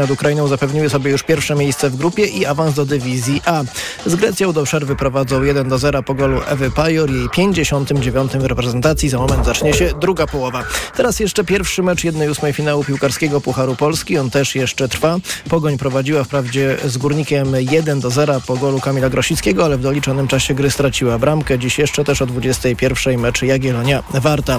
[0.00, 3.62] nad Ukrainą zapewniły sobie już pierwsze miejsce w grupie i awans do dywizji A.
[4.06, 8.34] Z Grecją do przerwy prowadzą 1 do 0 po golu Ewy Pajor, jej 59.
[8.34, 9.08] reprezentacji.
[9.08, 10.64] Za moment zacznie się druga połowa.
[10.96, 14.18] Teraz jeszcze pierwszy mecz 1-8 finału piłkarskiego Pucharu Polski.
[14.18, 15.16] On też jeszcze trwa.
[15.48, 20.28] Pogoń prowadziła wprawdzie z Górnikiem 1 do 0 po golu Kamila Grosickiego, ale w doliczonym
[20.28, 21.58] czasie gry straciła bramkę.
[21.58, 24.58] Dziś jeszcze też o 21 mecz Jagiellonia Warta.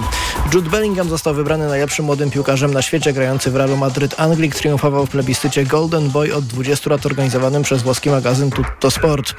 [0.54, 4.56] Jude Bellingham został wybrany najlepszym młodym piłkarzem na świecie, grający w Realu Madryt Anglik.
[4.56, 5.25] Triumfował w plebiscycie
[5.68, 9.34] Golden Boy od 20 lat organizowanym przez włoski magazyn Tutto Sport.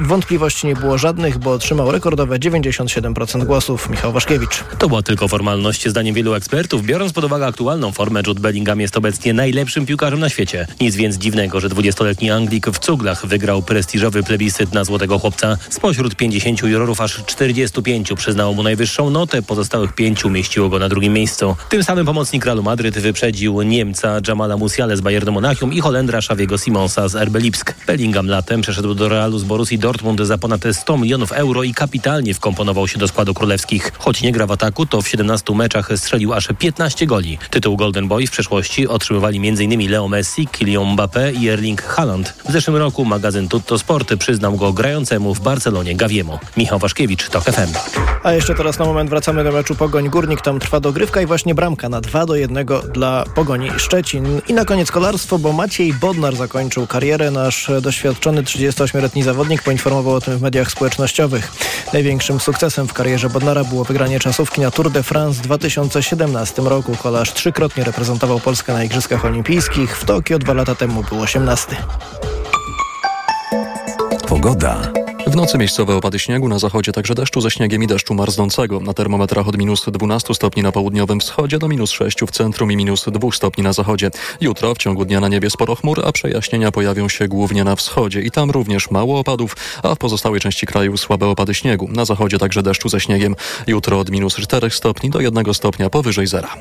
[0.00, 3.90] Wątpliwości nie było żadnych, bo otrzymał rekordowe 97% głosów.
[3.90, 4.64] Michał Waszkiewicz.
[4.78, 5.88] To była tylko formalność.
[5.88, 10.28] Zdaniem wielu ekspertów, biorąc pod uwagę aktualną formę, Jude Bellingham jest obecnie najlepszym piłkarzem na
[10.28, 10.66] świecie.
[10.80, 15.56] Nic więc dziwnego, że 20-letni Anglik w cuglach wygrał prestiżowy plebiscyt na złotego chłopca.
[15.70, 21.12] Spośród 50 jurorów aż 45 przyznało mu najwyższą notę, pozostałych pięciu mieściło go na drugim
[21.12, 21.56] miejscu.
[21.68, 26.58] Tym samym pomocnik Realu Madryt wyprzedził Niemca Jamala Musiale z Bayernu Monachium i Holendra Szawiego
[26.58, 27.74] Simonsa z RB Lipsk.
[27.86, 32.34] Bellingham latem przeszedł do Realu z Borussii Dortmund za ponad 100 milionów euro i kapitalnie
[32.34, 33.92] wkomponował się do składu królewskich.
[33.98, 37.38] Choć nie gra w ataku, to w 17 meczach strzelił aż 15 goli.
[37.50, 39.90] Tytuł Golden Boy w przeszłości otrzymywali m.in.
[39.90, 42.34] Leo Messi, Kylian Mbappé i Erling Haaland.
[42.48, 46.38] W zeszłym roku magazyn Tutto Sport przyznał go grającemu w Barcelonie Gawiemu.
[46.56, 47.72] Michał Waszkiewicz, TOK FM.
[48.22, 50.40] A jeszcze teraz na moment wracamy do meczu Pogoń Górnik.
[50.40, 54.40] Tam trwa dogrywka i właśnie bramka na 2 do 1 dla Pogoni Szczecin.
[54.48, 57.30] I na koniec kolarstwo, bo Maciej Bodnar zakończył karierę.
[57.30, 61.52] Nasz doświadczony 38-letni zawodnik poinformował o tym w mediach społecznościowych.
[61.92, 66.96] Największym sukcesem w karierze Bodnara było wygranie czasówki na Tour de France w 2017 roku.
[66.96, 69.98] Kolarz trzykrotnie reprezentował Polskę na Igrzyskach Olimpijskich.
[69.98, 71.76] W Tokio dwa lata temu był 18.
[74.28, 75.07] Pogoda.
[75.38, 78.80] Nocy miejscowe opady śniegu, na zachodzie także deszczu ze śniegiem i deszczu marznącego.
[78.80, 82.76] Na termometrach od minus 12 stopni na południowym wschodzie do minus 6 w centrum i
[82.76, 84.10] minus 2 stopni na zachodzie.
[84.40, 88.20] Jutro w ciągu dnia na niebie sporo chmur, a przejaśnienia pojawią się głównie na wschodzie
[88.20, 91.88] i tam również mało opadów, a w pozostałej części kraju słabe opady śniegu.
[91.92, 93.36] Na zachodzie także deszczu ze śniegiem.
[93.66, 96.54] Jutro od minus 4 stopni do 1 stopnia powyżej zera.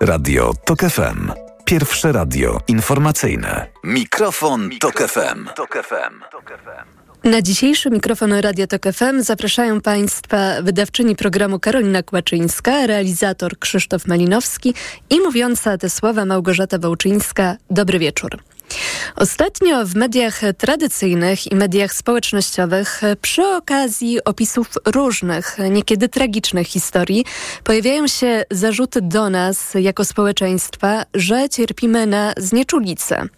[0.00, 1.32] Radio TOK FM.
[1.64, 3.66] Pierwsze radio informacyjne.
[3.84, 5.48] Mikrofon, Tok FM.
[5.56, 6.95] Tok FM.
[7.30, 14.74] Na dzisiejszy mikrofon Radia Tok FM zapraszają Państwa wydawczyni programu Karolina Kłaczyńska, realizator Krzysztof Malinowski
[15.10, 17.56] i mówiąca te słowa Małgorzata Wołczyńska.
[17.70, 18.38] Dobry wieczór.
[19.16, 27.24] Ostatnio w mediach tradycyjnych i mediach społecznościowych przy okazji opisów różnych, niekiedy tragicznych historii
[27.64, 33.28] pojawiają się zarzuty do nas jako społeczeństwa, że cierpimy na znieczulicę.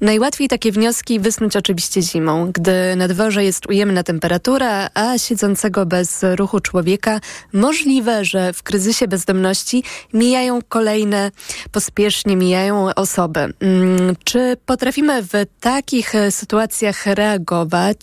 [0.00, 6.24] Najłatwiej takie wnioski wysnuć oczywiście zimą, gdy na dworze jest ujemna temperatura, a siedzącego bez
[6.36, 7.20] ruchu człowieka
[7.52, 11.30] możliwe, że w kryzysie bezdomności mijają kolejne,
[11.72, 13.40] pospiesznie mijają osoby.
[13.40, 18.00] Mm, czy potrafimy w takich sytuacjach reagować?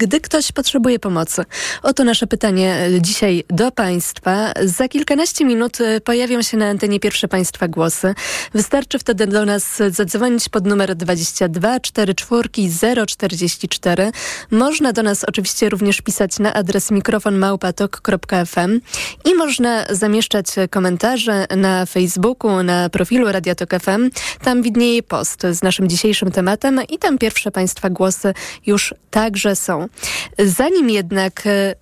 [0.00, 1.42] Gdy ktoś potrzebuje pomocy?
[1.82, 4.52] Oto nasze pytanie e, dzisiaj do Państwa.
[4.64, 8.14] Za kilkanaście minut e, pojawią się na antenie pierwsze Państwa głosy.
[8.54, 12.48] Wystarczy wtedy do nas zadzwonić pod numer 22 44
[13.06, 14.12] 044.
[14.50, 18.80] Można do nas oczywiście również pisać na adres mikrofonmałpatok.fm
[19.24, 24.10] i można zamieszczać komentarze na Facebooku, na profilu Radiotok FM.
[24.44, 28.34] Tam widnieje post z naszym dzisiejszym tematem i tam pierwsze Państwa głosy
[28.66, 29.89] już także są.
[30.38, 31.74] Zanim jednak e,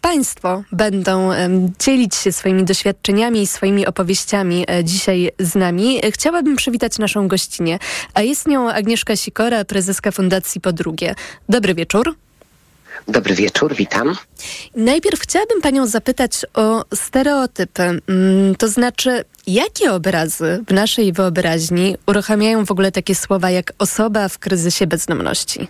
[0.00, 1.30] Państwo będą
[1.78, 6.00] dzielić się swoimi doświadczeniami i swoimi opowieściami e, dzisiaj z nami.
[6.10, 7.78] Chciałabym przywitać naszą gościnę,
[8.14, 11.14] a jest nią Agnieszka Sikora, prezeska Fundacji Podrugie.
[11.48, 12.14] Dobry wieczór.
[13.08, 14.14] Dobry wieczór, witam.
[14.76, 17.82] Najpierw chciałabym Panią zapytać o stereotypy.
[17.82, 24.28] Mm, to znaczy, jakie obrazy w naszej wyobraźni uruchamiają w ogóle takie słowa jak osoba
[24.28, 25.68] w kryzysie bezdomności?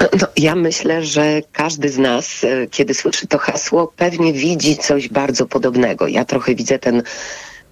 [0.00, 5.08] No, ja myślę, że każdy z nas, e, kiedy słyszy to hasło, pewnie widzi coś
[5.08, 6.06] bardzo podobnego.
[6.06, 7.02] Ja trochę widzę ten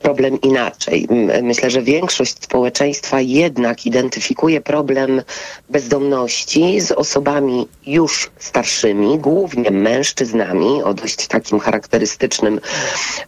[0.01, 1.09] problem inaczej.
[1.43, 5.23] Myślę, że większość społeczeństwa jednak identyfikuje problem
[5.71, 12.61] bezdomności z osobami już starszymi, głównie mężczyznami o dość takim charakterystycznym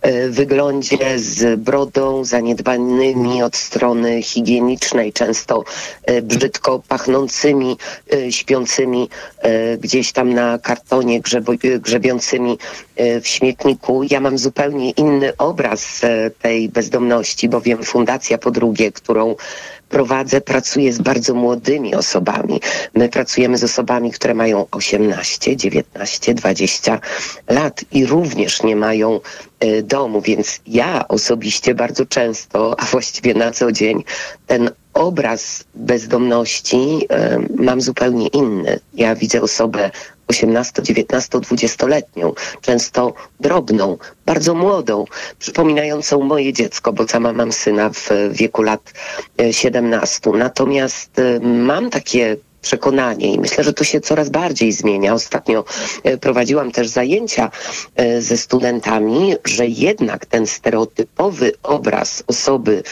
[0.03, 5.65] e, wyglądzie, z brodą, zaniedbanymi od strony higienicznej, często
[6.05, 7.77] e, brzydko pachnącymi,
[8.13, 9.09] e, śpiącymi
[9.81, 11.21] gdzieś tam na kartonie,
[11.81, 12.59] grzebiącymi
[13.23, 14.03] w śmietniku.
[14.11, 16.01] Ja mam zupełnie inny obraz
[16.43, 19.37] tej tej bezdomności, bowiem Fundacja po drugie, którą
[19.89, 22.61] prowadzę, pracuję z bardzo młodymi osobami.
[22.95, 27.01] My pracujemy z osobami, które mają 18, 19, 20
[27.49, 29.21] lat i również nie mają
[29.65, 34.05] y, domu, więc ja osobiście bardzo często, a właściwie na co dzień,
[34.47, 38.81] ten obraz bezdomności y, mam zupełnie inny.
[38.95, 39.91] Ja widzę osobę
[40.29, 45.05] 18, 19, 20-letnią, często drobną, bardzo młodą,
[45.39, 48.93] przypominającą moje dziecko, bo sama mam syna w wieku lat
[49.51, 50.31] 17.
[50.31, 55.15] E, Natomiast e, mam takie przekonanie i myślę, że to się coraz bardziej zmienia.
[55.15, 55.65] Ostatnio
[56.05, 57.51] e, prowadziłam też zajęcia
[58.19, 62.83] ze studentami, że jednak ten stereotypowy obraz osoby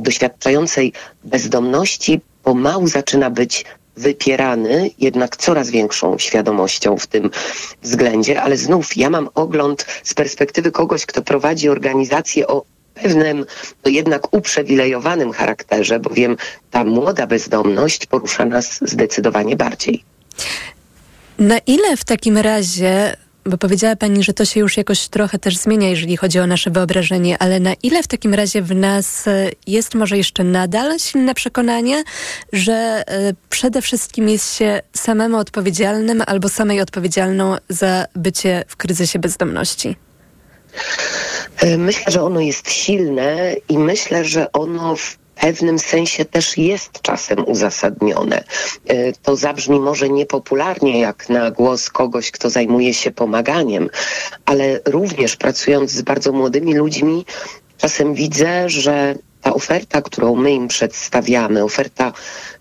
[0.00, 0.92] doświadczającej
[1.24, 3.64] bezdomności pomału zaczyna być
[4.00, 7.30] wypierany jednak coraz większą świadomością w tym
[7.82, 12.64] względzie, ale znów ja mam ogląd z perspektywy kogoś, kto prowadzi organizację o
[12.94, 13.46] pewnym,
[13.84, 16.36] no jednak uprzywilejowanym charakterze, bowiem
[16.70, 20.04] ta młoda bezdomność porusza nas zdecydowanie bardziej.
[21.38, 25.56] Na ile w takim razie bo powiedziała Pani, że to się już jakoś trochę też
[25.56, 29.50] zmienia, jeżeli chodzi o nasze wyobrażenie, ale na ile w takim razie w nas e,
[29.66, 32.02] jest może jeszcze nadal silne przekonanie,
[32.52, 32.72] że
[33.06, 39.96] e, przede wszystkim jest się samemu odpowiedzialnym albo samej odpowiedzialną za bycie w kryzysie bezdomności?
[41.56, 47.02] E, myślę, że ono jest silne i myślę, że ono w pewnym sensie też jest
[47.02, 48.44] czasem uzasadnione.
[48.88, 53.90] E, to zabrzmi może niepopularnie jak na głos kogoś, kto zajmuje się pomaganiem,
[54.44, 57.24] ale również pracując z bardzo młodymi ludźmi,
[57.78, 62.12] czasem widzę, że ta oferta, którą my im przedstawiamy, oferta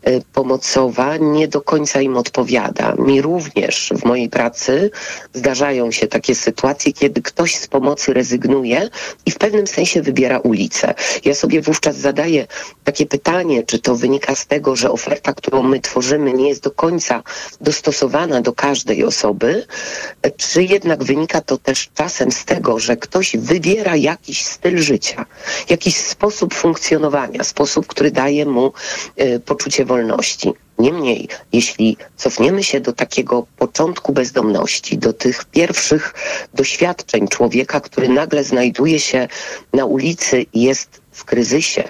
[0.07, 2.95] y, pomocowa, nie do końca im odpowiada.
[2.97, 4.91] Mi również w mojej pracy
[5.33, 8.89] zdarzają się takie sytuacje, kiedy ktoś z pomocy rezygnuje
[9.25, 10.93] i w pewnym sensie wybiera ulicę.
[11.25, 12.47] Ja sobie wówczas zadaję
[12.83, 16.71] takie pytanie, czy to wynika z tego, że oferta, którą my tworzymy, nie jest do
[16.71, 17.23] końca
[17.61, 19.65] dostosowana do każdej osoby,
[20.37, 25.25] czy jednak wynika to też czasem z tego, że ktoś wybiera jakiś styl życia,
[25.69, 28.73] jakiś sposób funkcjonowania, funkcjonowania, sposób, który daje mu
[29.21, 30.53] y, poczucie wolności.
[30.79, 36.13] Niemniej, jeśli cofniemy się do takiego początku bezdomności, do tych pierwszych
[36.53, 39.27] doświadczeń człowieka, który nagle znajduje się
[39.73, 41.83] na ulicy i jest w kryzysie,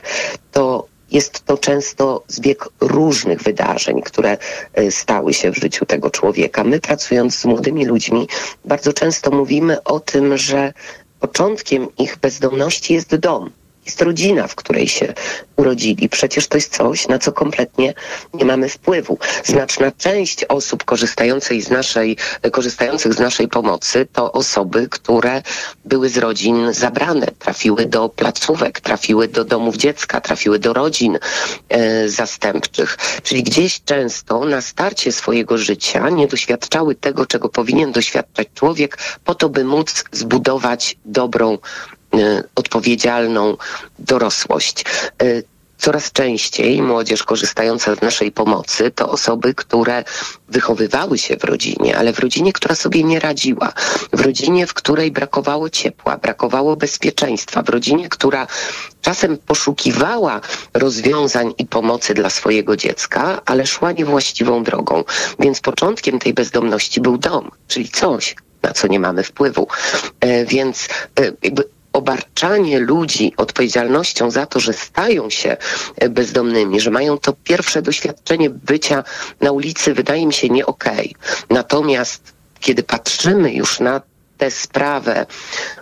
[0.52, 4.38] to jest to często zbieg różnych wydarzeń, które
[4.80, 6.64] y, stały się w życiu tego człowieka.
[6.64, 8.28] My pracując z młodymi ludźmi
[8.66, 10.74] bardzo często mówimy o tym, że
[11.20, 13.52] początkiem ich bezdomności jest dom
[13.90, 15.14] jest rodzina, w której się
[15.56, 16.10] urodzili.
[16.10, 17.94] Przecież to jest coś, na co kompletnie
[18.34, 19.18] nie mamy wpływu.
[19.44, 22.18] Znaczna część osób korzystających z naszej,
[22.52, 25.42] korzystających z naszej pomocy to osoby, które
[25.86, 31.20] były z rodzin zabrane, trafiły do placówek, trafiły do domów dziecka, trafiły do rodzin
[31.70, 32.98] e, zastępczych.
[33.24, 39.36] Czyli gdzieś często na starcie swojego życia nie doświadczały tego, czego powinien doświadczać człowiek, po
[39.36, 41.58] to, by móc zbudować dobrą
[42.56, 43.58] odpowiedzialną
[44.00, 44.86] dorosłość.
[45.24, 45.44] Y,
[45.80, 50.04] coraz częściej młodzież korzystająca z naszej pomocy to osoby, które
[50.50, 53.74] wychowywały się w rodzinie, ale w rodzinie, która sobie nie radziła,
[54.14, 58.48] w rodzinie, w której brakowało ciepła, brakowało bezpieczeństwa, w rodzinie, która
[59.02, 60.42] czasem poszukiwała
[60.74, 65.04] rozwiązań i pomocy dla swojego dziecka, ale szła niewłaściwą drogą.
[65.40, 69.68] Więc początkiem tej bezdomności był dom, czyli coś, na co nie mamy wpływu.
[70.20, 70.88] E, więc
[71.20, 75.58] e, jakby obarczanie ludzi odpowiedzialnością za to, że stają się
[75.96, 79.04] e, bezdomnymi, że mają to pierwsze doświadczenie bycia
[79.42, 81.16] na ulicy, wydaje mi się nie okej.
[81.20, 81.46] Okay.
[81.50, 84.02] Natomiast kiedy patrzymy już na
[84.40, 85.26] tę sprawę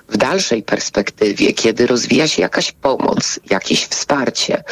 [0.10, 4.64] w dalszej perspektywie, kiedy rozwija się jakaś pomoc, jakieś wsparcie,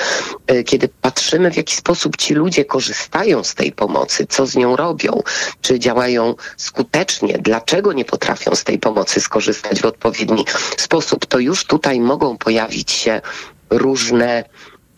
[0.52, 4.76] y, kiedy patrzymy w jaki sposób ci ludzie korzystają z tej pomocy, co z nią
[4.76, 5.24] robią,
[5.62, 10.46] czy działają skutecznie, dlaczego nie potrafią z tej pomocy skorzystać w odpowiedni
[10.78, 13.22] sposób, to już tutaj mogą pojawić się
[13.70, 14.44] różne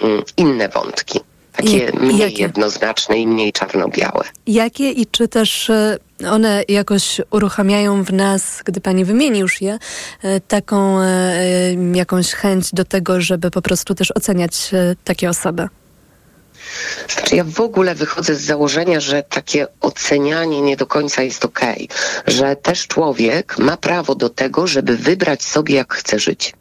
[0.02, 1.20] mm, inne wątki
[1.58, 2.44] takie mniej Jakie?
[2.44, 4.24] jednoznaczne i mniej czarno-białe.
[4.48, 5.98] Jakie i czy też e,
[6.32, 9.80] one jakoś uruchamiają w nas, gdy pani wymieni już je,
[10.24, 14.72] e, taką e, jakąś chęć do tego, żeby po prostu też oceniać
[15.04, 15.68] takie osoby?
[17.10, 21.90] Znaczy ja w ogóle wychodzę z założenia, że takie ocenianie nie do końca jest okej,
[21.92, 22.34] okay.
[22.34, 26.54] że też człowiek ma prawo do tego, żeby wybrać sobie jak chce żyć.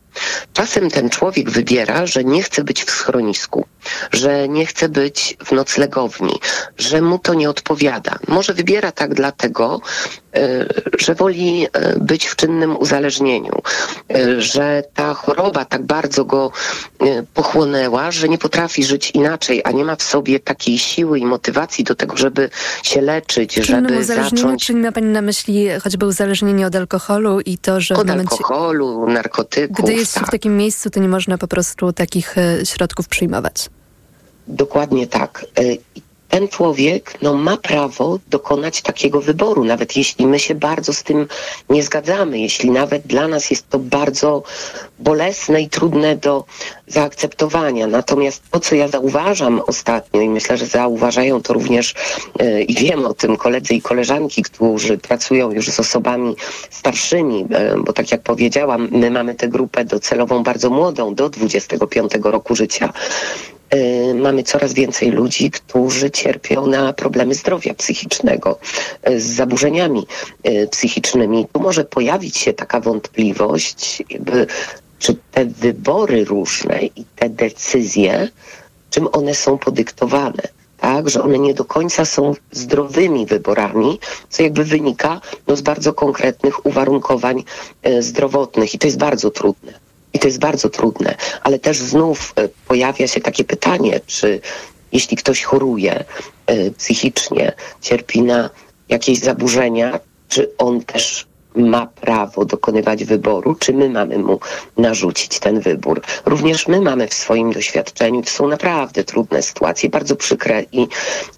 [0.52, 3.66] Czasem ten człowiek wybiera, że nie chce być w schronisku,
[4.12, 6.40] że nie chce być w noclegowni,
[6.78, 8.18] że mu to nie odpowiada.
[8.28, 9.80] Może wybiera tak dlatego,
[10.98, 11.66] że woli
[12.00, 13.52] być w czynnym uzależnieniu,
[14.38, 16.52] że ta choroba tak bardzo go
[17.34, 21.84] pochłonęła, że nie potrafi żyć inaczej, a nie ma w sobie takiej siły i motywacji
[21.84, 22.50] do tego, żeby
[22.82, 24.66] się leczyć, żeby zacząć...
[24.66, 27.94] Czy ma Pani na myśli choćby uzależnienie od alkoholu i to, że...
[27.94, 28.30] Od momencie...
[28.30, 30.26] alkoholu, narkotyków, Gdy jest tak.
[30.26, 33.70] w takim miejscu, to nie można po prostu takich środków przyjmować.
[34.48, 35.46] Dokładnie tak.
[35.94, 36.02] I
[36.36, 41.26] ten człowiek no, ma prawo dokonać takiego wyboru, nawet jeśli my się bardzo z tym
[41.70, 44.42] nie zgadzamy, jeśli nawet dla nas jest to bardzo
[44.98, 46.44] bolesne i trudne do
[46.86, 47.86] zaakceptowania.
[47.86, 51.94] Natomiast to, co ja zauważam ostatnio i myślę, że zauważają to również
[52.40, 56.36] yy, i wiem o tym koledzy i koleżanki, którzy pracują już z osobami
[56.70, 62.12] starszymi, yy, bo tak jak powiedziałam, my mamy tę grupę docelową bardzo młodą, do 25
[62.22, 62.92] roku życia.
[63.74, 68.58] Y, mamy coraz więcej ludzi, którzy cierpią na problemy zdrowia psychicznego,
[69.10, 70.06] y, z zaburzeniami
[70.48, 71.46] y, psychicznymi.
[71.52, 74.46] Tu może pojawić się taka wątpliwość, jakby,
[74.98, 78.28] czy te wybory różne i te decyzje,
[78.90, 80.42] czym one są podyktowane.
[80.78, 85.92] Tak, że one nie do końca są zdrowymi wyborami, co jakby wynika no, z bardzo
[85.92, 87.44] konkretnych uwarunkowań
[88.00, 89.85] zdrowotnych i to jest bardzo trudne.
[90.16, 94.40] I to jest bardzo trudne, ale też znów e, pojawia się takie pytanie, czy
[94.92, 96.04] jeśli ktoś choruje
[96.46, 98.50] e, psychicznie, cierpi na
[98.88, 104.40] jakieś zaburzenia, czy on też ma prawo dokonywać wyboru, czy my mamy mu
[104.76, 106.00] narzucić ten wybór.
[106.26, 110.88] Również my mamy w swoim doświadczeniu, to są naprawdę trudne sytuacje, bardzo przykre i,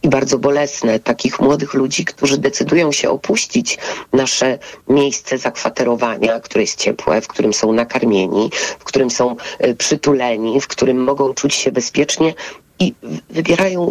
[0.03, 3.79] i bardzo bolesne, takich młodych ludzi, którzy decydują się opuścić
[4.13, 4.59] nasze
[4.89, 10.67] miejsce zakwaterowania, które jest ciepłe, w którym są nakarmieni, w którym są e, przytuleni, w
[10.67, 12.35] którym mogą czuć się bezpiecznie
[12.79, 12.95] i
[13.31, 13.91] wybierają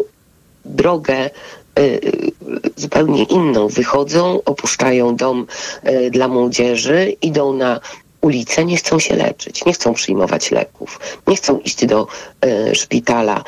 [0.65, 1.29] drogę
[2.75, 3.67] zupełnie inną.
[3.67, 5.46] Wychodzą, opuszczają dom
[5.88, 7.79] y, dla młodzieży, idą na
[8.22, 12.07] ulicę, nie chcą się leczyć, nie chcą przyjmować leków, nie chcą iść do
[12.46, 13.43] y, szpitala.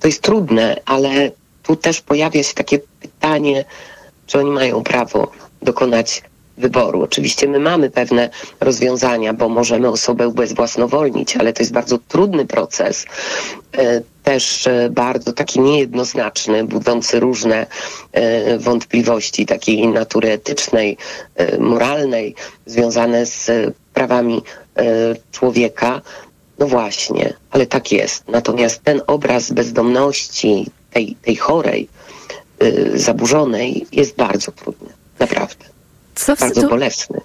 [0.00, 1.30] To jest trudne, ale
[1.62, 3.64] tu też pojawia się takie pytanie,
[4.26, 5.30] czy oni mają prawo
[5.62, 6.22] dokonać
[6.58, 7.02] wyboru.
[7.02, 8.30] Oczywiście my mamy pewne
[8.60, 13.06] rozwiązania, bo możemy osobę ubezwłasnowolnić, ale to jest bardzo trudny proces,
[13.76, 17.66] e, też e, bardzo taki niejednoznaczny, budzący różne
[18.12, 20.96] e, wątpliwości takiej natury etycznej,
[21.58, 22.34] moralnej,
[22.66, 23.50] związane z
[23.94, 24.42] prawami
[25.32, 26.00] człowieka.
[26.58, 28.28] No właśnie, ale tak jest.
[28.28, 31.88] Natomiast ten obraz bezdomności, tej, tej chorej,
[32.94, 34.88] zaburzonej jest bardzo trudny.
[35.18, 35.64] Naprawdę
[36.14, 37.20] co bardzo bolesny.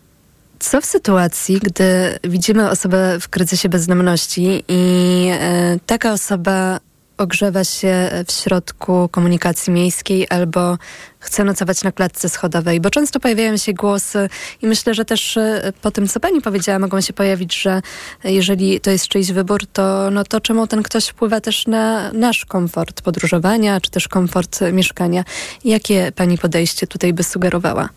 [0.59, 6.79] Co w sytuacji, gdy widzimy osobę w kryzysie bezdomności i e, taka osoba
[7.17, 10.77] ogrzewa się w środku komunikacji miejskiej albo
[11.19, 14.29] chce nocować na klatce schodowej, bo często pojawiają się głosy
[14.61, 17.81] i myślę, że też e, po tym, co pani powiedziała, mogą się pojawić, że
[18.23, 22.45] jeżeli to jest czyjś wybór, to, no to czemu ten ktoś wpływa też na nasz
[22.45, 25.23] komfort podróżowania, czy też komfort mieszkania.
[25.65, 27.89] Jakie pani podejście tutaj by sugerowała?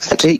[0.00, 0.38] Znaczy,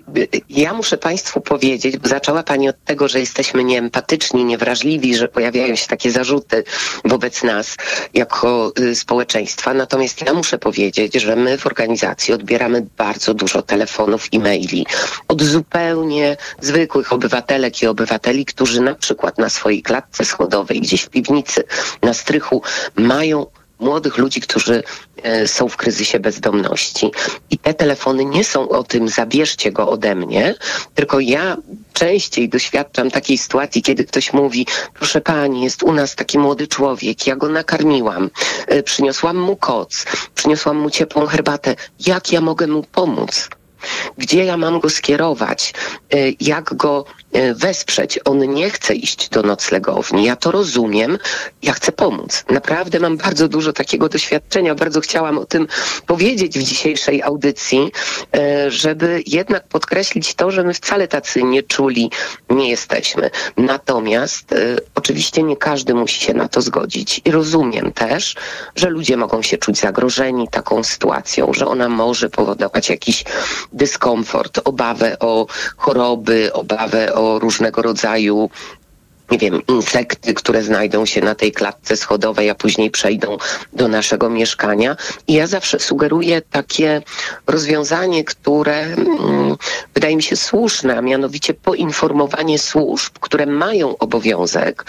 [0.48, 5.76] ja muszę Państwu powiedzieć, bo zaczęła Pani od tego, że jesteśmy nieempatyczni, niewrażliwi, że pojawiają
[5.76, 6.64] się takie zarzuty
[7.04, 7.76] wobec nas
[8.14, 9.74] jako y, społeczeństwa.
[9.74, 14.86] Natomiast ja muszę powiedzieć, że my w organizacji odbieramy bardzo dużo telefonów i maili
[15.28, 21.08] od zupełnie zwykłych obywatelek i obywateli, którzy na przykład na swojej klatce schodowej, gdzieś w
[21.08, 21.64] piwnicy,
[22.02, 22.62] na strychu
[22.96, 23.46] mają
[23.80, 24.82] młodych ludzi, którzy
[25.22, 27.10] e, są w kryzysie bezdomności.
[27.50, 30.54] I te telefony nie są o tym, zabierzcie go ode mnie,
[30.94, 31.56] tylko ja
[31.92, 37.26] częściej doświadczam takiej sytuacji, kiedy ktoś mówi, proszę pani, jest u nas taki młody człowiek,
[37.26, 38.30] ja go nakarmiłam,
[38.66, 43.48] e, przyniosłam mu koc, przyniosłam mu ciepłą herbatę, jak ja mogę mu pomóc?
[44.18, 45.74] Gdzie ja mam go skierować?
[46.14, 48.18] E, jak go e, wesprzeć?
[48.24, 50.24] On nie chce iść do noclegowni.
[50.24, 51.18] Ja to rozumiem.
[51.62, 52.44] Ja chcę pomóc.
[52.50, 54.74] Naprawdę mam bardzo dużo takiego doświadczenia.
[54.74, 55.68] Bardzo chciałam o tym
[56.06, 57.92] powiedzieć w dzisiejszej audycji,
[58.36, 62.10] e, żeby jednak podkreślić to, że my wcale tacy nieczuli
[62.50, 63.30] nie jesteśmy.
[63.56, 64.54] Natomiast
[64.94, 67.20] oczywiście nie każdy musi się na to zgodzić.
[67.24, 68.36] I rozumiem też,
[68.76, 73.24] że ludzie mogą się czuć zagrożeni taką sytuacją, że ona może powodować jakiś
[73.72, 75.46] dyskomfort, obawę o
[75.76, 78.50] choroby, obawę o różnego rodzaju
[79.30, 83.36] nie wiem, insekty, które znajdą się na tej klatce schodowej, a później przejdą
[83.72, 84.96] do naszego mieszkania.
[85.28, 87.02] I ja zawsze sugeruję takie
[87.46, 89.56] rozwiązanie, które mm,
[89.94, 94.84] wydaje mi się słuszne, a mianowicie poinformowanie służb, które mają obowiązek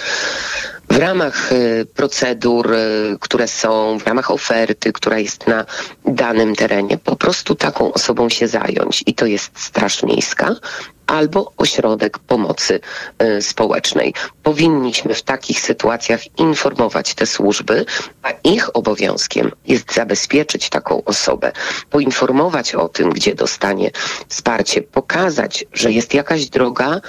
[0.91, 5.65] w ramach y, procedur, y, które są, w ramach oferty, która jest na
[6.05, 9.03] danym terenie, po prostu taką osobą się zająć.
[9.05, 10.55] I to jest Straż Miejska
[11.07, 12.79] albo ośrodek pomocy
[13.23, 14.13] y, społecznej.
[14.43, 17.85] Powinniśmy w takich sytuacjach informować te służby,
[18.23, 21.51] a ich obowiązkiem jest zabezpieczyć taką osobę,
[21.89, 23.91] poinformować o tym, gdzie dostanie
[24.27, 27.01] wsparcie, pokazać, że jest jakaś droga,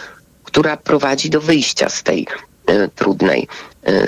[0.44, 2.26] która prowadzi do wyjścia z tej
[2.70, 3.48] y, trudnej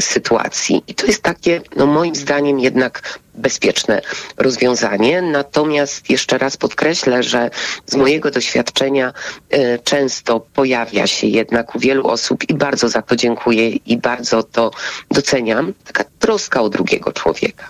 [0.01, 0.83] sytuacji.
[0.87, 4.03] I to jest takie, no moim zdaniem, jednak bezpieczne
[4.37, 5.23] rozwiązanie.
[5.23, 7.51] Natomiast jeszcze raz podkreślę, że
[7.87, 9.13] z mojego doświadczenia
[9.55, 14.43] y, często pojawia się jednak u wielu osób i bardzo za to dziękuję i bardzo
[14.43, 14.71] to
[15.11, 17.69] doceniam, taka troska o drugiego człowieka.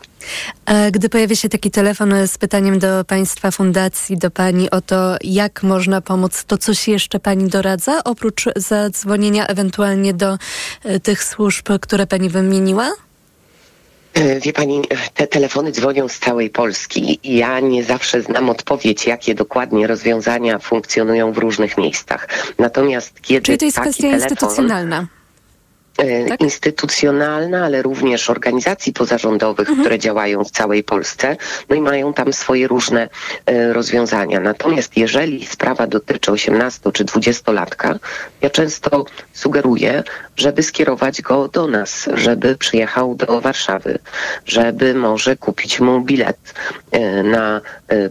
[0.93, 5.63] Gdy pojawia się taki telefon z pytaniem do Państwa Fundacji, do Pani o to, jak
[5.63, 10.39] można pomóc, to coś jeszcze Pani doradza, oprócz zadzwonienia ewentualnie do
[10.87, 12.91] y, tych służb, które Pani wymieniła?
[14.15, 14.83] E, Wie pani,
[15.15, 20.59] te telefony dzwonią z całej Polski i ja nie zawsze znam odpowiedź, jakie dokładnie rozwiązania
[20.59, 22.29] funkcjonują w różnych miejscach.
[22.59, 25.07] Natomiast kiedy Czyli to jest kwestia telefon, instytucjonalna.
[25.99, 26.41] E, tak?
[26.41, 31.37] instytucjonalna, ale również organizacji pozarządowych, które działają w całej Polsce,
[31.69, 33.09] no i mają tam swoje różne
[33.47, 34.41] e, rozwiązania.
[34.41, 37.99] Natomiast jeżeli sprawa dotyczy 18 czy 20-latka,
[38.41, 40.03] ja często sugeruję,
[40.37, 43.99] żeby skierować go do nas, żeby przyjechał do Warszawy,
[44.47, 46.55] żeby może kupić mu bilet
[46.91, 47.61] e, na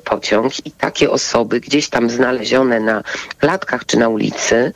[0.03, 3.03] pociąg i takie osoby gdzieś tam znalezione na
[3.39, 4.73] klatkach czy na ulicy,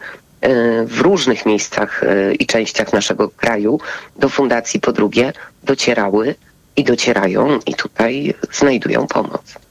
[0.85, 3.79] w różnych miejscach e, i częściach naszego kraju
[4.15, 6.35] do fundacji po drugie docierały
[6.75, 9.66] i docierają i tutaj znajdują pomoc.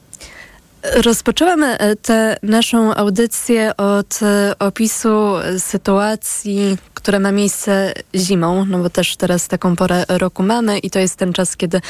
[0.94, 8.90] Rozpoczęłam e, tę naszą audycję od e, opisu sytuacji, która ma miejsce zimą, no bo
[8.90, 11.80] też teraz taką porę roku mamy i to jest ten czas, kiedy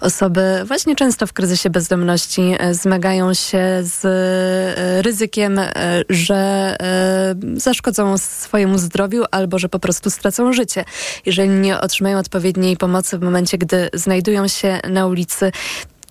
[0.00, 4.02] osoby właśnie często w kryzysie bezdomności e, zmagają się z
[5.04, 5.60] ryzykiem,
[6.08, 6.76] że
[7.54, 10.84] zaszkodzą swojemu zdrowiu albo że po prostu stracą życie,
[11.26, 15.52] jeżeli nie otrzymają odpowiedniej pomocy w momencie, gdy znajdują się na ulicy.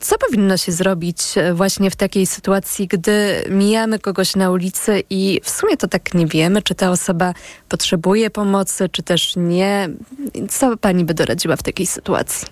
[0.02, 5.42] Co powinno się zrobić e, właśnie w takiej sytuacji, gdy mijamy kogoś na ulicy i
[5.44, 7.34] w sumie to tak nie wiemy, czy ta osoba
[7.70, 9.90] potrzebuje pomocy, czy też nie?
[10.50, 12.48] Co pani by doradziła w takiej sytuacji?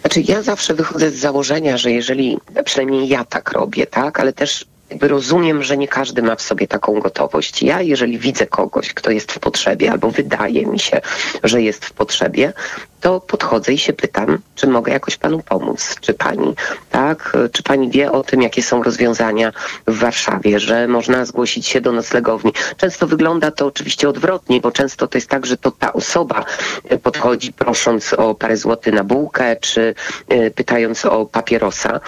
[0.00, 4.66] Znaczy ja zawsze wychodzę z założenia, że jeżeli, przynajmniej ja tak robię, tak, ale też
[4.90, 7.62] jakby rozumiem, że nie każdy ma w sobie taką gotowość.
[7.62, 11.00] Ja, jeżeli widzę kogoś, kto jest w potrzebie, albo wydaje mi się,
[11.44, 12.52] że jest w potrzebie,
[13.00, 16.54] to podchodzę i się pytam, czy mogę jakoś panu pomóc, czy pani,
[16.90, 19.52] tak, czy pani wie o tym, jakie są rozwiązania
[19.86, 22.52] w Warszawie, że można zgłosić się do noclegowni.
[22.76, 26.44] Często wygląda to oczywiście odwrotnie, bo często to jest tak, że to ta osoba
[26.88, 29.94] e, podchodzi prosząc o parę złotych na bułkę, czy
[30.28, 32.00] e, pytając o papierosa.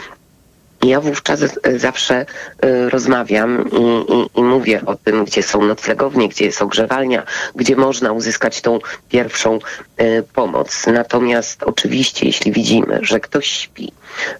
[0.82, 2.26] Ja wówczas e, zawsze
[2.60, 7.22] e, rozmawiam i, i, i mówię o tym, gdzie są noclegownie, gdzie jest ogrzewalnia,
[7.54, 9.58] gdzie można uzyskać tą pierwszą
[9.96, 10.86] e, pomoc.
[10.86, 13.92] Natomiast oczywiście, jeśli widzimy, że ktoś śpi,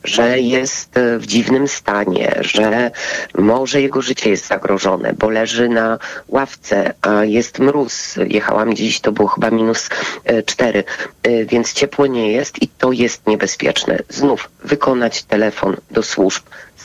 [0.05, 2.91] że jest e, w dziwnym stanie, że
[3.35, 8.15] może jego życie jest zagrożone, bo leży na ławce, a jest mróz.
[8.27, 9.89] Jechałam dziś, to było chyba minus
[10.25, 10.85] e, cztery,
[11.23, 13.99] e, więc ciepło nie jest i to jest niebezpieczne.
[14.09, 16.43] Znów wykonać telefon do służb.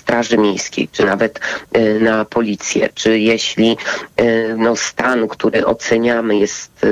[0.07, 1.39] Straży Miejskiej, czy nawet
[1.73, 3.77] e, na policję, czy jeśli
[4.17, 6.87] e, no, stan, który oceniamy jest e,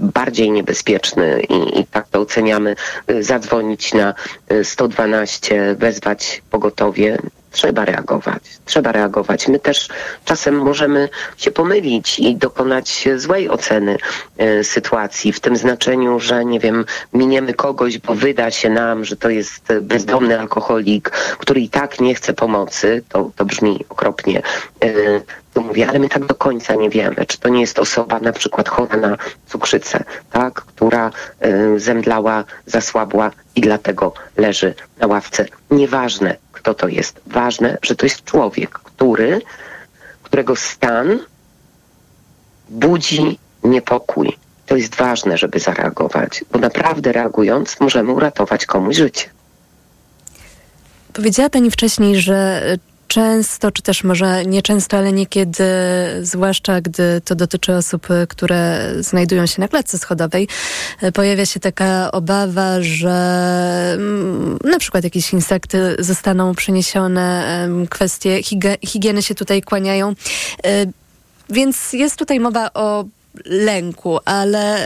[0.00, 2.76] bardziej niebezpieczny i, i tak to oceniamy,
[3.20, 4.14] zadzwonić na
[4.48, 7.18] e, 112, wezwać pogotowie,
[7.56, 8.42] trzeba reagować.
[8.64, 9.48] Trzeba reagować.
[9.48, 9.88] My też
[10.24, 13.96] czasem możemy się pomylić i dokonać złej oceny
[14.38, 19.16] e, sytuacji, w tym znaczeniu, że nie wiem, miniemy kogoś, bo wyda się nam, że
[19.16, 23.02] to jest bezdomny alkoholik, który i tak nie chce pomocy.
[23.08, 24.42] To, to brzmi okropnie.
[24.82, 24.88] E,
[25.56, 28.32] to mówię, ale my tak do końca nie wiemy, czy to nie jest osoba na
[28.32, 29.16] przykład chora na
[29.46, 35.46] cukrzycę, tak, która e, zemdlała, zasłabła i dlatego leży na ławce.
[35.70, 37.20] Nieważne, kto to jest.
[37.26, 39.40] Ważne, że to jest człowiek, który,
[40.22, 41.18] którego stan
[42.68, 44.36] budzi niepokój.
[44.66, 49.28] To jest ważne, żeby zareagować, bo naprawdę reagując możemy uratować komuś życie.
[51.12, 52.62] Powiedziała pani wcześniej, że
[53.08, 55.64] często, czy też może nie często, ale niekiedy,
[56.22, 60.48] zwłaszcza gdy to dotyczy osób, które znajdują się na klatce schodowej,
[61.14, 63.16] pojawia się taka obawa, że
[63.94, 70.14] mm, na przykład jakieś insekty zostaną przeniesione, kwestie higie- higieny się tutaj kłaniają.
[70.64, 70.86] E,
[71.50, 73.04] Więc jest tutaj mowa o
[73.44, 74.78] lęku, ale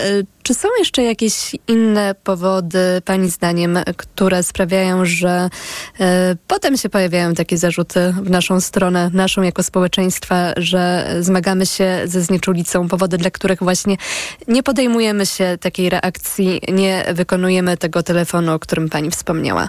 [0.42, 5.50] czy są jeszcze jakieś inne powody, Pani zdaniem, które sprawiają, że
[6.00, 12.02] e, potem się pojawiają takie zarzuty w naszą stronę, naszą jako społeczeństwa, że zmagamy się
[12.04, 13.96] ze znieczulicą, powody, dla których właśnie
[14.48, 19.68] nie podejmujemy się takiej reakcji, nie wykonujemy tego telefonu, o którym Pani wspomniała?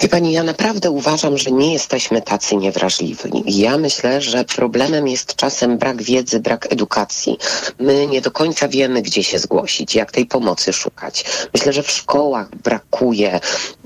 [0.00, 3.30] Wie pani, ja naprawdę uważam, że nie jesteśmy tacy niewrażliwi.
[3.46, 7.38] Ja myślę, że problemem jest czasem brak wiedzy, brak edukacji.
[7.78, 11.24] My nie do końca wiemy, gdzie się zgłosić, jak tej pomocy szukać.
[11.54, 13.40] Myślę, że w szkołach brakuje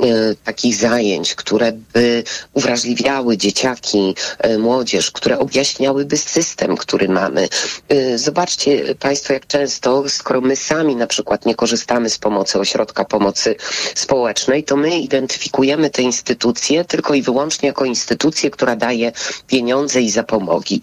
[0.04, 2.24] y, takich zajęć, które by
[2.54, 4.14] uwrażliwiały dzieciaki,
[4.46, 7.48] y, młodzież, które objaśniałyby system, który mamy.
[7.92, 13.04] Y, zobaczcie państwo, jak często, skoro my sami na przykład nie korzystamy z pomocy ośrodka
[13.04, 13.56] pomocy
[13.94, 19.12] społecznej, to my identyfikujemy te instytucje tylko i wyłącznie jako instytucję, która daje
[19.46, 20.80] pieniądze i zapomogi.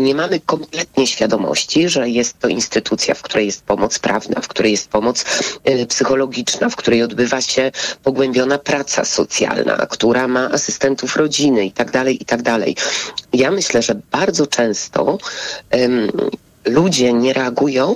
[0.00, 4.72] Nie mamy kompletnie świadomości, że jest to instytucja, w której jest pomoc prawna, w której
[4.72, 5.24] jest pomoc
[5.68, 11.90] y, psychologiczna, w której odbywa się pogłębiona praca socjalna, która ma asystentów rodziny i tak
[11.90, 12.76] dalej, i tak dalej.
[13.32, 15.18] Ja myślę, że bardzo często
[15.72, 16.10] um,
[16.64, 17.94] ludzie nie reagują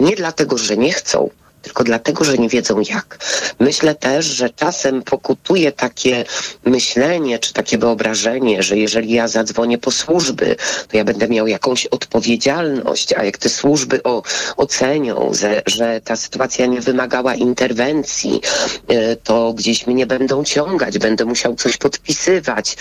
[0.00, 1.30] nie dlatego, że nie chcą,
[1.62, 3.18] tylko dlatego, że nie wiedzą jak.
[3.58, 6.24] Myślę też, że czasem pokutuje takie
[6.64, 10.56] myślenie czy takie wyobrażenie, że jeżeli ja zadzwonię po służby,
[10.88, 14.22] to ja będę miał jakąś odpowiedzialność, a jak te służby o,
[14.56, 18.40] ocenią, że, że ta sytuacja nie wymagała interwencji,
[18.88, 22.76] e, to gdzieś mnie będą ciągać, będę musiał coś podpisywać.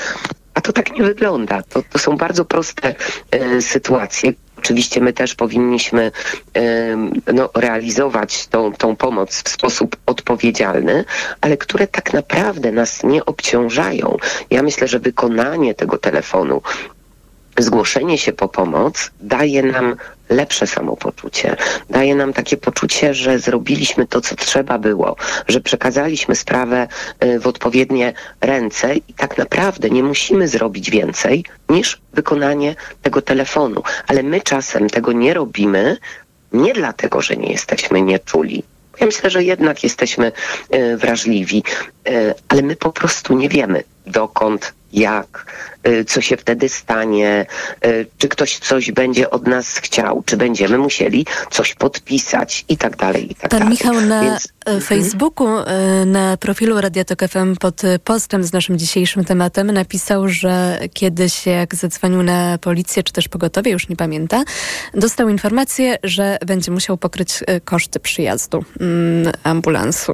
[0.53, 1.63] A to tak nie wygląda.
[1.69, 2.95] To, to są bardzo proste
[3.31, 4.33] e, sytuacje,
[4.63, 6.11] Oczywiście my też powinniśmy
[7.33, 11.05] no, realizować tą, tą pomoc w sposób odpowiedzialny,
[11.41, 14.17] ale które tak naprawdę nas nie obciążają.
[14.49, 16.61] Ja myślę, że wykonanie tego telefonu
[17.57, 19.95] zgłoszenie się po pomoc daje nam
[20.31, 21.55] lepsze samopoczucie.
[21.89, 25.15] Daje nam takie poczucie, że zrobiliśmy to, co trzeba było,
[25.47, 26.87] że przekazaliśmy sprawę
[27.23, 33.83] y, w odpowiednie ręce i tak naprawdę nie musimy zrobić więcej niż wykonanie tego telefonu.
[34.07, 35.97] Ale my czasem tego nie robimy
[36.53, 38.63] nie dlatego, że nie jesteśmy nieczuli,
[38.99, 40.31] ja myślę, że jednak jesteśmy
[40.75, 41.63] y, wrażliwi,
[42.09, 45.45] y, ale my po prostu nie wiemy, dokąd jak,
[45.87, 47.45] y, co się wtedy stanie,
[47.85, 52.95] y, czy ktoś coś będzie od nas chciał, czy będziemy musieli coś podpisać i tak
[52.95, 53.71] dalej, i tak Pan dalej.
[53.71, 54.47] Michał na Więc...
[54.65, 54.81] Mhm.
[54.81, 61.45] Facebooku, y, na profilu Radiotok FM pod postem z naszym dzisiejszym tematem napisał, że kiedyś
[61.45, 64.43] jak zadzwonił na policję, czy też pogotowie, już nie pamięta,
[64.93, 70.13] dostał informację, że będzie musiał pokryć koszty przyjazdu mm, ambulansu.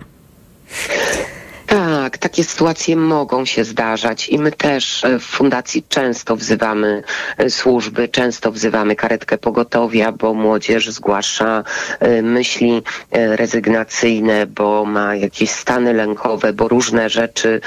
[1.67, 1.79] Tak,
[2.19, 7.03] takie sytuacje mogą się zdarzać i my też e, w fundacji często wzywamy
[7.37, 11.63] e, służby, często wzywamy karetkę pogotowia, bo młodzież zgłasza
[11.99, 17.61] e, myśli rezygnacyjne, bo ma jakieś stany lękowe, bo różne rzeczy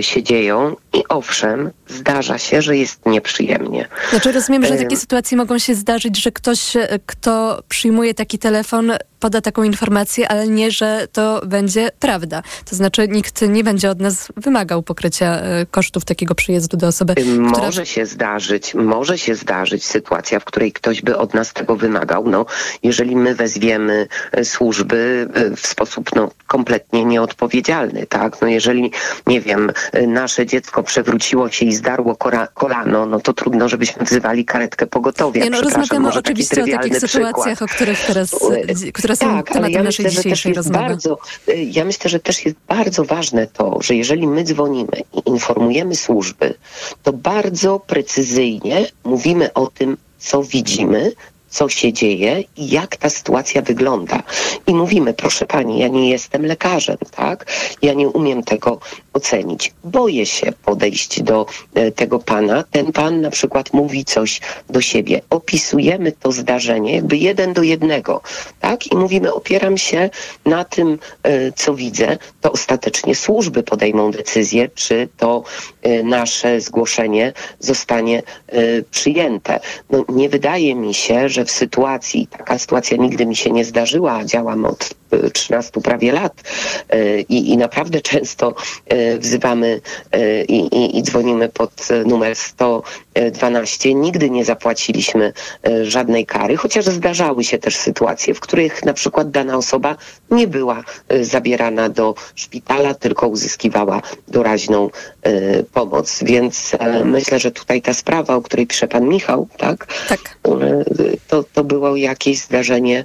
[0.00, 3.88] się dzieją i owszem, zdarza się, że jest nieprzyjemnie.
[4.10, 9.40] Znaczy rozumiem, że takie sytuacje mogą się zdarzyć, że ktoś, kto przyjmuje taki telefon, poda
[9.40, 12.42] taką informację, ale nie, że to będzie prawda.
[12.70, 17.14] To znaczy nikt nie będzie od nas wymagał pokrycia e, kosztów takiego przyjazdu do osoby.
[17.38, 17.84] Może która...
[17.84, 22.28] się zdarzyć, może się zdarzyć sytuacja, w której ktoś by od nas tego wymagał.
[22.28, 22.46] No,
[22.82, 28.42] jeżeli my wezwiemy e, służby e, w sposób no, kompletnie nieodpowiedzialny, tak?
[28.42, 28.90] No, jeżeli,
[29.26, 29.72] nie wiem,
[30.06, 32.16] nasze dziecko przewróciło się i zdarło
[32.54, 35.44] kolano, no to trudno, żebyśmy wzywali karetkę pogotowia.
[35.44, 37.62] Nie, no, rozmawiamy oczywiście o takich sytuacjach, przykład.
[37.62, 38.36] o których teraz,
[38.94, 40.84] które są tak, tematem ja naszej myślę, dzisiejszej rozmowy.
[40.84, 41.18] Bardzo,
[41.56, 46.54] ja myślę, że też jest bardzo ważne to, że jeżeli my dzwonimy i informujemy służby,
[47.02, 51.12] to bardzo precyzyjnie mówimy o tym, co widzimy,
[51.50, 54.22] co się dzieje i jak ta sytuacja wygląda.
[54.66, 57.46] I mówimy, proszę pani, ja nie jestem lekarzem, tak?
[57.82, 58.80] Ja nie umiem tego
[59.12, 59.72] ocenić.
[59.84, 62.64] Boję się podejść do e, tego pana.
[62.70, 65.20] Ten pan na przykład mówi coś do siebie.
[65.30, 68.20] Opisujemy to zdarzenie jakby jeden do jednego,
[68.60, 68.92] tak?
[68.92, 70.10] I mówimy, opieram się
[70.46, 72.18] na tym, e, co widzę.
[72.40, 75.42] To ostatecznie służby podejmą decyzję, czy to
[75.82, 78.22] e, nasze zgłoszenie zostanie
[78.90, 79.60] przyjęte.
[79.90, 84.24] No, nie wydaje mi się, że w sytuacji, taka sytuacja nigdy mi się nie zdarzyła,
[84.24, 84.94] działam od
[85.32, 86.42] 13 prawie lat
[87.28, 88.54] i, i naprawdę często
[89.18, 89.80] wzywamy
[90.48, 93.94] i, i, i dzwonimy pod numer 112.
[93.94, 95.32] Nigdy nie zapłaciliśmy
[95.82, 99.96] żadnej kary, chociaż zdarzały się też sytuacje, w których na przykład dana osoba
[100.30, 100.84] nie była
[101.20, 104.90] zabierana do szpitala, tylko uzyskiwała doraźną
[105.72, 106.18] pomoc.
[106.22, 109.86] Więc myślę, że tutaj ta sprawa, o której pisze pan Michał, tak?
[110.08, 110.38] Tak.
[111.28, 113.04] To, to było jakieś zdarzenie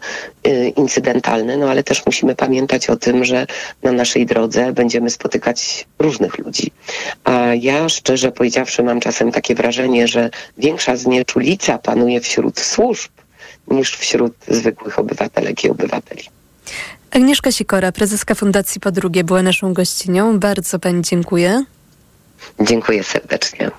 [0.75, 3.47] incydentalne, no ale też musimy pamiętać o tym, że
[3.84, 6.71] na naszej drodze będziemy spotykać różnych ludzi.
[7.23, 13.12] A ja szczerze powiedziawszy mam czasem takie wrażenie, że większa znieczulica panuje wśród służb
[13.67, 16.23] niż wśród zwykłych obywatelek i obywateli.
[17.12, 20.39] Agnieszka Sikora, prezeska Fundacji Podrugie, była naszą gościnią.
[20.39, 21.63] Bardzo Pani dziękuję.
[22.60, 23.71] Dziękuję serdecznie.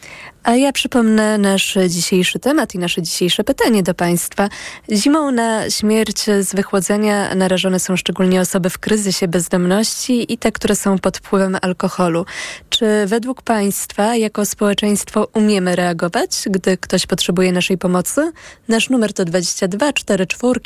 [0.44, 4.48] A ja przypomnę nasz dzisiejszy temat i nasze dzisiejsze pytanie do Państwa.
[4.92, 10.76] Zimą na śmierć z wychłodzenia narażone są szczególnie osoby w kryzysie bezdomności i te, które
[10.76, 12.26] są pod wpływem alkoholu.
[12.68, 18.32] Czy według Państwa jako społeczeństwo umiemy reagować, gdy ktoś potrzebuje naszej pomocy?
[18.68, 20.60] Nasz numer to 22 44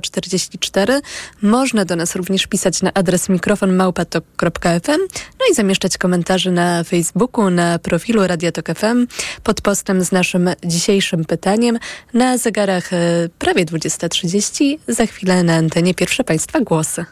[0.00, 1.00] 044.
[1.42, 5.00] Można do nas również pisać na adres mikrofonmałpatok.fm
[5.40, 9.06] no i zamieszczać komentarze na Facebooku, na profilu Radiotok FM
[9.42, 11.78] pod postem z naszym dzisiejszym pytaniem.
[12.14, 14.78] Na zegarach e, prawie 20.30.
[14.88, 17.04] Za chwilę na antenie pierwsze Państwa głosy.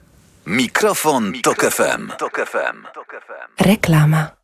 [0.47, 2.11] Mikrofon, Tok FM.
[3.61, 4.41] Reklama.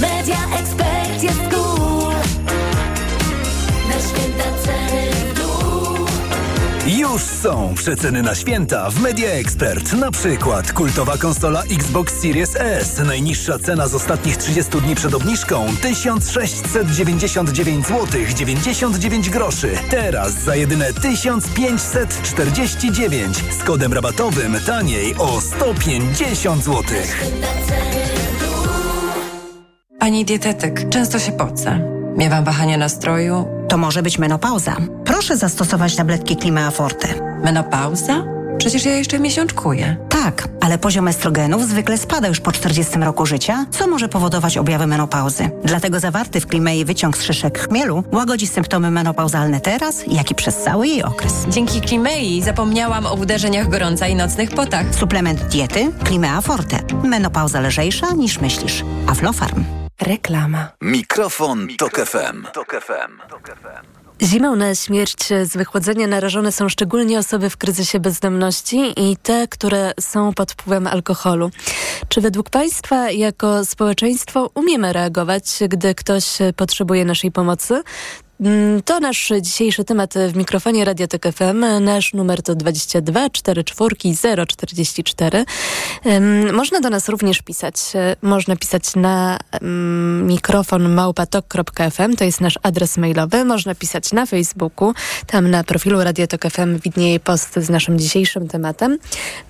[0.00, 2.14] Media ekspert jest cool.
[3.88, 5.02] Na święta ceny.
[6.86, 9.92] Już są przeceny na święta w Media Expert.
[9.92, 12.98] Na przykład kultowa konsola Xbox Series S.
[13.06, 19.70] Najniższa cena z ostatnich 30 dni przed obniżką 1699 zł 99 groszy.
[19.90, 26.82] Teraz za jedyne 1549 z kodem rabatowym taniej o 150 zł.
[30.02, 31.78] Pani dietetyk, często się pocę.
[32.16, 33.46] Miewam wahania nastroju.
[33.68, 34.76] To może być menopauza.
[35.04, 37.08] Proszę zastosować tabletki Klima Forte.
[37.44, 38.24] Menopauza?
[38.58, 39.96] Przecież ja jeszcze miesiączkuję.
[40.08, 44.86] Tak, ale poziom estrogenów zwykle spada już po 40 roku życia, co może powodować objawy
[44.86, 45.50] menopauzy.
[45.64, 50.56] Dlatego zawarty w Klimei wyciąg z szyszek chmielu łagodzi symptomy menopauzalne teraz, jak i przez
[50.56, 51.32] cały jej okres.
[51.48, 54.94] Dzięki Klimei zapomniałam o uderzeniach gorąca i nocnych potach.
[54.94, 56.78] Suplement diety Klimea Forte.
[57.04, 58.84] Menopauza lżejsza niż myślisz.
[59.06, 59.81] Aflofarm.
[60.02, 60.68] Reklama.
[60.80, 62.46] Mikrofon, Tok FM.
[64.22, 69.92] Zimą na śmierć z wychłodzenia narażone są szczególnie osoby w kryzysie bezdomności i te, które
[70.00, 71.50] są pod wpływem alkoholu.
[72.08, 77.82] Czy według Państwa jako społeczeństwo umiemy reagować, gdy ktoś potrzebuje naszej pomocy?
[78.42, 81.84] Mm, To nasz dzisiejszy temat w mikrofonie Radiotek FM.
[81.84, 83.96] Nasz numer to 22 44
[84.56, 85.44] 044.
[86.06, 87.76] Ym, Można do nas również pisać.
[87.94, 89.38] E, Można pisać na
[90.22, 92.16] mikrofon małpatok.fm.
[92.16, 93.44] To jest nasz adres mailowy.
[93.44, 94.94] Można pisać na Facebooku.
[95.26, 98.98] Tam na profilu Radiotek FM widnieje post z naszym dzisiejszym tematem.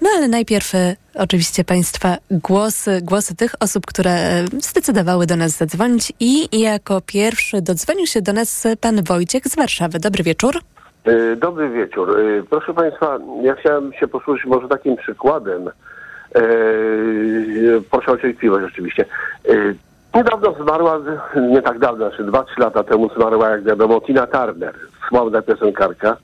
[0.01, 5.51] No ale najpierw e, oczywiście Państwa głosy, głosy tych osób, które e, zdecydowały do nas
[5.51, 9.99] zadzwonić i jako pierwszy dodzwonił się do nas pan Wojciech z Warszawy.
[9.99, 10.55] Dobry wieczór.
[11.05, 12.21] E, Dobry wieczór.
[12.21, 15.71] E, Proszę Państwa, ja chciałem się posłużyć może takim przykładem.
[17.91, 19.05] Proszę o cierpliwość oczywiście.
[20.15, 21.01] Niedawno zmarła,
[21.51, 24.75] nie tak dawno, znaczy 2-3 lata temu zmarła, jak wiadomo, Tina Turner,
[25.09, 26.17] sławna piosenkarka.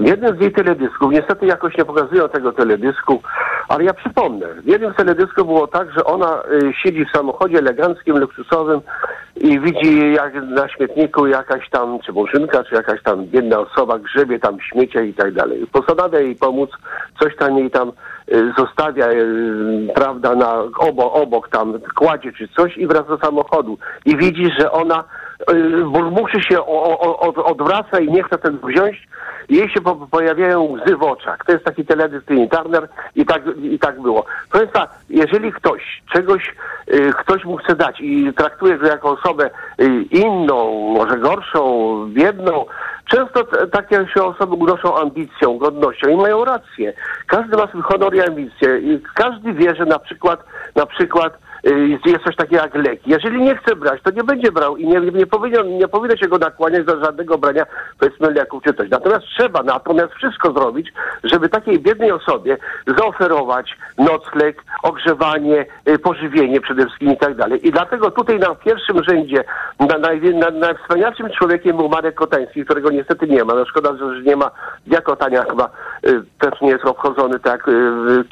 [0.00, 3.22] Jednym z jej teledysków, niestety jakoś nie pokazują tego teledysku,
[3.68, 7.58] ale ja przypomnę, w jednym z teledysków było tak, że ona y, siedzi w samochodzie
[7.58, 8.80] eleganckim, luksusowym
[9.36, 14.38] i widzi jak na śmietniku jakaś tam, czy murzynka, czy jakaś tam biedna osoba grzebie
[14.38, 15.66] tam śmiecia i tak dalej.
[15.72, 16.70] Postanawia jej pomóc,
[17.20, 17.92] coś tam jej tam
[18.32, 23.78] y, zostawia, y, prawda, na obok, obok tam kładzie czy coś i wraca do samochodu.
[24.04, 25.04] I widzi, że ona
[25.52, 26.66] y, burmuszy się,
[27.44, 29.08] odwraca i nie chce ten wziąć.
[29.48, 31.44] Jej się po, pojawiają łzy w oczach.
[31.46, 34.24] To jest taki teledysk Tiny Turner i tak, i tak było.
[34.50, 36.54] Proszę Państwa, jeżeli ktoś czegoś,
[36.94, 39.50] y, ktoś mu chce dać i traktuje go jako osobę
[39.80, 42.64] y, inną, może gorszą, biedną,
[43.10, 46.92] często takie się osoby unoszą ambicją, godnością i mają rację.
[47.26, 48.80] Każdy ma swój honor i ambicje
[49.14, 53.00] każdy wie, że na przykład, na przykład jest coś takiego jak lek.
[53.06, 56.28] Jeżeli nie chce brać, to nie będzie brał i nie, nie, powinno, nie powinno się
[56.28, 57.66] go nakłaniać do żadnego brania,
[57.98, 58.90] powiedzmy, leków czy coś.
[58.90, 60.92] Natomiast trzeba natomiast wszystko zrobić,
[61.24, 62.56] żeby takiej biednej osobie
[62.98, 67.66] zaoferować nocleg, ogrzewanie, y, pożywienie przede wszystkim i tak dalej.
[67.68, 69.44] I dlatego tutaj na pierwszym rzędzie,
[69.80, 73.54] na, na, najwspanialszym człowiekiem był Marek Kotański, którego niestety nie ma.
[73.54, 74.50] No szkoda, że nie ma
[74.86, 75.70] Dia Kotania chyba
[76.06, 77.72] y, też nie jest obchodzony tak, y,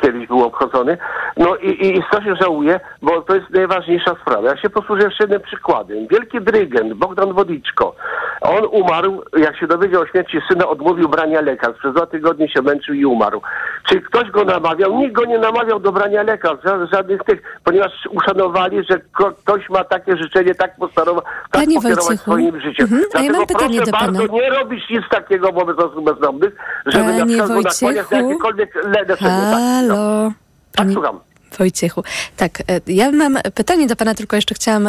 [0.03, 0.99] kiedyś był obchodzony.
[1.37, 4.48] No i, i, i strasznie żałuję, bo to jest najważniejsza sprawa.
[4.48, 6.07] Ja się posłużę jeszcze jednym przykładem.
[6.11, 7.94] Wielki dyrygent Bogdan Wodiczko.
[8.40, 11.78] On umarł, jak się dowiedział o śmierci syna, odmówił brania lekarstw.
[11.81, 13.42] Przez dwa tygodnie się męczył i umarł.
[13.88, 14.98] Czy ktoś go namawiał?
[14.98, 19.00] Nikt go nie namawiał do brania lekarstw, ża- żadnych tych, ponieważ uszanowali, że
[19.44, 22.85] ktoś ma takie życzenie, tak postarować, tak Panie pokierować swoim życiem.
[22.92, 24.33] Mhm, a ja mam pytanie proszę do bardzo, pana.
[24.42, 28.74] nie robić nic takiego wobec osób bezdomnych, żeby na Panie przykład go nakłaniać na jakiekolwiek
[28.74, 29.16] le- leczenie.
[29.50, 30.31] Tak, Halo.
[30.76, 31.18] Panie słucham.
[31.59, 32.03] Wojciechu.
[32.37, 34.88] Tak, e, ja mam pytanie do pana, tylko jeszcze chciałam,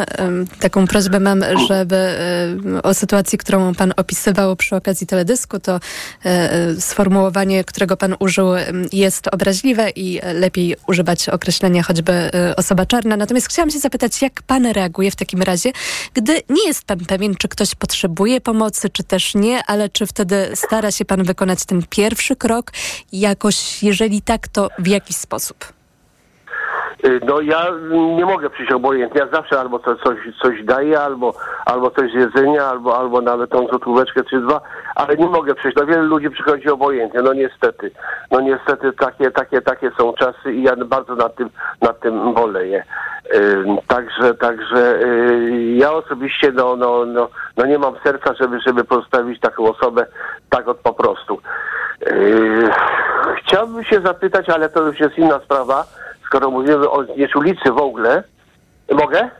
[0.60, 2.14] taką prośbę mam, żeby
[2.82, 5.80] o sytuacji, którą pan opisywał przy okazji teledysku, to e,
[6.24, 8.46] e, sformułowanie, którego pan użył
[8.92, 13.16] jest obraźliwe i lepiej używać określenia choćby osoba czarna.
[13.16, 15.72] Natomiast chciałam się zapytać, jak pan reaguje w takim razie,
[16.14, 20.50] gdy nie jest pan pewien, czy ktoś potrzebuje pomocy, czy też nie, ale czy wtedy
[20.54, 22.72] stara się pan wykonać ten pierwszy krok
[23.12, 25.79] jakoś, jeżeli tak, to w jakiś sposób?
[27.04, 27.66] Y, No ja
[28.16, 29.20] nie mogę przyjść obojętnie.
[29.20, 31.34] Ja zawsze albo to coś, coś daję, albo,
[31.66, 34.60] albo coś z jedzenia, albo, albo nawet tą złotóweczkę czy dwa,
[34.94, 35.76] ale nie mogę przyjść.
[35.76, 37.90] No wiele ludzi przychodzi obojętnie, no niestety.
[38.30, 41.50] No niestety takie, takie, takie są czasy i ja bardzo nad tym,
[41.82, 42.84] nad tym boleję.
[43.34, 48.84] Y, Także, także y, ja osobiście no, no, no, no nie mam serca, żeby, żeby
[48.84, 50.06] pozostawić taką osobę
[50.50, 51.40] tak od po prostu.
[53.38, 55.84] Chciałbym się zapytać, ale to już jest inna sprawa,
[56.30, 58.22] skoro mówimy o znieczulicy w ogóle.
[58.92, 59.30] Mogę?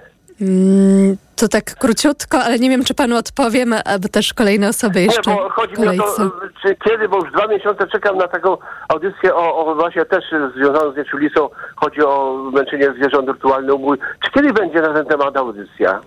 [0.41, 5.31] Mm, to tak króciutko, ale nie wiem, czy panu odpowiem, albo też kolejne osoby jeszcze.
[5.31, 6.31] Nie, bo chodzi mi o to,
[6.63, 8.57] czy kiedy, bo już dwa miesiące czekam na taką
[8.89, 10.25] audycję o, o właśnie też
[10.57, 11.49] związaną z nieczulicą.
[11.77, 13.99] Chodzi o męczenie zwierząt rytualny ubój.
[14.25, 16.01] Czy kiedy będzie na ten temat audycja?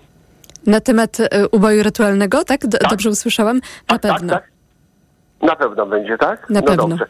[0.66, 2.66] Na temat e, uboju rytualnego, tak?
[2.66, 3.60] D- Dobrze usłyszałam?
[3.90, 4.32] Na pewno.
[4.32, 4.44] tak.
[5.42, 6.50] Na pewno będzie, tak?
[6.50, 6.88] Na no pewno.
[6.88, 7.06] Dobrze.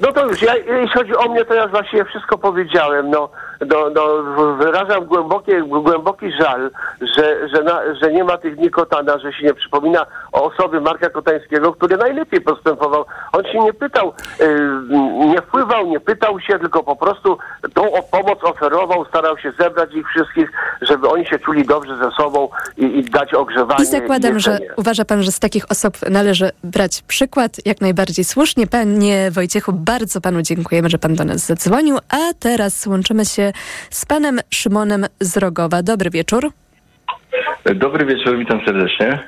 [0.00, 3.10] No to już, ja, jeśli chodzi o mnie, to ja właściwie wszystko powiedziałem.
[3.10, 3.28] No,
[3.60, 4.22] no, no,
[4.56, 9.44] wyrażam głębokie, głęboki żal, że, że, na, że nie ma tych dni Kotana, że się
[9.44, 13.04] nie przypomina o osoby Marka Kotańskiego, który najlepiej postępował.
[13.32, 14.70] On się nie pytał, y,
[15.26, 17.38] nie wpływał, nie pytał się, tylko po prostu
[17.74, 22.48] tą pomoc oferował, starał się zebrać ich wszystkich, żeby oni się czuli dobrze ze sobą
[22.76, 23.84] i, i dać ogrzewanie.
[23.84, 28.66] I zakładam, że uważa pan, że z takich osób należy brać przykład, jak najbardziej słusznie.
[28.66, 33.45] Panie Wojciechu, bardzo panu dziękujemy, że pan do nas zadzwonił, a teraz łączymy się
[33.90, 35.82] z panem Szymonem z Rogowa.
[35.82, 36.50] Dobry wieczór.
[37.74, 39.18] Dobry wieczór, witam serdecznie.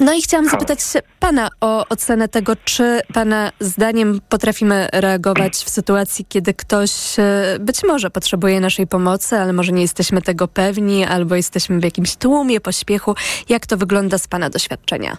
[0.00, 0.78] No i chciałam zapytać
[1.20, 7.84] Pana o ocenę tego, czy Pana zdaniem potrafimy reagować w sytuacji, kiedy ktoś e, być
[7.88, 12.60] może potrzebuje naszej pomocy, ale może nie jesteśmy tego pewni, albo jesteśmy w jakimś tłumie,
[12.60, 13.14] pośpiechu.
[13.48, 15.16] Jak to wygląda z Pana doświadczenia?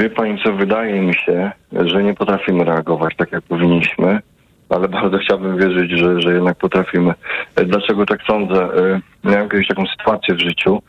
[0.00, 4.20] Wie pani co, wydaje mi się, że nie potrafimy reagować tak, jak powinniśmy,
[4.68, 7.14] ale bardzo chciałbym wierzyć, że, że jednak potrafimy.
[7.66, 8.62] Dlaczego tak sądzę?
[8.64, 10.82] E, Miałem kiedyś taką sytuację w życiu,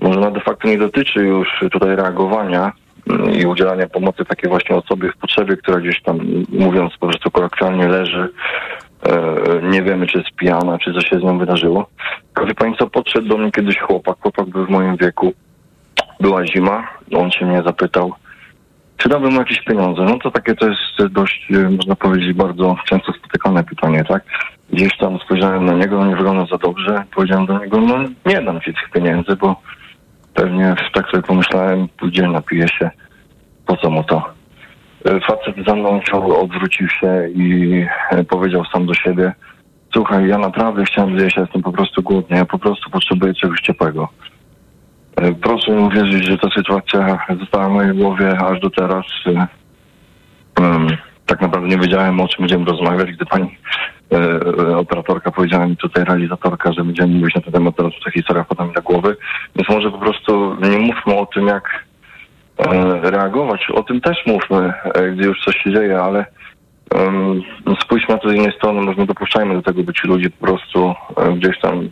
[0.00, 2.72] może ona de facto nie dotyczy już tutaj reagowania
[3.10, 7.30] mm, i udzielania pomocy takiej właśnie osobie w potrzebie, która gdzieś tam, mówiąc po prostu
[7.30, 8.28] kolokwialnie, leży.
[9.06, 11.86] E, Nie wiemy, czy jest pijana, czy coś się z nią wydarzyło.
[12.46, 15.32] Wie co, podszedł do mnie kiedyś chłopak, chłopak był w moim wieku,
[16.20, 18.12] była zima, on się mnie zapytał,
[19.00, 20.02] czy dałbym jakieś pieniądze?
[20.02, 24.22] No to takie to jest dość, e, można powiedzieć, bardzo często spotykane pytanie, tak?
[24.72, 27.04] Gdzieś tam spojrzałem na niego, nie wygląda za dobrze.
[27.14, 29.56] Powiedziałem do niego, no nie dam ci tych pieniędzy, bo
[30.34, 32.90] pewnie tak sobie pomyślałem, pójdzie, napije się.
[33.66, 34.22] Po co mu to?
[35.04, 36.00] E, Facet za mną
[36.40, 37.80] odwrócił się i
[38.10, 39.32] e, powiedział sam do siebie,
[39.92, 43.60] słuchaj, ja naprawdę chciałem zjeść, ja jestem po prostu głodny, ja po prostu potrzebuję czegoś
[43.60, 44.08] ciepłego.
[45.20, 49.04] E, Proszę uwierzyć, że ta sytuacja została w mojej głowie aż do teraz.
[49.26, 49.46] E,
[51.26, 53.58] tak naprawdę nie wiedziałem, o czym będziemy rozmawiać, gdy pani
[54.12, 58.44] e, operatorka powiedziała mi tutaj, realizatorka, że będziemy mówić na ten temat, teraz ta historia
[58.44, 59.16] wpadła mi do głowy.
[59.56, 61.84] Więc może po prostu nie mówmy o tym, jak
[63.02, 63.70] reagować.
[63.70, 64.72] O tym też mówmy,
[65.12, 66.24] gdy już coś się dzieje, ale
[67.80, 70.46] spójrzmy na to z innej strony, może nie dopuszczajmy do tego, by ci ludzie po
[70.46, 70.94] prostu
[71.36, 71.88] gdzieś tam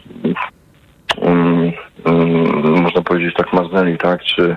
[1.20, 1.72] um,
[2.04, 4.22] um, można powiedzieć tak marznęli, tak?
[4.22, 4.56] Czy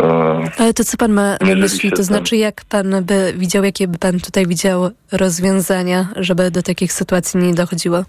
[0.00, 1.92] e, Ale to co Pan ma na myśli?
[1.92, 6.92] To znaczy, jak Pan by widział, jakie by Pan tutaj widział rozwiązania, żeby do takich
[6.92, 8.04] sytuacji nie dochodziło?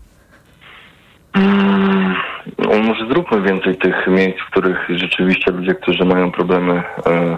[2.58, 7.38] no, może zróbmy więcej tych miejsc, w których rzeczywiście ludzie, którzy mają problemy e,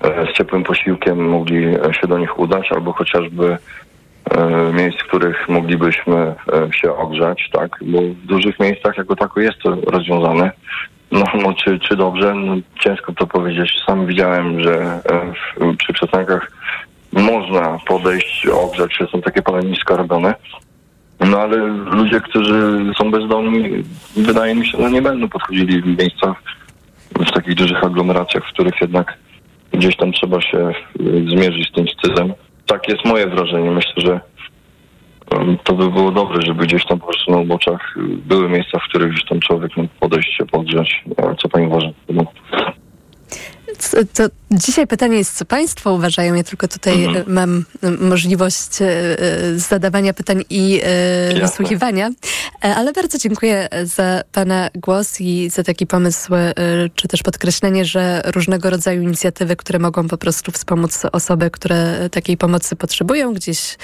[0.00, 3.58] e, z ciepłym posiłkiem, mogli się do nich udać, albo chociażby
[4.72, 7.78] miejsc, w których moglibyśmy e, się ogrzać, tak?
[7.82, 10.50] Bo w dużych miejscach jako tako jest to rozwiązane.
[11.12, 12.34] No, no czy, czy dobrze?
[12.34, 13.82] No, ciężko to powiedzieć.
[13.86, 16.52] Sam widziałem, że e, w, przy przystankach
[17.12, 20.34] można podejść, ogrzać się, są takie paleniska robione.
[21.20, 23.84] No ale ludzie, którzy są bezdomni,
[24.16, 26.42] wydaje mi się, że nie będą podchodzili w miejscach,
[27.20, 29.18] w takich dużych aglomeracjach, w których jednak
[29.72, 30.72] gdzieś tam trzeba się
[31.28, 32.32] zmierzyć z tym wstydem.
[32.66, 33.70] Tak jest moje wrażenie.
[33.70, 34.20] Myślę, że
[35.64, 38.88] to by było dobre, żeby gdzieś tam po prostu na uboczach y, były miejsca, w
[38.88, 41.04] których gdzieś tam człowiek mógł podejść się podgrzać.
[41.42, 41.88] Co pani uważa?
[42.08, 42.24] No.
[44.14, 46.34] To dzisiaj pytanie jest, co Państwo uważają.
[46.34, 47.32] Ja tylko tutaj Mhm.
[47.32, 50.80] mam e, możliwość e, e, zadawania pytań i
[51.28, 51.40] Jasne.
[51.40, 52.10] wysłuchiwania.
[52.64, 56.32] E, Ale bardzo dziękuję za Pana głos i za taki pomysł,
[56.94, 62.36] czy też podkreślenie, że różnego rodzaju inicjatywy, które mogą po prostu wspomóc osoby, które takiej
[62.36, 63.78] pomocy potrzebują gdzieś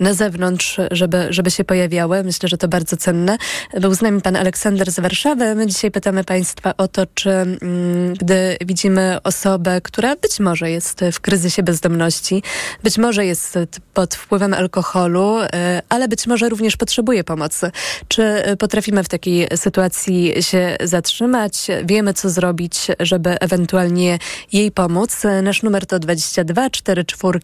[0.00, 2.24] na zewnątrz, żeby, żeby się pojawiały.
[2.24, 3.36] Myślę, że to bardzo cenne.
[3.80, 5.54] Był z nami Pan Aleksander z Warszawy.
[5.54, 9.18] My dzisiaj pytamy Państwa o to, czy mm, gdy widzimy
[9.60, 12.42] osobę, która być może jest w kryzysie bezdomności,
[12.82, 13.58] być może jest
[13.94, 17.70] pod wpływem alkoholu, e, ale być może również potrzebuje pomocy.
[18.08, 21.66] Czy e, potrafimy w takiej sytuacji się zatrzymać?
[21.84, 24.18] Wiemy, co zrobić, żeby ewentualnie
[24.52, 25.24] jej pomóc.
[25.24, 27.40] E, Nasz numer to 22 44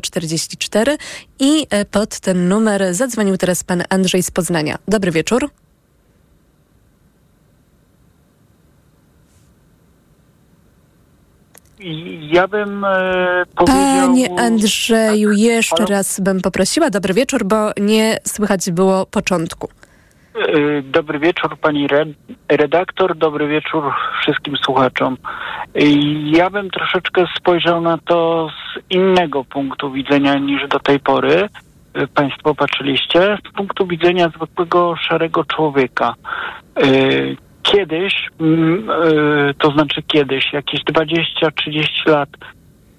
[0.00, 0.98] 044
[1.38, 4.78] i e, pod ten numer zadzwonił teraz pan Andrzej z Poznania.
[4.88, 5.50] Dobry wieczór.
[12.20, 13.76] Ja bym e, powiedział...
[14.08, 16.90] Panie Andrzeju, jeszcze raz bym poprosiła.
[16.90, 19.68] Dobry wieczór, bo nie słychać było początku.
[20.34, 22.14] E, Dobry wieczór pani red-
[22.48, 23.84] redaktor, dobry wieczór
[24.22, 25.16] wszystkim słuchaczom.
[25.74, 25.80] E,
[26.36, 31.48] Ja bym troszeczkę spojrzał na to z innego punktu widzenia niż do tej pory.
[32.14, 36.14] Państwo patrzyliście, z punktu widzenia zwykłego szarego człowieka.
[37.72, 42.28] Kiedyś, mm, e, to znaczy kiedyś, jakieś 20-30 lat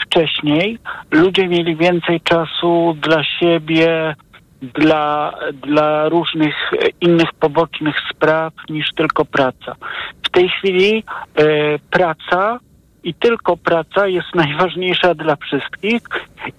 [0.01, 0.77] wcześniej,
[1.11, 4.15] ludzie mieli więcej czasu dla siebie,
[4.61, 9.75] dla, dla różnych innych pobocznych spraw niż tylko praca.
[10.23, 11.03] W tej chwili
[11.35, 11.43] e,
[11.91, 12.59] praca
[13.03, 16.01] i tylko praca jest najważniejsza dla wszystkich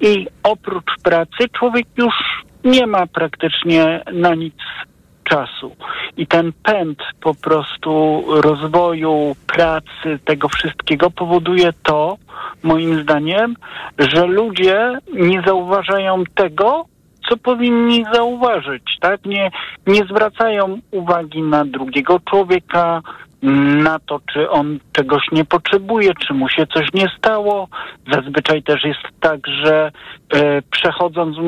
[0.01, 2.15] i oprócz pracy człowiek już
[2.65, 4.55] nie ma praktycznie na nic
[5.31, 5.77] czasu.
[6.17, 12.17] I ten pęd po prostu rozwoju, pracy, tego wszystkiego powoduje to,
[12.63, 13.57] moim zdaniem,
[13.99, 16.85] że ludzie nie zauważają tego,
[17.29, 19.25] co powinni zauważyć, tak?
[19.25, 19.51] Nie,
[19.87, 23.03] nie zwracają uwagi na drugiego człowieka,
[23.43, 27.69] na to, czy on czegoś nie potrzebuje, czy mu się coś nie stało.
[28.13, 29.93] Zazwyczaj też jest tak, że
[30.35, 31.41] e, przechodząc e,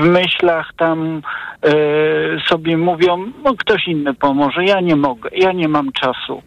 [0.00, 1.22] w myślach tam
[1.62, 1.70] e,
[2.48, 6.42] sobie mówią, no ktoś inny pomoże, ja nie mogę, ja nie mam czasu.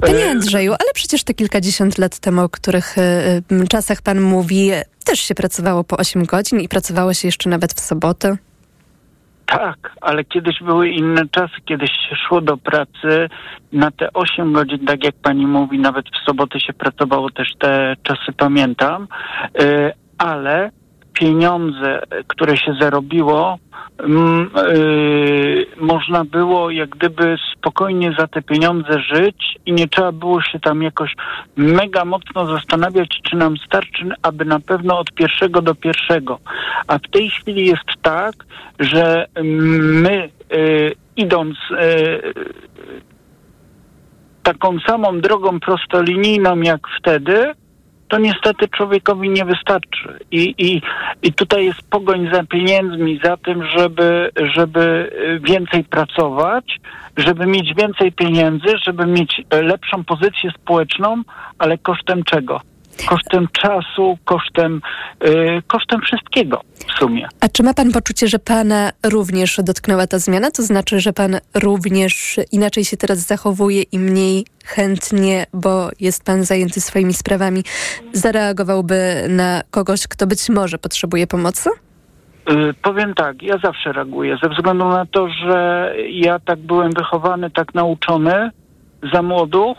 [0.00, 4.70] Panie Andrzeju, ale przecież te kilkadziesiąt lat temu, o których y, czasach pan mówi,
[5.04, 8.36] też się pracowało po 8 godzin i pracowało się jeszcze nawet w sobotę.
[9.50, 13.28] Tak, ale kiedyś były inne czasy, kiedyś się szło do pracy
[13.72, 17.96] na te 8 godzin, tak jak pani mówi, nawet w soboty się pracowało, też te
[18.02, 19.08] czasy pamiętam,
[19.62, 20.70] y, ale
[21.20, 23.58] pieniądze, które się zarobiło,
[23.98, 30.42] mm, y, można było jak gdyby spokojnie za te pieniądze żyć i nie trzeba było
[30.42, 31.14] się tam jakoś
[31.56, 36.38] mega mocno zastanawiać, czy nam starczy, aby na pewno od pierwszego do pierwszego.
[36.86, 38.34] A w tej chwili jest tak,
[38.78, 42.32] że my y, idąc y,
[44.42, 47.52] taką samą drogą prostolinijną jak wtedy,
[48.10, 50.18] to niestety człowiekowi nie wystarczy.
[50.30, 50.82] I, i,
[51.22, 55.10] i tutaj jest pogoń za pieniędzmi, za tym, żeby, żeby
[55.42, 56.80] więcej pracować,
[57.16, 61.22] żeby mieć więcej pieniędzy, żeby mieć lepszą pozycję społeczną,
[61.58, 62.69] ale kosztem czego?
[63.06, 64.80] Kosztem czasu, kosztem,
[65.24, 67.28] yy, kosztem wszystkiego w sumie.
[67.40, 70.50] A czy ma pan poczucie, że pana również dotknęła ta zmiana?
[70.50, 76.44] To znaczy, że pan również inaczej się teraz zachowuje i mniej chętnie, bo jest pan
[76.44, 77.64] zajęty swoimi sprawami,
[78.12, 81.70] zareagowałby na kogoś, kto być może potrzebuje pomocy?
[82.48, 87.50] Yy, powiem tak, ja zawsze reaguję, ze względu na to, że ja tak byłem wychowany,
[87.50, 88.50] tak nauczony
[89.12, 89.74] za młodu.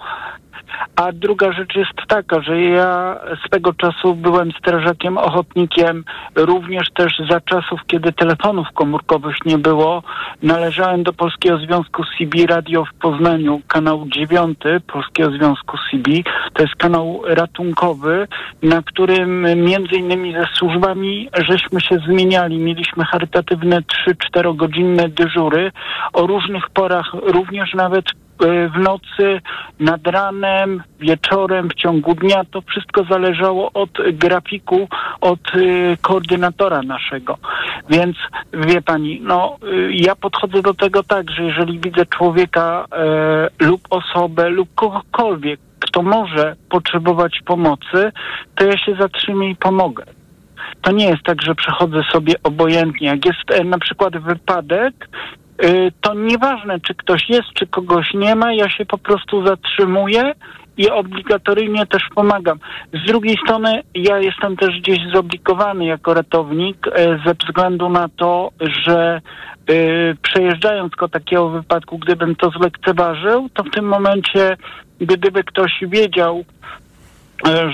[0.96, 6.04] A druga rzecz jest taka, że ja swego czasu byłem strażakiem ochotnikiem,
[6.36, 10.04] również też za czasów, kiedy telefonów komórkowych nie było,
[10.44, 16.12] należałem do Polskiego Związku CB Radio w Poznaniu, kanał 9 Polskiego Związku CB.
[16.54, 18.28] To jest kanał ratunkowy,
[18.64, 22.58] na którym między innymi ze służbami żeśmy się zmieniali.
[22.58, 23.82] Mieliśmy charytatywne
[24.36, 25.72] 3-4 godzinne dyżury
[26.14, 28.06] o różnych porach, również nawet
[28.76, 29.42] w nocy,
[29.80, 32.44] nad ranem, wieczorem, w ciągu dnia.
[32.52, 34.88] To wszystko zależało od grafiku,
[35.22, 37.38] od y, koordynatora naszego.
[37.90, 38.18] Więc
[38.54, 43.82] wie pani, no y, ja podchodzę do tego tak, że jeżeli widzę człowieka e, lub
[43.90, 48.12] osobę lub kogokolwiek, kto może potrzebować pomocy,
[48.56, 50.06] to ja się zatrzymię i pomogę.
[50.82, 53.08] To nie jest tak, że przechodzę sobie obojętnie.
[53.08, 55.10] Jak jest e, na przykład wypadek,
[56.02, 60.34] to nieważne, czy ktoś jest, czy kogoś nie ma, ja się po prostu zatrzymuję
[60.78, 62.60] i obligatoryjnie też pomagam.
[62.94, 68.50] Z drugiej strony ja jestem też gdzieś zobligowany jako ratownik e, ze względu na to,
[68.86, 69.22] że
[69.70, 69.74] e,
[70.22, 74.58] przejeżdżając ko takiego wypadku, gdybym to zlekceważył, to w tym momencie,
[75.00, 76.46] gdyby ktoś wiedział,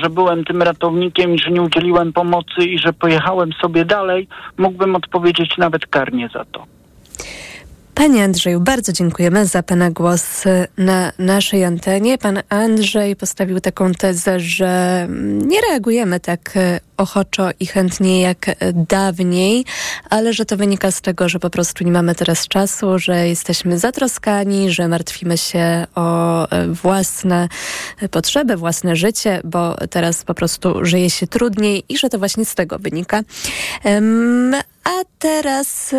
[0.03, 4.27] że byłem tym ratownikiem i że nie udzieliłem pomocy i że pojechałem sobie dalej,
[4.57, 6.76] mógłbym odpowiedzieć nawet karnie za to.
[7.97, 10.43] Panie Andrzeju, bardzo dziękujemy za Pana głos
[10.77, 12.17] na naszej antenie.
[12.17, 15.07] Pan Andrzej postawił taką tezę, że
[15.47, 16.53] nie reagujemy tak
[16.97, 19.65] ochoczo i chętnie jak dawniej,
[20.09, 23.79] ale że to wynika z tego, że po prostu nie mamy teraz czasu, że jesteśmy
[23.79, 27.47] zatroskani, że martwimy się o własne
[28.11, 32.55] potrzeby, własne życie, bo teraz po prostu żyje się trudniej i że to właśnie z
[32.55, 33.21] tego wynika.
[34.83, 35.95] A teraz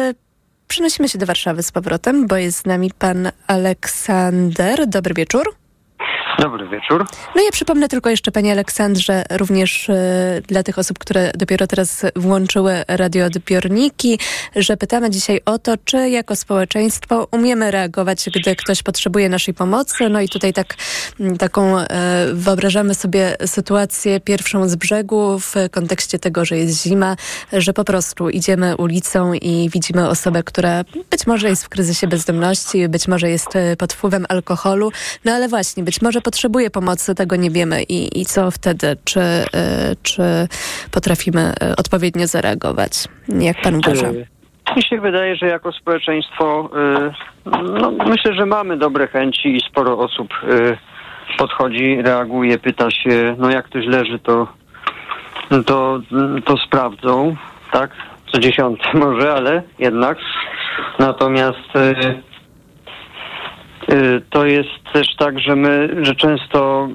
[0.69, 4.87] Przenosimy się do Warszawy z powrotem, bo jest z nami pan Aleksander.
[4.87, 5.55] Dobry wieczór.
[6.39, 7.07] Dobry wieczór.
[7.37, 9.95] No ja przypomnę tylko jeszcze Panie Aleksandrze, również y,
[10.47, 14.19] dla tych osób, które dopiero teraz włączyły radioodbiorniki,
[14.57, 20.09] że pytamy dzisiaj o to, czy jako społeczeństwo umiemy reagować, gdy ktoś potrzebuje naszej pomocy.
[20.09, 20.75] No i tutaj tak,
[21.39, 21.87] taką y,
[22.33, 27.17] wyobrażamy sobie sytuację pierwszą z brzegu w kontekście tego, że jest zima,
[27.53, 32.89] że po prostu idziemy ulicą i widzimy osobę, która być może jest w kryzysie bezdomności,
[32.89, 34.93] być może jest pod wpływem alkoholu,
[35.25, 39.21] no ale właśnie, być może potrzebuje pomocy, tego nie wiemy i, i co wtedy, czy,
[39.21, 40.23] y, czy
[40.91, 43.09] potrafimy y, odpowiednio zareagować?
[43.29, 44.11] Jak pan uważa?
[44.77, 46.71] Mi się wydaje, że jako społeczeństwo
[47.47, 47.51] y,
[47.81, 50.29] no, myślę, że mamy dobre chęci i sporo osób
[51.39, 54.49] podchodzi, reaguje, pyta się, no jak ktoś leży, to,
[55.67, 56.01] to,
[56.45, 57.37] to sprawdzą,
[57.73, 57.91] tak?
[58.33, 60.19] Co dziesiąty może, ale jednak.
[60.99, 62.29] Natomiast Y,
[64.31, 66.89] to jest też tak, że my, że często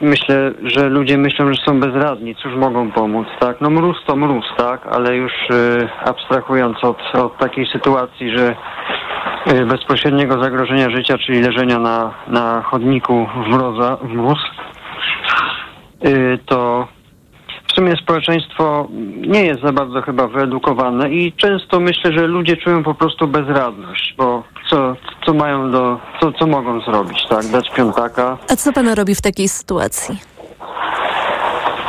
[0.00, 3.60] y, myślę, że ludzie myślą, że są bezradni, cóż mogą pomóc, tak?
[3.60, 4.86] No mróz to mróz, tak?
[4.86, 8.56] Ale już y, abstrahując od, od takiej sytuacji, że
[9.52, 14.38] y, bezpośredniego zagrożenia życia, czyli leżenia na, na chodniku w, mroza, w mróz,
[16.06, 16.88] y, to
[17.70, 18.88] w sumie społeczeństwo
[19.26, 24.14] nie jest za bardzo chyba wyedukowane i często myślę, że ludzie czują po prostu bezradność,
[24.18, 24.96] bo co,
[25.26, 27.46] co mają do, co, co mogą zrobić, tak?
[27.46, 28.38] Dać piątaka.
[28.48, 30.18] A co pan robi w takiej sytuacji?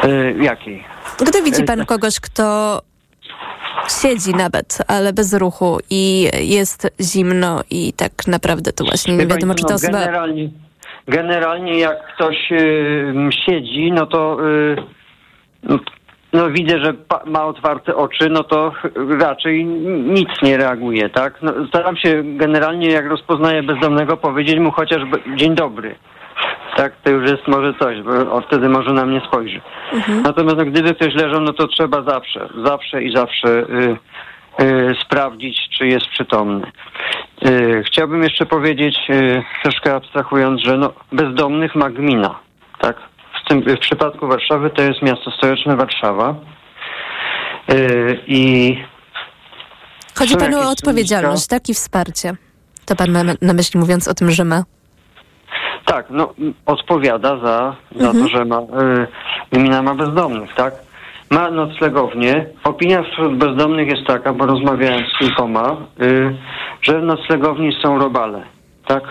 [0.03, 0.84] Y, jakiej?
[1.27, 2.79] Gdy widzi pan kogoś, kto
[4.01, 9.55] siedzi nawet, ale bez ruchu i jest zimno i tak naprawdę to właśnie nie wiadomo,
[9.55, 9.99] czy to no, osoba...
[9.99, 10.49] Generalnie,
[11.07, 13.13] generalnie jak ktoś y,
[13.45, 15.01] siedzi, no to y,
[15.64, 15.80] no,
[16.34, 16.93] no widzę, że
[17.26, 18.72] ma otwarte oczy, no to
[19.20, 19.66] raczej
[20.05, 21.41] nic nie reaguje, tak?
[21.41, 25.95] No, staram się generalnie, jak rozpoznaję bezdomnego, powiedzieć mu chociaż be- dzień dobry.
[26.76, 29.62] Tak, to już jest może coś, bo wtedy może na mnie spojrzy.
[30.24, 33.97] Natomiast no, gdyby ktoś leżał, no to trzeba zawsze, zawsze i zawsze y,
[34.64, 36.72] y, sprawdzić, czy jest przytomny.
[37.47, 42.39] Y, chciałbym jeszcze powiedzieć, y, troszkę abstrahując, że no, bezdomnych ma gmina.
[42.80, 43.11] Tak?
[43.52, 46.36] W, tym, w przypadku Warszawy to jest miasto stołeczne Warszawa.
[47.74, 48.78] Y, I
[50.16, 51.70] Chodzi panu o odpowiedzialność, tak?
[51.70, 52.36] I wsparcie.
[52.86, 54.64] To pan ma na myśli mówiąc o tym, że ma.
[55.86, 56.34] Tak, no
[56.66, 58.24] odpowiada za, za Mhm.
[58.24, 59.08] to, że ma, y,
[59.52, 60.74] gmina ma bezdomnych, tak?
[61.30, 62.45] Ma noclegownię.
[62.64, 66.36] Opinia wśród bezdomnych jest taka, bo rozmawiałem z kilkoma, y,
[66.82, 68.43] że w noclegowni są robale,
[68.88, 69.04] tak?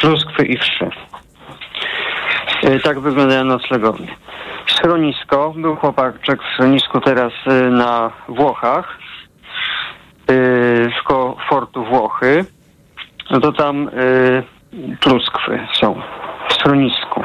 [0.00, 0.90] Pluskwy i wszy.
[2.64, 4.16] Y, tak wyglądają noclegownie.
[4.66, 8.98] Schronisko, był chłopaczek w schronisku teraz y, na Włochach,
[10.30, 12.44] y, koło fortu Włochy,
[13.30, 14.42] no to tam y,
[15.00, 16.00] pluskwy są
[16.48, 17.24] w schronisku.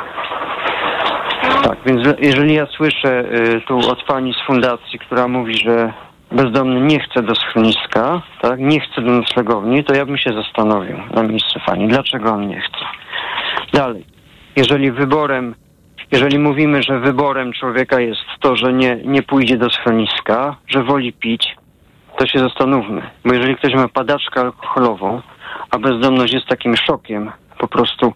[1.63, 3.23] Tak, więc jeżeli ja słyszę
[3.67, 5.93] tu od pani z fundacji, która mówi, że
[6.31, 10.97] bezdomny nie chce do schroniska, tak, nie chce do noclegowni, to ja bym się zastanowił
[11.11, 12.85] na miejscu pani, dlaczego on nie chce.
[13.73, 14.05] Dalej,
[14.57, 15.55] jeżeli wyborem,
[16.11, 21.13] jeżeli mówimy, że wyborem człowieka jest to, że nie, nie pójdzie do schroniska, że woli
[21.13, 21.55] pić,
[22.17, 23.01] to się zastanówmy.
[23.25, 25.21] Bo jeżeli ktoś ma padaczkę alkoholową,
[25.71, 28.13] a bezdomność jest takim szokiem, po prostu,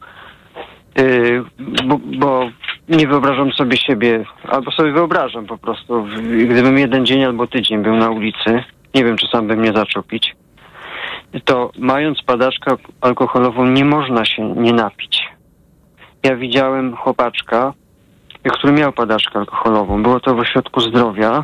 [0.98, 1.44] yy,
[1.86, 2.50] bo, bo
[2.90, 6.08] nie wyobrażam sobie siebie, albo sobie wyobrażam po prostu,
[6.50, 8.64] gdybym jeden dzień albo tydzień był na ulicy,
[8.96, 10.36] nie wiem, czy sam bym nie zaczął pić,
[11.46, 15.32] to mając padaczkę alkoholową nie można się nie napić.
[16.24, 17.74] Ja widziałem chłopaczka,
[18.50, 20.04] który miał padaczkę alkoholową.
[20.04, 21.44] Było to w ośrodku zdrowia.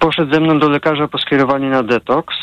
[0.00, 2.36] Poszedł ze mną do lekarza po skierowaniu na detoks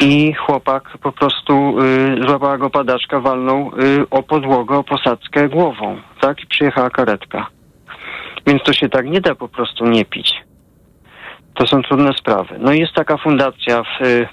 [0.00, 6.00] i chłopak po prostu y, złapała go padaczka, walnął y, o podłogę, o posadzkę głową,
[6.20, 6.42] tak?
[6.42, 7.46] I przyjechała karetka.
[8.46, 10.34] Więc to się tak nie da po prostu nie pić.
[11.54, 12.56] To są trudne sprawy.
[12.58, 14.28] No i jest taka fundacja w, y,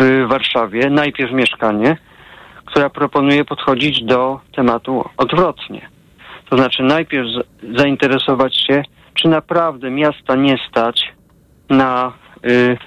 [0.00, 1.96] w Warszawie, najpierw mieszkanie,
[2.72, 5.88] która proponuje podchodzić do tematu odwrotnie.
[6.50, 7.28] To znaczy najpierw
[7.76, 8.82] zainteresować się,
[9.14, 11.12] czy naprawdę miasta nie stać
[11.70, 12.12] na,
[12.46, 12.78] y,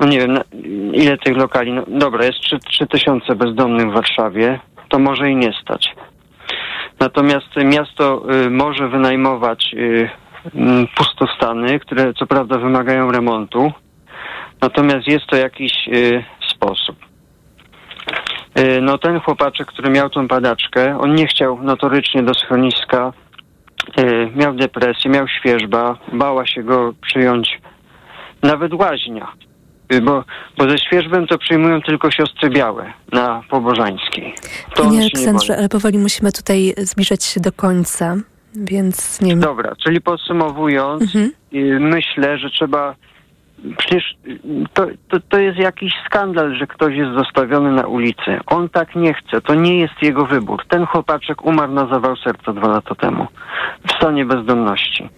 [0.00, 0.40] no nie wiem, na,
[0.92, 5.36] ile tych lokali, no dobra, jest 3, 3 tysiące bezdomnych w Warszawie, to może i
[5.36, 5.94] nie stać.
[7.00, 10.10] Natomiast miasto y, może wynajmować y,
[10.54, 13.72] mm, pustostany, które co prawda wymagają remontu,
[14.60, 17.05] natomiast jest to jakiś y, sposób.
[18.58, 23.12] Y, No ten chłopaczek, który miał tą padaczkę, on nie chciał notorycznie do schroniska,
[23.98, 27.60] y, miał depresję, miał świeżba, bała się go przyjąć
[28.42, 29.32] nawet łaźnia,
[29.92, 30.24] Y, bo,
[30.58, 34.34] bo ze świeżbem to przyjmują tylko siostry białe na Pobożańskiej.
[34.74, 38.16] To Panie Aleksandrze, ale powoli musimy tutaj zbliżać się do końca,
[38.54, 39.40] więc nie wiem.
[39.40, 41.30] Dobra, czyli podsumowując, Mhm.
[41.80, 42.94] myślę, że trzeba.
[43.78, 44.16] Przecież
[44.72, 48.38] to, to, to jest jakiś skandal, że ktoś jest zostawiony na ulicy.
[48.46, 50.64] On tak nie chce, to nie jest jego wybór.
[50.68, 53.26] Ten chłopaczek umarł na zawał serca dwa lata temu
[53.88, 55.08] w stanie bezdomności.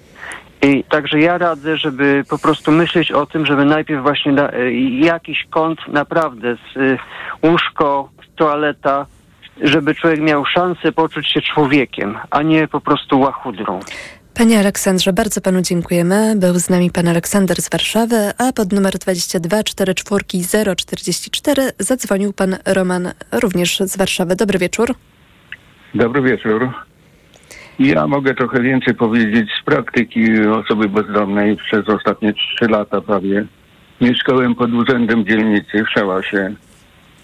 [0.62, 5.46] I także ja radzę, żeby po prostu myśleć o tym, żeby najpierw właśnie y, jakiś
[5.50, 6.98] kąt naprawdę z y,
[7.42, 9.06] łóżko, toaleta,
[9.60, 13.80] żeby człowiek miał szansę poczuć się człowiekiem, a nie po prostu łachudrą.
[14.38, 16.34] Panie Aleksandrze, bardzo panu dziękujemy.
[16.36, 20.24] Był z nami pan Aleksander z Warszawy, a pod numer 22 44
[20.76, 24.36] 044 zadzwonił pan Roman również z Warszawy.
[24.36, 24.94] Dobry wieczór.
[25.94, 26.70] Dobry wieczór.
[27.78, 33.46] Ja mogę trochę więcej powiedzieć z praktyki osoby bezdomnej przez ostatnie trzy lata prawie.
[34.00, 36.54] Mieszkałem pod urzędem dzielnicy w Szałasie.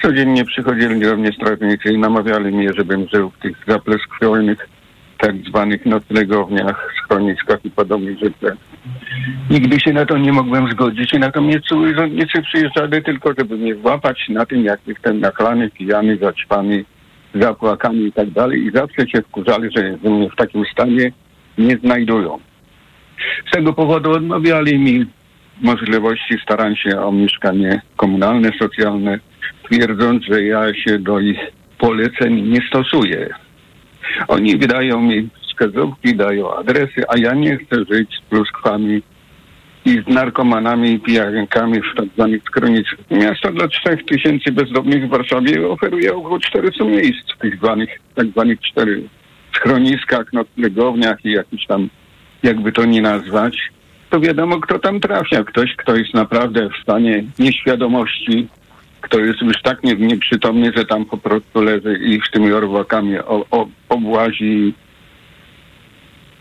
[0.02, 4.73] Codziennie przychodzili do mnie strażnicy i namawiali mnie, żebym żył w tych zapleskwionych
[5.24, 8.56] tak zwanych noclegowniach, schroniskach i podobnych rzeczach.
[9.50, 14.46] Nigdy się na to nie mogłem zgodzić, natomiast urzędnicy przyjeżdżali tylko, żeby mnie złapać na
[14.46, 16.84] tym, jak jestem nachlany, pijany, zaćpany,
[17.34, 21.12] zapłakany i tak dalej i zawsze się wkurzali, że mnie w takim stanie
[21.58, 22.38] nie znajdują.
[23.48, 25.06] Z tego powodu odmawiali mi
[25.62, 29.18] możliwości starania się o mieszkanie komunalne, socjalne,
[29.64, 31.38] twierdząc, że ja się do ich
[31.78, 33.43] poleceń nie stosuję.
[34.28, 39.02] Oni wydają mi wskazówki, dają adresy, a ja nie chcę żyć z pluskwami
[39.84, 42.98] i z narkomanami i pijankami w tak skronicach.
[43.10, 48.26] Miasto dla 3 tysięcy bezdomnych w Warszawie oferuje około 400 miejsc w tych zwanych, tak
[48.26, 49.02] zwanych cztery
[49.56, 51.88] schroniskach, noclegowniach i jakiś tam,
[52.42, 53.56] jakby to nie nazwać.
[54.10, 55.44] To wiadomo, kto tam trafia.
[55.44, 58.48] Ktoś, kto jest naprawdę w stanie nieświadomości,
[59.04, 63.18] kto jest już tak nie, nieprzytomny, że tam po prostu leży i z tymi orwakami
[63.18, 64.74] o, o, obłazi.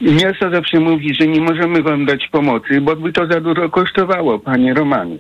[0.02, 4.40] Miasto zawsze mówi, że nie możemy wam dać pomocy, bo by to za dużo kosztowało,
[4.40, 5.18] panie Romanie.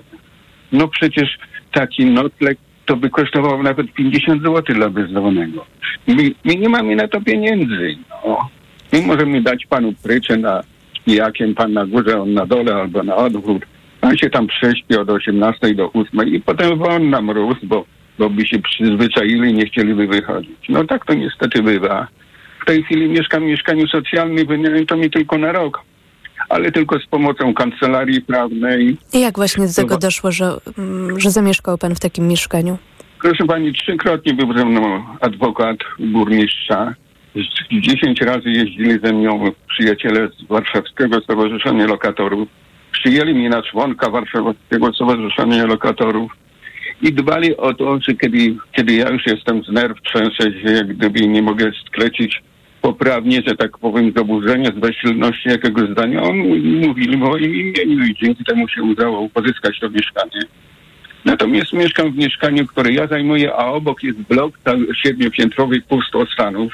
[0.72, 1.38] No przecież
[1.72, 5.66] taki nocleg to by kosztowało nawet 50 zł dla bezdomnego.
[6.08, 7.96] My, my nie mamy na to pieniędzy.
[8.26, 8.50] No.
[8.94, 10.64] My możemy dać panu pryczę na
[11.06, 13.66] pijakiem, pan na górze, on na dole albo na odwrót.
[14.04, 17.86] Pan się tam prześpi od 18 do 8 i potem won na mróz, bo,
[18.20, 20.70] bo by się przyzwyczaili i nie chcieliby wychodzić.
[20.70, 22.08] No tak to niestety bywa.
[22.62, 25.82] W tej chwili mieszkam w mieszkaniu socjalnym, wynająłem to mi tylko na rok,
[26.49, 28.97] ale tylko z pomocą kancelarii prawnej.
[29.14, 32.78] I jak właśnie do tego doszło, że, mm, że zamieszkał pan w takim mieszkaniu?
[33.22, 36.93] Proszę pani, trzykrotnie był ze mną adwokat burmistrza.
[37.72, 42.62] Dziesięć razy jeździli ze mną przyjaciele z Warszawskiego Stowarzyszenia Lokatorów.
[42.94, 46.32] Przyjęli mnie na członka Warszawskiego Stowarzyszenia Lokatorów
[47.02, 50.88] i dbali o to, że kiedy, kiedy ja już jestem z nerw, trzęsę się, jak
[50.88, 52.41] gdyby nie mogę sklecić
[52.82, 56.38] poprawnie, że tak powiem, z oburzenia, z bezsilności jakiegoś zdania, on
[56.88, 60.41] mówili w moim imieniu i dzięki temu się udało pozyskać to mieszkanie.
[61.26, 66.74] Natomiast mieszkam w mieszkaniu, które ja zajmuję, a obok jest blok cały- siedmiopiętrowy pustostanów,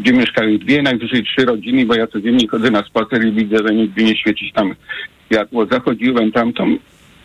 [0.00, 3.74] gdzie mieszkają dwie, najwyżej trzy rodziny, bo ja codziennie chodzę na spacer i widzę, że
[3.74, 4.74] nigdy nie świeci tam
[5.26, 5.66] światło.
[5.66, 6.66] Zachodziłem tam, to,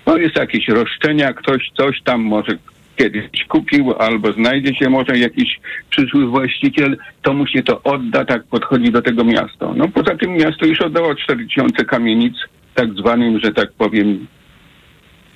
[0.06, 2.58] to jest jakieś roszczenia, ktoś coś tam może
[2.96, 8.44] kiedyś kupił, albo znajdzie się może jakiś przyszły właściciel, to mu się to odda, tak
[8.44, 9.74] podchodzi do tego miasta.
[9.76, 12.36] No poza tym miasto już oddało 4000 kamienic,
[12.76, 14.28] tak zwanym, że tak powiem,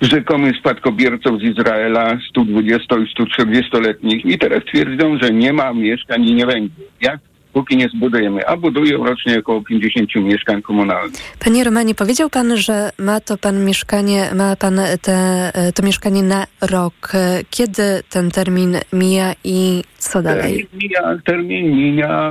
[0.00, 6.34] rzekomym spadkobiercom z Izraela 120 i 140-letnich i teraz twierdzą, że nie ma mieszkań i
[6.34, 6.82] nie będzie.
[7.00, 7.20] Jak?
[7.54, 8.46] Póki nie zbudujemy.
[8.46, 11.14] A budują rocznie około 50 mieszkań komunalnych.
[11.44, 16.46] Panie Romanie, powiedział pan, że ma to pan mieszkanie, ma pan te, to mieszkanie na
[16.70, 17.12] rok.
[17.50, 20.52] Kiedy ten termin mija i co dalej?
[20.52, 22.30] Termin mija, termin mija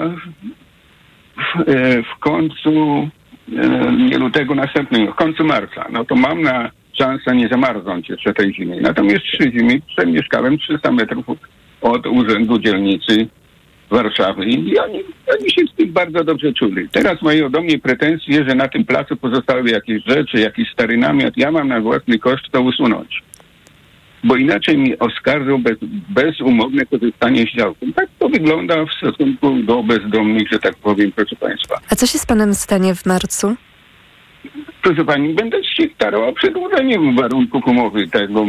[1.37, 2.71] w, e, w końcu
[3.57, 5.85] e, nie lutego następnego, w końcu marca.
[5.91, 8.81] No to mam na szansę nie zamarznąć jeszcze tej zimy.
[8.81, 11.25] Natomiast trzy zimy przemieszkałem 300 metrów
[11.81, 13.27] od urzędu dzielnicy
[13.89, 14.99] Warszawy i oni,
[15.39, 16.89] oni się z tym bardzo dobrze czuli.
[16.89, 21.37] Teraz mają do mnie pretensje, że na tym placu pozostały jakieś rzeczy, jakiś stary namiot.
[21.37, 23.23] Ja mam na własny koszt to usunąć.
[24.23, 25.77] Bo inaczej mi oskarżą bez,
[26.09, 27.93] bezumowne korzystanie z działką.
[27.95, 31.75] Tak to wygląda w stosunku do bezdomnych, że tak powiem, proszę Państwa.
[31.89, 33.55] A co się z panem stanie w marcu?
[34.81, 38.45] Proszę Pani, będę się starał o przedłużenie warunków umowy tego.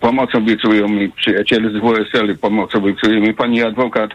[0.00, 4.10] Pomoc obiecują mi przyjaciele z WSL, pomoc obiecuje mi Pani adwokat.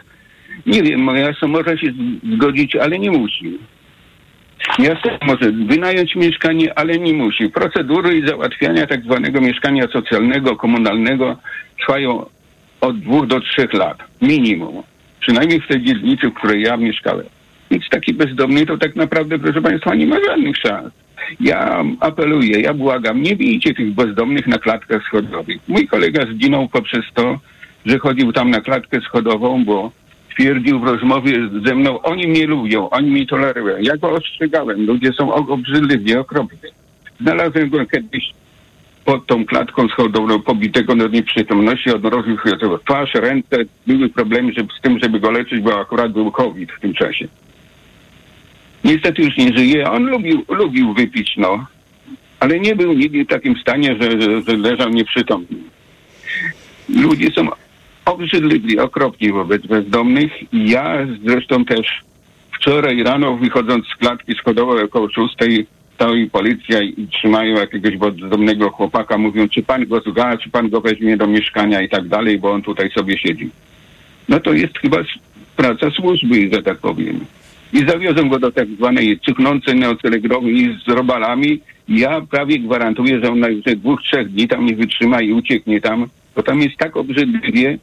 [0.68, 1.94] Nie wiem, miasto może się
[2.34, 3.58] zgodzić, ale nie musi.
[4.80, 7.50] Miasto może wynająć mieszkanie, ale nie musi.
[7.50, 11.38] Procedury załatwiania tak zwanego mieszkania socjalnego, komunalnego
[11.80, 12.26] trwają
[12.82, 13.98] od dwóch do trzech lat.
[14.22, 14.84] Minimum.
[15.20, 17.26] Przynajmniej w tej dzielnicy, w której ja mieszkałem.
[17.72, 20.94] Więc taki bezdomny to tak naprawdę, proszę Państwa, nie ma żadnych szans.
[21.40, 25.58] Ja apeluję, ja błagam, nie bijcie tych bezdomnych na klatkach schodowych.
[25.68, 27.40] Mój kolega zginął poprzez to,
[27.86, 29.92] że chodził tam na klatkę schodową, bo
[30.38, 33.78] twierdził w rozmowie ze mną, oni mnie lubią, oni mnie tolerują.
[33.82, 36.70] Ja go ostrzegałem, ludzie są obrzydliwi, okropni.
[37.22, 38.34] Znalazłem go kiedyś
[39.06, 43.58] pod tą klatką schodową, pobitego do nieprzytomności, odmroził się twarz, ręce.
[43.88, 47.28] Były problemy żeby, z tym, żeby go leczyć, bo akurat był COVID w tym czasie.
[48.84, 49.92] Niestety już nie żyje.
[49.92, 51.66] On lubił, lubił wypić, no.
[52.40, 55.58] Ale nie był nigdy w takim stanie, że, że, że leżał nieprzytomny.
[56.90, 57.48] Ludzie są
[58.08, 60.32] obrzydliwi, okropni wobec bezdomnych.
[60.54, 62.02] Ja zresztą też
[62.52, 69.18] wczoraj rano wychodząc z klatki schodowej około szóstej stoi policja i trzymają jakiegoś bezdomnego chłopaka,
[69.18, 72.52] mówią, czy pan go zga, czy pan go weźmie do mieszkania i tak dalej, bo
[72.52, 73.50] on tutaj sobie siedzi.
[74.30, 74.98] No to jest chyba
[75.56, 77.20] praca służby, że tak powiem.
[77.74, 81.62] i zawiozą go do tak zwanej cuchnącej neocelegrovni z robalami.
[81.90, 86.06] Ja prawie gwarantuję, że on najwyżej dwóch, trzech dni tam nie wytrzyma i ucieknie tam,
[86.36, 87.78] bo tam jest tak obrzydliwie,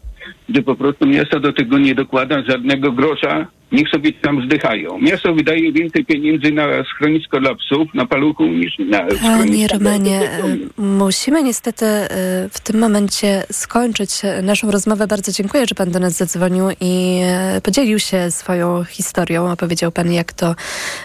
[0.49, 4.99] że po prostu miasto do tego nie dokłada żadnego grosza, niech sobie tam zdychają.
[4.99, 10.57] Miasto wydaje więcej pieniędzy na schronisko dla psów, na paluchu, niż na Panie Romanie, e,
[10.83, 12.09] musimy niestety e,
[12.51, 14.11] w tym momencie skończyć
[14.43, 15.07] naszą rozmowę.
[15.07, 19.51] Bardzo dziękuję, że Pan do nas zadzwonił i e, podzielił się swoją historią.
[19.51, 20.55] Opowiedział Pan, jak to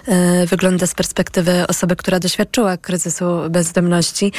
[0.08, 4.32] e, wygląda z perspektywy osoby, która doświadczyła kryzysu bezdomności.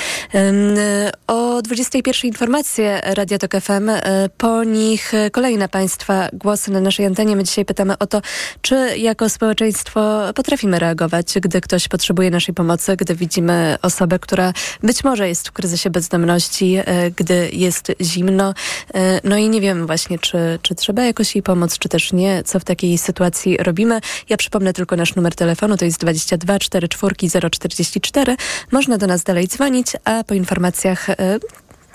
[1.26, 7.36] O 21 informacje Radia Tok FM, e, po nich kolejne Państwa głosy na naszej antenie.
[7.36, 8.22] My dzisiaj pytamy o to,
[8.62, 15.04] czy jako społeczeństwo potrafimy reagować, gdy ktoś potrzebuje naszej pomocy, gdy widzimy osobę, która być
[15.04, 18.54] może jest w kryzysie bezdomności, e, gdy jest zimno.
[18.94, 22.42] E, No i nie wiem właśnie, czy, czy trzeba jakoś jej pomóc, czy też nie,
[22.42, 24.00] co w takiej sytuacji robimy.
[24.28, 28.36] Ja przypomnę tylko nasz numer telefonu, to jest 22 44 044.
[28.70, 31.16] Można do nas dalej dzwonić, a po informacjach e,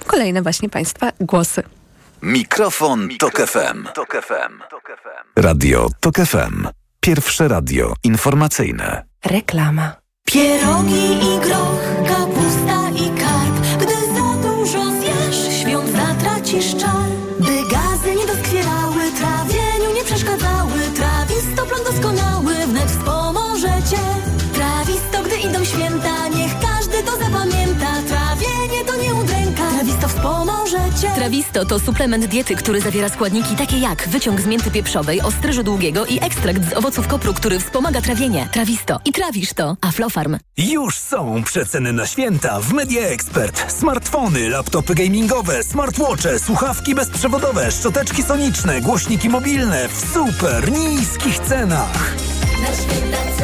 [0.08, 1.64] kolejne właśnie Państwa głosy.
[2.22, 3.88] Mikrofon, Tok FM.
[5.36, 6.68] Radio Tok FM.
[7.00, 9.04] Pierwsze radio informacyjne.
[9.26, 9.96] Reklama.
[10.26, 12.65] Pierogi i groch, kapusta
[31.04, 36.06] Trawisto to suplement diety, który zawiera składniki takie jak wyciąg z mięty pieprzowej, ostryżu długiego
[36.06, 38.50] i ekstrakt z owoców kopru, który wspomaga trawienie.
[38.52, 39.00] Trawisto.
[39.06, 39.78] I trawisz to.
[39.82, 40.38] Aflofarm.
[40.58, 43.72] Już są przeceny na święta w Media Expert.
[43.72, 52.16] Smartfony, laptopy gamingowe, smartwatche, słuchawki bezprzewodowe, szczoteczki soniczne, głośniki mobilne w super niskich cenach.
[52.62, 53.35] Na święta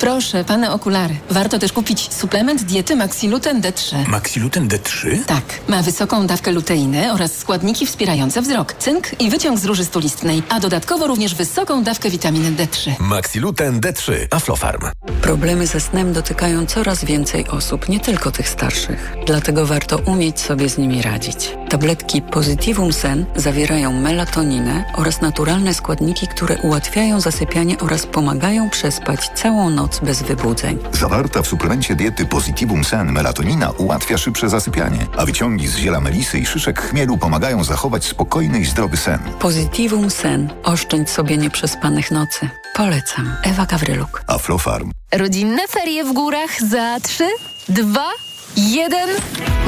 [0.00, 1.14] Proszę, pane okulary.
[1.30, 4.08] Warto też kupić suplement diety Maxiluten D3.
[4.08, 5.24] Maxiluten D3?
[5.26, 10.42] Tak, ma wysoką dawkę luteiny oraz składniki wspierające wzrok, cynk i wyciąg z róży stulistnej,
[10.48, 12.90] a dodatkowo również wysoką dawkę witaminy D3.
[13.00, 14.12] Maxiluten D3.
[14.30, 14.80] Aflofarm.
[15.22, 19.12] Problemy ze snem dotykają coraz więcej osób, nie tylko tych starszych.
[19.26, 21.50] Dlatego warto umieć sobie z nimi radzić.
[21.68, 29.70] Tabletki Positivum Sen zawierają melatoninę oraz naturalne składniki, które ułatwiają zasypianie oraz pomagają przespać całą
[29.70, 30.78] noc bez wybudzeń.
[30.92, 36.38] Zawarta w suplemencie diety Positivum Sen melatonina ułatwia szybsze zasypianie, a wyciągi z ziela melisy
[36.38, 39.18] i szyszek chmielu pomagają zachować spokojny i zdrowy sen.
[39.40, 40.52] Positivum Sen.
[40.64, 42.48] Oszczędź sobie nieprzespanych nocy.
[42.74, 43.32] Polecam.
[43.42, 44.22] Ewa Gawryluk.
[44.26, 44.90] Aflofarm.
[45.12, 47.28] Rodzinne ferie w górach za trzy,
[47.68, 48.08] dwa,
[48.56, 49.08] jeden.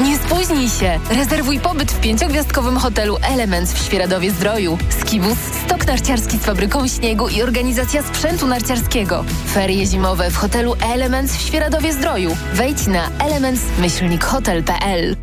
[0.03, 0.99] Nie spóźnij się.
[1.09, 4.77] Rezerwuj pobyt w pięciogwiazdkowym hotelu Elements w Świeradowie Zdroju.
[4.99, 9.25] Skibus, stok narciarski z fabryką śniegu i organizacja sprzętu narciarskiego.
[9.53, 12.37] Ferie zimowe w hotelu Elements w Świeradowie Zdroju.
[12.53, 15.22] Wejdź na elements-hotel.pl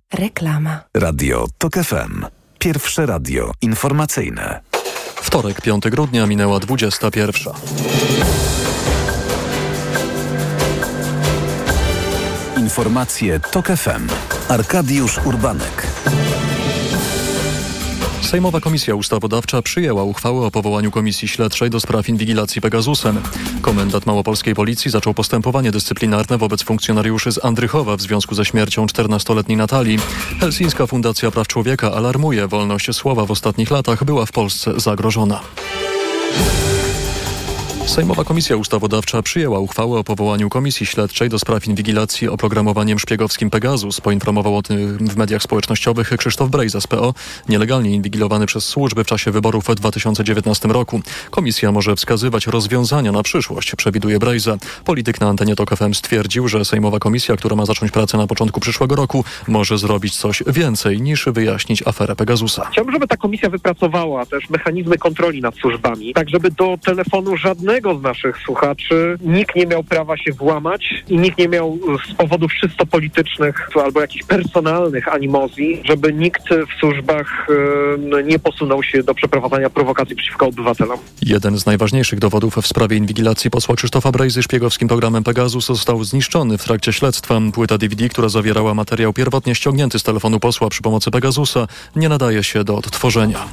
[0.13, 0.79] Reklama.
[0.93, 2.25] Radio Tok FM.
[2.59, 4.61] Pierwsze radio informacyjne.
[5.15, 7.31] Wtorek, 5 grudnia, minęła 21.
[12.57, 14.07] Informacje Tok FM.
[14.49, 15.87] Arkadiusz Urbanek.
[18.31, 23.21] Sejmowa Komisja Ustawodawcza przyjęła uchwałę o powołaniu Komisji Śledczej do spraw inwigilacji Pegasusem.
[23.61, 29.57] Komendant Małopolskiej Policji zaczął postępowanie dyscyplinarne wobec funkcjonariuszy z Andrychowa w związku ze śmiercią 14-letniej
[29.57, 29.99] Natalii.
[30.39, 35.41] Helsińska Fundacja Praw Człowieka alarmuje, wolność słowa w ostatnich latach była w Polsce zagrożona.
[37.85, 44.01] Sejmowa Komisja Ustawodawcza przyjęła uchwałę o powołaniu Komisji Śledczej do spraw inwigilacji oprogramowaniem szpiegowskim Pegasus.
[44.01, 47.13] Poinformował o tym w mediach społecznościowych Krzysztof Brejza z PO,
[47.49, 51.01] nielegalnie inwigilowany przez służby w czasie wyborów w 2019 roku.
[51.31, 54.57] Komisja może wskazywać rozwiązania na przyszłość, przewiduje Brejza.
[54.85, 58.59] Polityk na antenie TOK FM stwierdził, że Sejmowa Komisja, która ma zacząć pracę na początku
[58.59, 62.67] przyszłego roku, może zrobić coś więcej niż wyjaśnić aferę Pegasusa.
[62.71, 67.70] Chciałbym, żeby ta komisja wypracowała też mechanizmy kontroli nad służbami, tak żeby do telefonu żadnego
[67.71, 72.13] żadnego z naszych słuchaczy nikt nie miał prawa się włamać i nikt nie miał z
[72.13, 77.47] powodów czysto politycznych albo jakichś personalnych animozji, żeby nikt w służbach
[78.19, 80.99] e, nie posunął się do przeprowadzania prowokacji przeciwko obywatelom.
[81.21, 86.57] Jeden z najważniejszych dowodów w sprawie inwigilacji posła Krzysztofa Brejzy szpiegowskim programem Pegasus został zniszczony
[86.57, 87.39] w trakcie śledztwa.
[87.53, 92.43] Płyta DVD, która zawierała materiał pierwotnie ściągnięty z telefonu posła przy pomocy Pegasusa, nie nadaje
[92.43, 93.45] się do odtworzenia.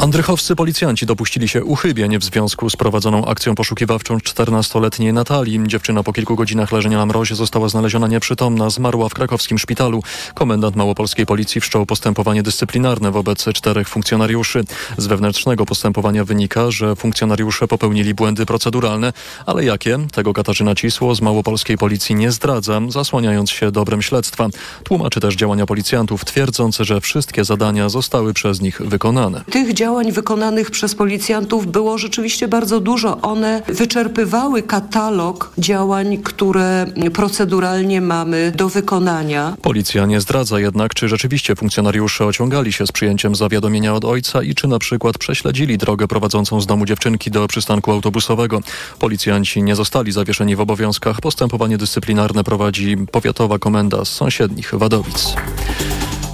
[0.00, 2.76] Andrychowscy policjanci dopuścili się uchybień w związku z
[3.10, 5.60] prowadzoną akcją poszukiwawczą 14-letniej Natalii.
[5.66, 10.02] Dziewczyna po kilku godzinach leżenia na mrozie została znaleziona nieprzytomna, zmarła w krakowskim szpitalu.
[10.34, 14.64] Komendant małopolskiej policji wszczął postępowanie dyscyplinarne wobec czterech funkcjonariuszy.
[14.98, 19.12] Z wewnętrznego postępowania wynika, że funkcjonariusze popełnili błędy proceduralne,
[19.46, 19.98] ale jakie?
[20.12, 24.48] Tego Katarzyna Cisło z małopolskiej policji nie zdradza, zasłaniając się dobrem śledztwa.
[24.84, 29.44] Tłumaczy też działania policjantów, twierdząc, że wszystkie zadania zostały przez nich wykonane.
[29.50, 32.99] Tych działań wykonanych przez policjantów było rzeczywiście bardzo dużo.
[33.22, 39.56] One wyczerpywały katalog działań, które proceduralnie mamy do wykonania.
[39.62, 44.54] Policja nie zdradza jednak, czy rzeczywiście funkcjonariusze ociągali się z przyjęciem zawiadomienia od ojca i
[44.54, 48.60] czy na przykład prześledzili drogę prowadzącą z domu dziewczynki do przystanku autobusowego.
[48.98, 51.20] Policjanci nie zostali zawieszeni w obowiązkach.
[51.20, 55.34] Postępowanie dyscyplinarne prowadzi powiatowa komenda z sąsiednich Wadowic.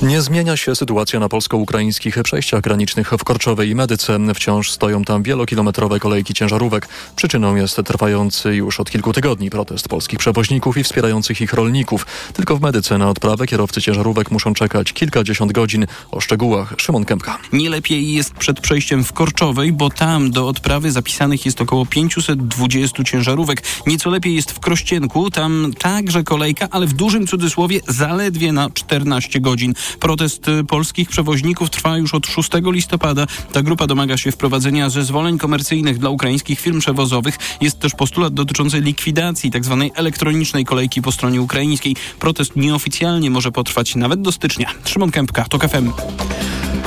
[0.02, 4.18] Nie zmienia się sytuacja na polsko-ukraińskich przejściach granicznych w Korczowej i Medyce.
[4.34, 6.88] Wciąż stoją tam wielokilometrowe kolejki ciężarówek.
[7.16, 12.06] Przyczyną jest trwający już od kilku tygodni protest polskich przewoźników i wspierających ich rolników.
[12.32, 15.86] Tylko w Medyce na odprawę kierowcy ciężarówek muszą czekać kilkadziesiąt godzin.
[16.10, 17.38] O szczegółach Szymon Kępka.
[17.52, 23.04] Nie lepiej jest przed przejściem w Korczowej, bo tam do odprawy zapisanych jest około 520
[23.04, 23.62] ciężarówek.
[23.86, 25.30] Nieco lepiej jest w Krościenku.
[25.30, 29.74] Tam także kolejka, ale w dużym cudzysłowie zaledwie na 14 godzin.
[30.00, 33.26] Protest y, polskich przewoźników trwa już od 6 listopada.
[33.52, 37.38] Ta grupa domaga się wprowadzenia zezwoleń komercyjnych dla ukraińskich firm przewozowych.
[37.60, 39.76] Jest też postulat dotyczący likwidacji tzw.
[39.88, 41.96] Tak elektronicznej kolejki po stronie ukraińskiej.
[42.20, 44.70] Protest nieoficjalnie może potrwać nawet do stycznia.
[44.84, 45.90] Szymon Kępka, TOK FM.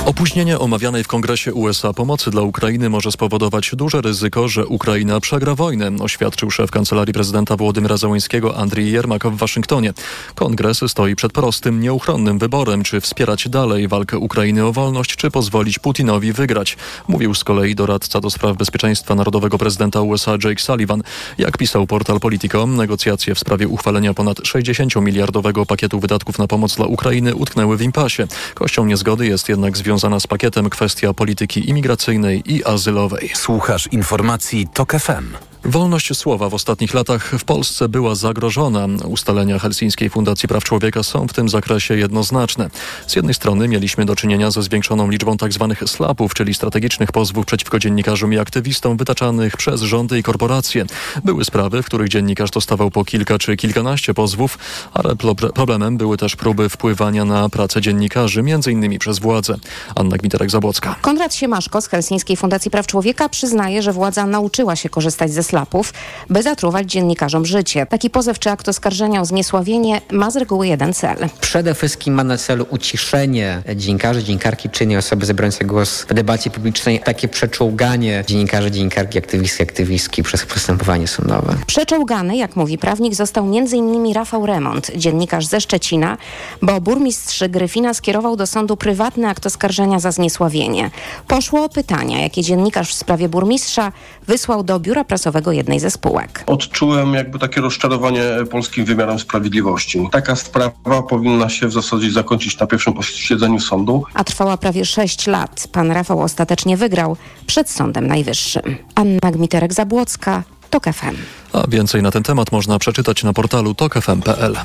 [0.10, 5.56] Opóźnienie omawianej w Kongresie USA pomocy dla Ukrainy może spowodować duże ryzyko, że Ukraina przegra
[5.56, 9.94] wojnę, oświadczył szef Kancelarii Prezydenta Włodymyra Załońskiego Andrii Jermak w Waszyngtonie.
[10.36, 15.80] Kongres stoi przed prostym, nieuchronnym wyborem, czy wspierać dalej walkę Ukrainy o wolność, czy pozwolić
[15.80, 16.78] Putinowi wygrać.
[17.08, 21.04] Mówił z kolei doradca do spraw bezpieczeństwa narodowego prezydenta USA Jake Sullivan.
[21.38, 26.86] Jak pisał portal Politico, negocjacje w sprawie uchwalenia ponad 60-miliardowego pakietu wydatków na pomoc dla
[26.86, 28.28] Ukrainy utknęły w impasie.
[28.56, 33.32] Kością niezgody jest jednak związana z pakietem kwestia polityki imigracyjnej i azylowej.
[33.34, 35.26] Słuchasz informacji TOK FM.
[35.66, 38.88] Wolność słowa w ostatnich latach w Polsce była zagrożona.
[39.06, 42.70] Ustalenia Helsińskiej Fundacji Praw Człowieka są w tym zakresie jednoznaczne.
[43.08, 45.76] Z jednej strony mieliśmy do czynienia ze zwiększoną liczbą tzw.
[45.80, 50.86] Tak slapów, czyli strategicznych pozwów przeciwko dziennikarzom i aktywistom wytaczanych przez rządy i korporacje.
[51.24, 54.58] Były sprawy, w których dziennikarz dostawał po kilka czy kilkanaście pozwów,
[54.94, 55.16] ale
[55.54, 59.00] problemem były też próby wpływania na pracę dziennikarzy, m.in.
[59.00, 59.56] przez władze.
[59.96, 60.96] Anna Gmiterek-Zabłocka.
[61.02, 65.94] Konrad Siemaszko z Helsińskiej Fundacji Praw Człowieka przyznaje, że władza nauczyła się korzystać ze slapów,
[66.30, 67.86] by zatruwać dziennikarzom życie.
[67.86, 71.18] Taki pozew czy akt oskarżenia o zniesławienie ma z reguły jeden cel.
[71.42, 76.50] Przede wszystkim ma na celu uciszenie dziennikarzy, dziennikarki czy innej osoby zabierającej głos w debacie
[76.50, 81.56] publicznej, takie przeczołganie dziennikarzy, dziennikarki, aktywistki, aktywistki przez postępowanie sądowe.
[81.68, 84.14] Przeczołgany, jak mówi prawnik, został m.in.
[84.14, 86.18] Rafał Remont, dziennikarz ze Szczecina,
[86.62, 90.92] bo burmistrz Gryfina skierował do sądu prywatny akt oskarżenia za zniesławienie.
[91.28, 93.92] Poszło o pytania, jakie dziennikarz w sprawie burmistrza
[94.28, 96.44] wysłał do biura prasowego jednej ze spółek.
[96.48, 100.10] Odczułem jakby takie rozczarowanie polskim wymiarem sprawiedliwości.
[100.12, 104.04] Taka sprawa powinna się w zasadzie zakończyć na pierwszym posiedzeniu sądu.
[104.14, 105.68] A trwała prawie sześć lat.
[105.72, 107.18] Pan Rafał ostatecznie wygrał
[107.48, 108.76] przed Sądem Najwyższym.
[108.96, 111.16] Anna Gmiterek-Zabłocka, TOK FM.
[111.54, 114.56] A więcej na ten temat można przeczytać na portalu tokefm.pl.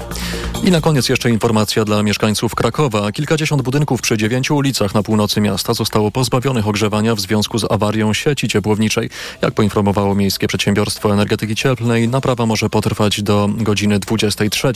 [0.65, 3.13] I na koniec jeszcze informacja dla mieszkańców Krakowa.
[3.13, 8.13] Kilkadziesiąt budynków przy dziewięciu ulicach na północy miasta zostało pozbawionych ogrzewania w związku z awarią
[8.13, 9.11] sieci ciepłowniczej.
[9.43, 14.73] Jak poinformowało Miejskie Przedsiębiorstwo Energetyki Cieplnej, naprawa może potrwać do godziny 23.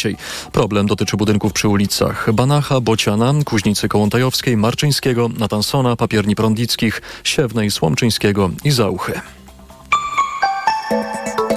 [0.52, 8.50] Problem dotyczy budynków przy ulicach Banacha, Bociana, Kuźnicy Kołątajowskiej, Marczyńskiego, Natansona, Papierni Prądlickich, Siewnej, Słomczyńskiego
[8.64, 9.20] i Zauchy.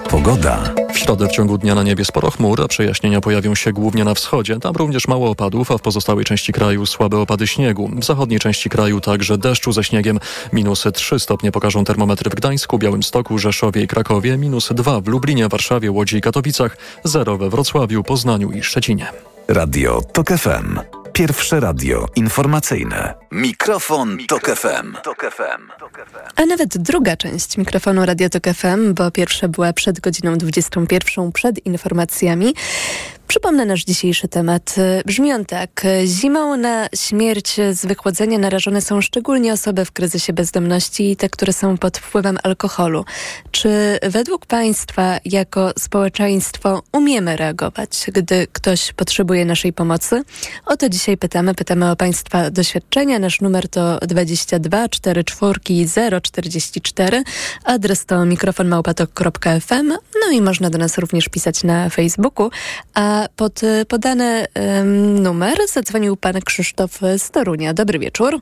[0.10, 0.74] Pogoda.
[0.94, 4.14] W środę w ciągu dnia na niebie sporo chmur, a przejaśnienia pojawią się głównie na
[4.14, 4.60] wschodzie.
[4.60, 7.90] Tam również mało opadów, a w pozostałej części kraju słabe opady śniegu.
[8.00, 10.20] W zachodniej części kraju także deszczu ze śniegiem.
[10.54, 14.38] Minus 3 stopnie pokażą termometry w Gdańsku, Białymstoku, Rzeszowie i Krakowie.
[14.38, 16.78] Minus 2 w Lublinie, Warszawie, Łodzi i Katowicach.
[17.04, 19.08] 0 we Wrocławiu, Poznaniu i Szczecinie.
[19.48, 21.01] Radio TOK FM.
[21.22, 23.14] Pierwsze radio informacyjne.
[23.32, 24.96] Mikrofon, Tok FM.
[26.36, 31.66] A nawet druga część mikrofonu Radio Tok FM, bo pierwsza była przed godziną 21, przed
[31.66, 32.54] informacjami.
[33.32, 34.76] Przypomnę nasz dzisiejszy temat.
[35.06, 35.86] Brzmi on tak.
[36.06, 41.54] Zimą na śmierć z wychłodzenia narażone są szczególnie osoby w kryzysie bezdomności i te, które
[41.54, 43.06] są pod wpływem alkoholu.
[43.52, 50.24] Czy według Państwa jako społeczeństwo umiemy reagować, gdy ktoś potrzebuje naszej pomocy?
[50.66, 51.56] O to dzisiaj pytamy.
[51.56, 53.20] Pytamy o Państwa doświadczenia.
[53.20, 55.60] Nasz numer to 22 44
[56.22, 57.24] 044.
[57.64, 59.88] Adres to mikrofonmałpatok.fm.
[60.26, 62.50] No i można do nas również pisać na Facebooku.
[62.94, 67.74] A pod podany um, numer zadzwonił pan Krzysztof z Torunia.
[67.74, 68.34] Dobry wieczór.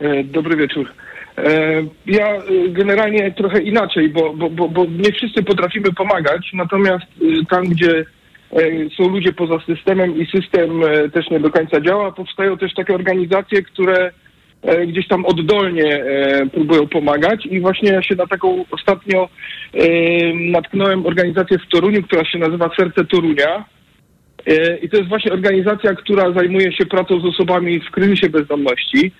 [0.00, 0.92] E, Dobry wieczór.
[1.38, 7.04] E, Ja e, generalnie trochę inaczej, bo, bo, bo, bo nie wszyscy potrafimy pomagać, natomiast
[7.04, 8.04] e, tam, gdzie
[8.52, 8.56] e,
[8.96, 10.80] są ludzie poza systemem i system
[11.12, 14.12] też nie do końca działa, powstają też takie organizacje, które
[14.86, 16.04] gdzieś tam oddolnie
[16.52, 19.28] próbują pomagać i właśnie ja się na taką ostatnio
[20.34, 23.64] natknąłem organizację w Toruniu, która się nazywa Serce Torunia.
[24.46, 29.12] E, I to jest właśnie organizacja, która zajmuje się pracą z osobami w kryzysie bezdomności.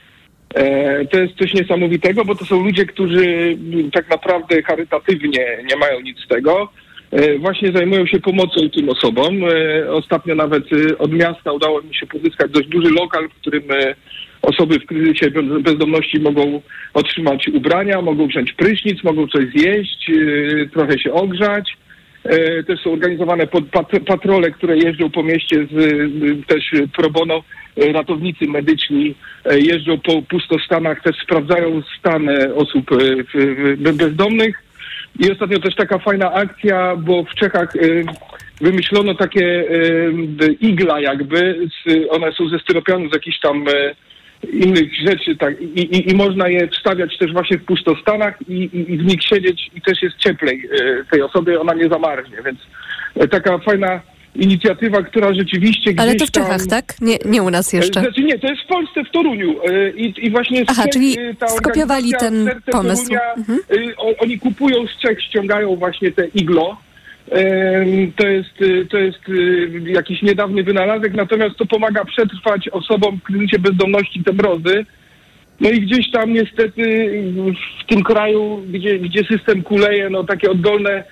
[0.55, 3.57] E, To jest coś niesamowitego, bo to są ludzie, którzy
[3.93, 6.69] tak naprawdę charytatywnie nie mają nic z tego.
[7.11, 9.35] E, Właśnie zajmują się pomocą tym osobom.
[9.91, 10.65] Ostatnio nawet
[10.99, 13.63] od miasta udało mi się pozyskać dość duży lokal, w którym
[14.43, 16.63] osoby w kryzysie bez- bezdomności mogą
[16.95, 20.11] otrzymać ubrania, mogą wziąć prysznic, mogą coś zjeść,
[20.73, 21.77] trochę się ogrzać.
[22.29, 23.47] E, Też są organizowane
[24.07, 25.77] patrole, które jeżdżą po mieście z
[26.47, 27.43] też pro bono.
[27.77, 29.15] E, Ratownicy medyczni
[29.45, 32.91] e, jeżdżą po pustostanach, też sprawdzają stan osób
[33.95, 34.63] bezdomnych.
[35.19, 37.73] I ostatnio też taka fajna akcja, bo w Czechach
[38.61, 39.65] wymyślono takie
[40.61, 41.69] igla jakby,
[42.11, 43.65] one są ze styropianu, z jakichś tam
[44.53, 48.93] innych rzeczy, tak, i, i, i można je wstawiać też właśnie w pustostanach i, i,
[48.93, 52.59] i w nich siedzieć i też jest cieplej e, tej osobie, ona nie zamarznie, więc
[53.15, 54.01] e, taka fajna
[54.35, 56.69] inicjatywa, która rzeczywiście gdzieś Ale to w Czechach, tam...
[56.69, 57.01] tak?
[57.01, 58.01] Nie, nie u nas jeszcze.
[58.01, 61.17] Znaczy nie, to jest w Polsce, w Toruniu e, i, i właśnie Aha, Czech, czyli
[61.49, 63.03] skopiowali ten pomysł.
[63.03, 63.59] Torunia, Mhm.
[64.19, 66.77] Oni kupują z Czech, ściągają właśnie te iglo.
[68.17, 73.23] To jest, y, to jest y, jakiś niedawny wynalazek, natomiast to pomaga przetrwać osobom w
[73.23, 74.87] kryzysie bezdomności te mrozy.
[75.61, 77.11] No i gdzieś tam niestety
[77.81, 81.05] w tym kraju, gdzie, gdzie system kuleje, no takie oddolne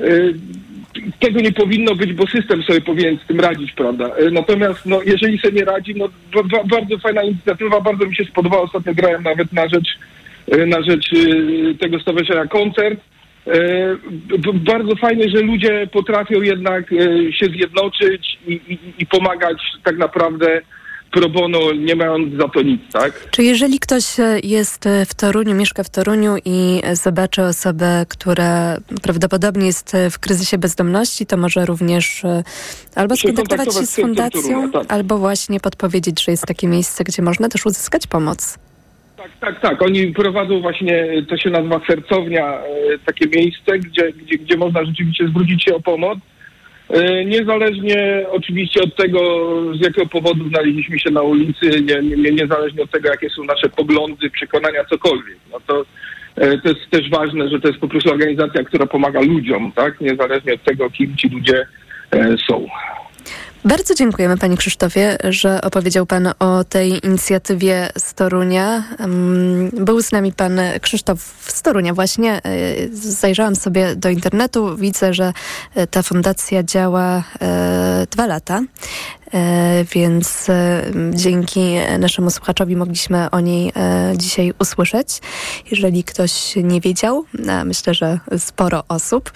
[0.00, 0.34] y,
[1.20, 4.10] tego nie powinno być, bo system sobie powinien z tym radzić, prawda?
[4.32, 8.24] Natomiast no, jeżeli sobie nie radzi, no ba- ba- bardzo fajna inicjatywa, bardzo mi się
[8.24, 8.62] spodobała.
[8.62, 9.98] Ostatnio grałem nawet na rzecz,
[10.66, 11.10] na rzecz
[11.80, 13.00] tego stowarzyszenia koncert.
[13.46, 13.96] E,
[14.54, 16.96] Bardzo fajnie, że ludzie potrafią jednak e,
[17.32, 20.60] się zjednoczyć i, i, i pomagać tak naprawdę
[21.10, 23.30] pro bono, nie mając za to nic, tak?
[23.30, 29.66] Czy jeżeli ktoś e, jest w Toruniu, mieszka w Toruniu i zobaczy osobę, która prawdopodobnie
[29.66, 32.22] jest w kryzysie bezdomności, to może również
[32.94, 34.92] albo Się skontaktować się z fundacją, Torunia, tak.
[34.92, 38.58] albo właśnie podpowiedzieć, że jest takie miejsce, gdzie można też uzyskać pomoc.
[39.40, 39.82] Tak, tak.
[39.82, 42.62] Oni prowadzą właśnie, to się nazywa sercownia, e,
[43.06, 46.18] takie miejsce, gdzie, gdzie, gdzie można rzeczywiście zwrócić się o pomoc.
[46.90, 49.20] E, Niezależnie oczywiście od tego,
[49.74, 53.68] z jakiego powodu znaleźliśmy się na ulicy, nie, nie, niezależnie od tego, jakie są nasze
[53.68, 55.36] poglądy, przekonania, cokolwiek.
[55.52, 55.84] No to,
[56.36, 60.00] e, to jest też ważne, że to jest po prostu organizacja, która pomaga ludziom, tak?
[60.00, 61.66] Niezależnie od tego, kim ci ludzie
[62.10, 62.66] e, są.
[63.68, 68.82] Bardzo dziękujemy Panie Krzysztofie, że opowiedział Pan o tej inicjatywie z Torunia.
[68.98, 72.32] Mm, Był z nami Pan Krzysztof z Torunia właśnie.
[72.32, 72.40] E,
[72.92, 74.76] Zajrzałam sobie do internetu.
[74.76, 75.32] Widzę, że
[75.74, 78.60] e, ta fundacja działa e, dwa lata.
[79.34, 85.08] E, Więc e, dzięki naszemu słuchaczowi mogliśmy o niej e, dzisiaj usłyszeć.
[85.70, 87.24] Jeżeli ktoś nie wiedział,
[87.64, 89.32] myślę, że sporo osób,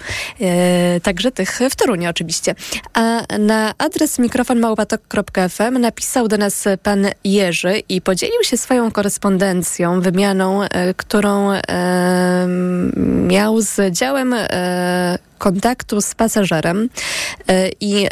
[1.03, 2.55] także tych w Toruniu oczywiście.
[2.93, 10.61] A na adres mikrofonmałpatok.fm napisał do nas pan Jerzy i podzielił się swoją korespondencją, wymianą,
[10.97, 11.49] którą
[13.27, 14.35] miał z działem
[15.43, 16.89] kontaktu z pasażerem
[17.47, 18.09] E, i e,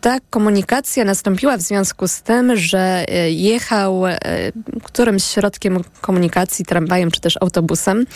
[0.00, 4.02] ta komunikacja nastąpiła w związku z tym, że e, jechał
[4.82, 8.06] którymś środkiem komunikacji, tramwajem czy też autobusem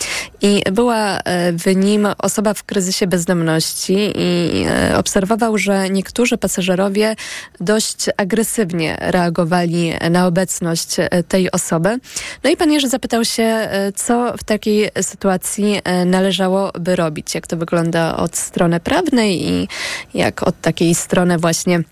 [0.41, 1.19] i była
[1.53, 4.65] w nim osoba w kryzysie bezdomności i
[4.97, 7.15] obserwował, że niektórzy pasażerowie
[7.59, 10.95] dość agresywnie reagowali na obecność
[11.27, 11.99] tej osoby.
[12.43, 18.12] No i pan Jerzy zapytał się, co w takiej sytuacji należałoby robić, jak to wygląda
[18.17, 19.67] od strony prawnej i
[20.13, 21.83] jak od takiej strony właśnie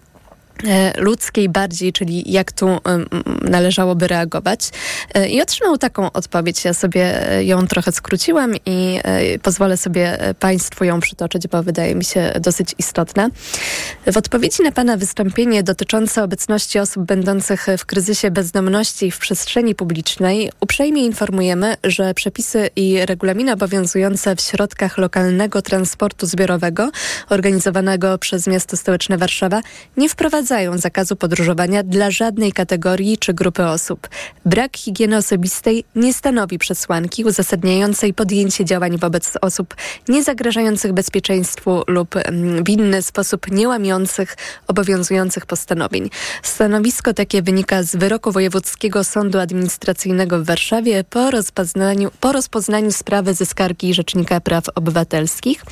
[0.98, 2.80] ludzkiej bardziej, czyli jak tu
[3.42, 4.70] należałoby reagować.
[5.14, 6.66] E, I otrzymał taką odpowiedź.
[6.66, 9.00] Ja sobie e, ją trochę skróciłam i
[9.44, 13.30] pozwolę sobie Państwu ją przytoczyć, bo wydaje mi się dosyć istotna.
[14.12, 20.52] W odpowiedzi na Pana wystąpienie dotyczące obecności osób będących w kryzysie bezdomności w przestrzeni publicznej
[20.60, 26.92] uprzejmie informujemy, że przepisy i regulaminy obowiązujące w środkach lokalnego transportu zbiorowego
[27.30, 29.62] organizowanego przez miasto stołeczne Warszawa
[29.98, 30.41] nie wprowadzają
[30.76, 34.10] zakazu podróżowania dla żadnej kategorii czy grupy osób.
[34.46, 39.76] Brak higieny osobistej nie stanowi przesłanki uzasadniającej podjęcie działań wobec osób
[40.10, 44.38] niezagrażających bezpieczeństwu lub mm, w inny sposób nie łamiących
[44.68, 46.10] obowiązujących postanowień.
[46.44, 53.34] Stanowisko takie wynika z wyroku Wojewódzkiego Sądu Administracyjnego w Warszawie po rozpoznaniu, po rozpoznaniu sprawy
[53.34, 55.64] ze skargi Rzecznika Praw Obywatelskich.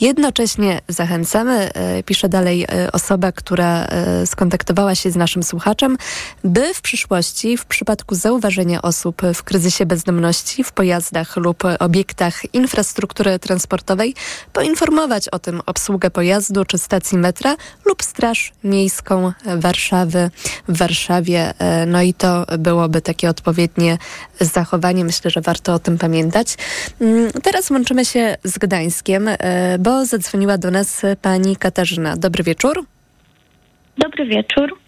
[0.00, 5.96] Jednocześnie zachęcamy, e, pisze dalej e, osoba, która e, skontaktowała się z naszym słuchaczem,
[6.44, 13.38] by w przyszłości w przypadku zauważenia osób w kryzysie bezdomności w pojazdach lub obiektach infrastruktury
[13.38, 14.14] transportowej
[14.52, 20.30] poinformować o tym obsługę pojazdu czy stacji metra lub Straż Miejską Warszawy
[20.68, 21.54] w Warszawie.
[21.86, 23.98] No i to byłoby takie odpowiednie
[24.40, 25.04] zachowanie.
[25.04, 26.56] Myślę, że warto o tym pamiętać.
[27.00, 29.28] Mm, teraz łączymy się z Gdańskiem,
[29.78, 32.16] bo zadzwoniła do nas pani Katarzyna.
[32.16, 32.84] Dobry wieczór.
[33.98, 34.78] Dobry wieczór.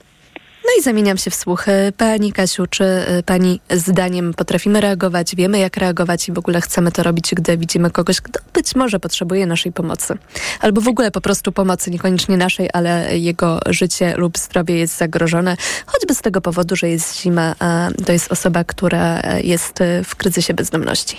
[0.65, 1.67] No i zamieniam się w słuch.
[1.97, 6.93] Pani Kasiu, czy y, Pani zdaniem potrafimy reagować, wiemy jak reagować i w ogóle chcemy
[6.93, 10.19] to robić, gdy widzimy kogoś, kto być może potrzebuje naszej pomocy?
[10.61, 15.57] Albo w ogóle po prostu pomocy, niekoniecznie naszej, ale jego życie lub zdrowie jest zagrożone,
[15.87, 20.55] choćby z tego powodu, że jest zima, a to jest osoba, która jest w kryzysie
[20.55, 21.17] bezdomności.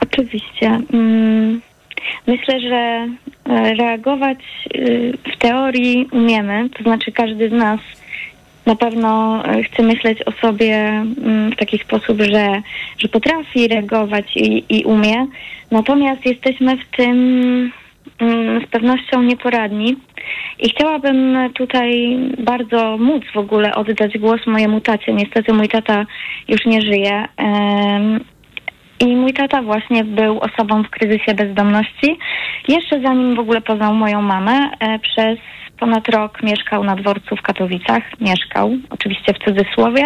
[0.00, 0.80] Oczywiście.
[0.92, 1.60] Mm,
[2.26, 3.08] myślę, że
[3.48, 4.38] E, reagować
[4.74, 7.80] y, w teorii umiemy, to znaczy każdy z nas
[8.66, 12.62] na pewno e, chce myśleć o sobie mm, w taki sposób, że,
[12.98, 15.26] że potrafi reagować i, i umie,
[15.70, 17.16] natomiast jesteśmy w tym
[18.20, 19.96] mm, z pewnością nieporadni.
[20.58, 25.14] I chciałabym tutaj bardzo móc w ogóle oddać głos mojemu tacie.
[25.14, 26.06] Niestety mój tata
[26.48, 27.24] już nie żyje.
[29.00, 32.18] I mój tata właśnie był osobą w kryzysie bezdomności.
[32.68, 35.38] Jeszcze zanim w ogóle poznał moją mamę, e, przez
[35.78, 38.02] ponad rok mieszkał na dworcu w Katowicach.
[38.20, 40.02] Mieszkał, oczywiście w cudzysłowie.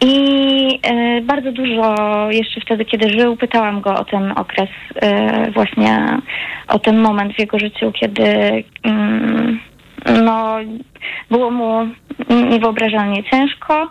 [0.00, 1.94] I e, bardzo dużo
[2.30, 4.68] jeszcze wtedy, kiedy żył, pytałam go o ten okres,
[5.02, 6.18] e, właśnie
[6.68, 8.24] o ten moment w jego życiu, kiedy
[8.82, 9.60] mm,
[10.24, 10.56] no,
[11.30, 11.88] było mu
[12.50, 13.88] niewyobrażalnie ciężko.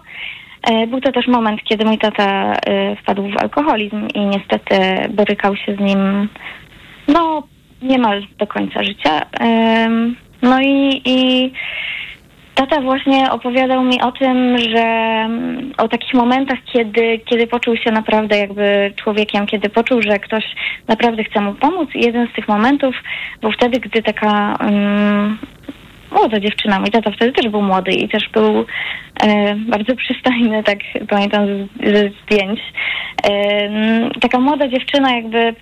[0.64, 4.80] E, był to też moment, kiedy mój tata e, wpadł w alkoholizm i niestety
[5.10, 6.30] borykał się z nim
[7.07, 7.44] no
[7.81, 9.22] niemal do końca życia.
[10.41, 11.52] No i, i
[12.56, 14.86] tata właśnie opowiadał mi o tym, że
[15.77, 20.44] o takich momentach, kiedy, kiedy poczuł się naprawdę jakby człowiekiem, kiedy poczuł, że ktoś
[20.88, 21.90] naprawdę chce mu pomóc.
[21.95, 22.95] I jeden z tych momentów
[23.41, 25.38] był wtedy, gdy taka um,
[26.11, 26.80] młoda dziewczyna.
[26.80, 28.65] Mój tata wtedy też był młody i też był
[29.23, 30.77] e, bardzo przystojny, tak
[31.10, 31.48] pamiętam
[31.84, 32.60] ze, zdjęć.
[33.30, 33.69] E,
[34.22, 35.56] taka młoda dziewczyna jakby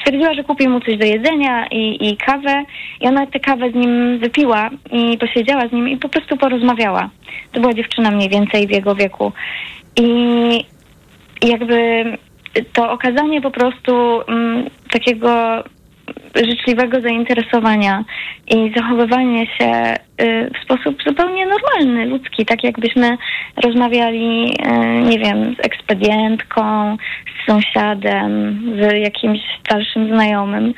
[0.00, 2.64] stwierdziła, że kupi mu coś do jedzenia i, i kawę
[3.00, 7.10] i ona tę kawę z nim wypiła i posiedziała z nim i po prostu porozmawiała.
[7.52, 9.32] To była dziewczyna mniej więcej w jego wieku.
[9.96, 10.04] I
[11.42, 12.04] jakby
[12.72, 15.64] to okazanie po prostu mm, takiego
[16.34, 18.04] życzliwego zainteresowania
[18.48, 23.16] i zachowywanie się y, w sposób zupełnie normalny, ludzki, tak jakbyśmy
[23.64, 26.96] rozmawiali, y, nie wiem, z ekspedientką,
[27.26, 30.74] z sąsiadem, z jakimś dalszym znajomym.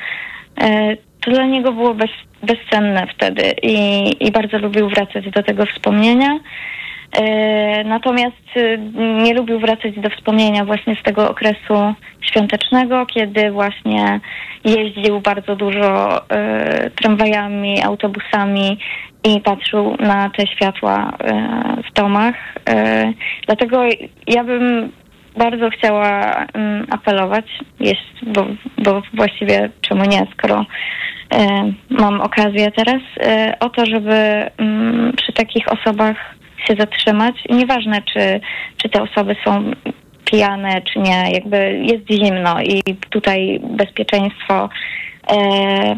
[0.62, 2.10] Y, to dla niego było bez,
[2.42, 6.38] bezcenne wtedy i, i bardzo lubił wracać do tego wspomnienia.
[7.84, 8.44] Natomiast
[9.24, 14.20] nie lubił wracać do wspomnienia właśnie z tego okresu świątecznego, kiedy właśnie
[14.64, 18.78] jeździł bardzo dużo y, tramwajami, autobusami
[19.24, 22.34] i patrzył na te światła y, w domach.
[22.56, 23.14] Y,
[23.46, 23.82] dlatego
[24.26, 24.92] ja bym
[25.36, 26.46] bardzo chciała y,
[26.90, 27.46] apelować,
[28.22, 28.46] bo,
[28.78, 30.66] bo właściwie czemu nie, skoro y,
[31.90, 36.16] mam okazję teraz, y, o to, żeby mm, przy takich osobach
[36.66, 37.34] się zatrzymać.
[37.48, 38.40] I nieważne, czy,
[38.76, 39.70] czy te osoby są
[40.24, 44.68] pijane, czy nie, jakby jest zimno i tutaj bezpieczeństwo
[45.30, 45.96] e,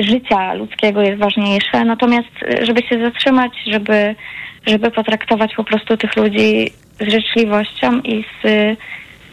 [0.00, 1.84] życia ludzkiego jest ważniejsze.
[1.84, 2.28] Natomiast,
[2.62, 4.14] żeby się zatrzymać, żeby,
[4.66, 6.70] żeby potraktować po prostu tych ludzi
[7.00, 8.76] z życzliwością i z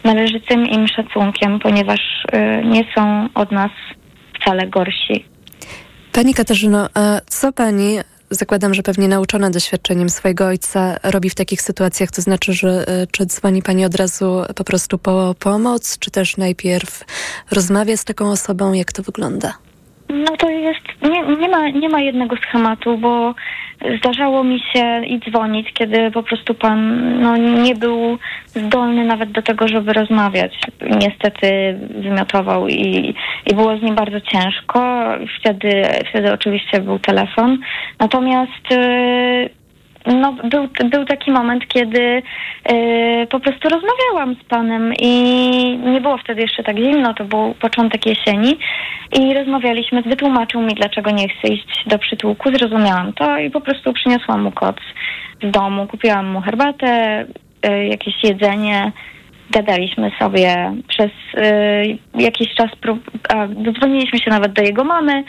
[0.04, 2.00] należytym im szacunkiem, ponieważ
[2.32, 3.70] e, nie są od nas
[4.40, 5.24] wcale gorsi.
[6.12, 7.98] Pani Katarzyno, a co pani
[8.30, 13.06] zakładam, że pewnie nauczona doświadczeniem swojego ojca robi w takich sytuacjach, to znaczy, że y,
[13.06, 17.04] czy dzwoni pani od razu po prostu po pomoc, czy też najpierw
[17.50, 19.65] rozmawia z taką osobą, jak to wygląda?
[20.08, 23.34] No to jest, nie, nie, ma, nie ma jednego schematu, bo
[23.98, 29.42] zdarzało mi się i dzwonić, kiedy po prostu pan no, nie był zdolny nawet do
[29.42, 30.58] tego, żeby rozmawiać.
[30.80, 33.14] Niestety wymiotował i,
[33.46, 35.04] i było z nim bardzo ciężko.
[35.40, 37.58] Wtedy, wtedy oczywiście był telefon.
[37.98, 39.50] Natomiast yy,
[40.06, 42.22] no, był, był taki moment, kiedy
[42.70, 45.12] yy, po prostu rozmawiałam z panem i
[45.84, 48.58] nie było wtedy jeszcze tak zimno, to był początek jesieni
[49.18, 53.92] i rozmawialiśmy, wytłumaczył mi, dlaczego nie chce iść do przytułku, zrozumiałam to i po prostu
[53.92, 54.76] przyniosłam mu koc
[55.42, 57.24] z domu, kupiłam mu herbatę,
[57.68, 58.92] yy, jakieś jedzenie,
[59.50, 62.70] gadaliśmy sobie przez y, jakiś czas,
[63.28, 65.24] a, dodzwoniliśmy się nawet do jego mamy,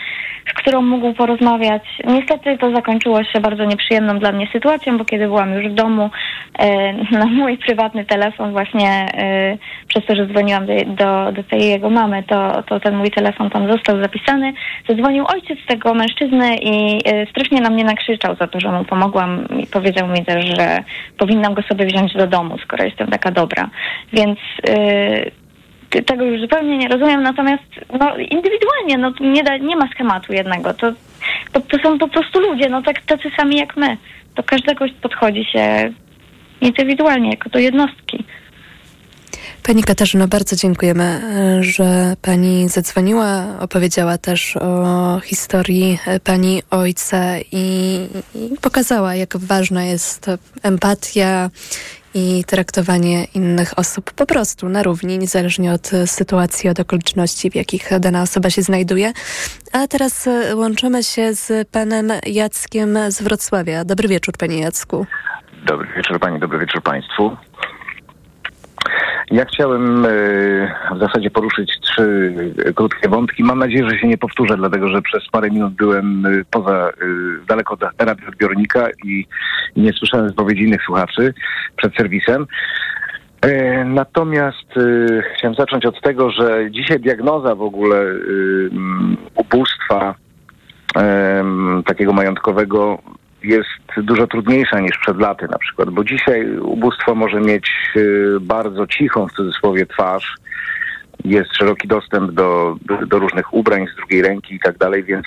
[0.50, 1.84] z którą mógł porozmawiać.
[2.08, 6.10] Niestety to zakończyło się bardzo nieprzyjemną dla mnie sytuacją, bo kiedy byłam już w domu,
[6.62, 9.06] y, na mój prywatny telefon właśnie
[9.54, 13.12] y, przez to, że dzwoniłam do, do, do tej jego mamy, to, to ten mój
[13.12, 14.54] telefon tam został zapisany.
[14.90, 19.48] Zadzwonił ojciec tego mężczyzny i y, strasznie na mnie nakrzyczał za to, że mu pomogłam
[19.60, 20.84] i powiedział mi też, że
[21.18, 23.70] powinnam go sobie wziąć do domu, skoro jestem taka dobra.
[24.14, 24.40] Więc
[24.70, 25.32] y,
[26.06, 27.64] tego już zupełnie nie rozumiem, natomiast
[28.00, 30.74] no, indywidualnie no, nie, da, nie ma schematu jednego.
[30.74, 30.92] To,
[31.52, 33.98] to, to są po prostu ludzie, no tak, tacy sami jak my.
[34.36, 35.94] Do każdego podchodzi się
[36.62, 38.24] indywidualnie, jako do jednostki.
[39.68, 47.40] Pani Katarzyno, bardzo dziękujemy, e, że Pani zadzwoniła, opowiedziała też o historii e, Pani ojca
[47.52, 47.98] i,
[48.36, 50.26] i pokazała, jak ważna jest
[50.64, 51.50] empatia
[52.18, 58.00] i traktowanie innych osób po prostu na równi, niezależnie od sytuacji, od okoliczności, w jakich
[58.00, 59.14] dana osoba się znajduje.
[59.74, 63.86] A teraz e, łączymy się z Panem Jackiem z Wrocławia.
[63.86, 65.06] Dobry wieczór, Panie Jacku.
[65.66, 67.38] Dobry wieczór Pani, dobry wieczór Państwu.
[69.32, 70.10] Ja chciałem e,
[70.96, 72.34] w zasadzie poruszyć trzy
[72.66, 73.44] e, krótkie wątki.
[73.44, 76.90] Mam nadzieję, że się nie powtórzę, dlatego że przez parę minut byłem e, poza,
[77.48, 79.28] daleko od radioodbiornika i
[79.76, 81.34] nie słyszałem wypowiedzi innych słuchaczy
[81.76, 82.48] przed serwisem.
[83.86, 84.74] Natomiast
[85.36, 88.06] chciałem zacząć od tego, że dzisiaj diagnoza w ogóle
[89.36, 90.16] ubóstwa
[91.86, 93.00] takiego majątkowego
[93.44, 98.88] jest dużo trudniejsza niż przed laty na przykład, bo dzisiaj ubóstwo może mieć y, bardzo
[98.88, 100.36] cichą w cudzysłowie twarz.
[101.26, 102.76] Jest szeroki dostęp do,
[103.08, 105.26] do różnych ubrań z drugiej ręki i tak dalej, więc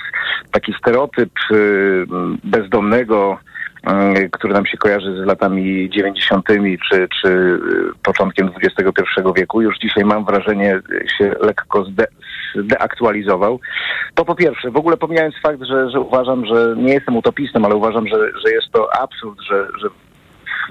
[0.51, 2.05] taki stereotyp y,
[2.43, 3.37] bezdomnego
[3.89, 6.47] Y, który nam się kojarzy z latami 90.
[6.89, 7.59] czy, czy
[8.03, 9.01] początkiem XXI
[9.35, 10.79] wieku, już dzisiaj mam wrażenie
[11.17, 12.07] się lekko zde,
[12.55, 13.59] zdeaktualizował.
[14.15, 17.75] To po pierwsze, w ogóle pomijając fakt, że, że uważam, że nie jestem utopistą, ale
[17.75, 19.89] uważam, że, że jest to absurd, że, że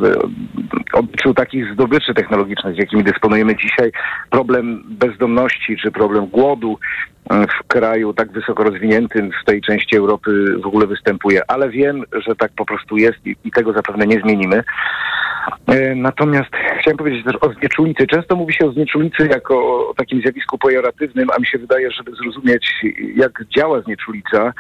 [0.01, 3.93] w obliczu takich zdobyczy technologicznych, jakimi dysponujemy dzisiaj,
[4.31, 6.79] problem bezdomności czy problem głodu
[7.31, 12.05] e, w kraju tak wysoko rozwiniętym w tej części Europy w ogóle występuje, ale wiem,
[12.27, 14.65] że tak po prostu jest i, i tego zapewne nie zmienimy.
[15.67, 16.51] E, natomiast
[16.81, 18.07] chciałem powiedzieć też o znieczulicy.
[18.07, 22.13] Często mówi się o znieczulicy jako o takim zjawisku pejoratywnym, a mi się wydaje, żeby
[22.13, 22.73] zrozumieć,
[23.17, 24.53] jak działa znieczulica,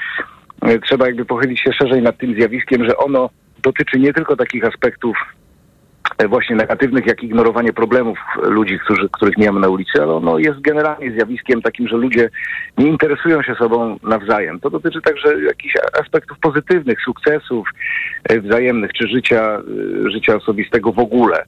[0.62, 3.31] e, trzeba jakby pochylić się szerzej nad tym zjawiskiem, że ono
[3.62, 5.16] dotyczy nie tylko takich aspektów
[6.28, 10.60] właśnie negatywnych, jak ignorowanie problemów ludzi, którzy, których nie mamy na ulicy, ale ono jest
[10.60, 12.30] generalnie zjawiskiem takim, że ludzie
[12.78, 14.60] nie interesują się sobą nawzajem.
[14.60, 17.68] To dotyczy także jakichś aspektów pozytywnych, sukcesów
[18.24, 19.62] e, wzajemnych, czy życia,
[20.06, 21.44] e, życia osobistego w ogóle.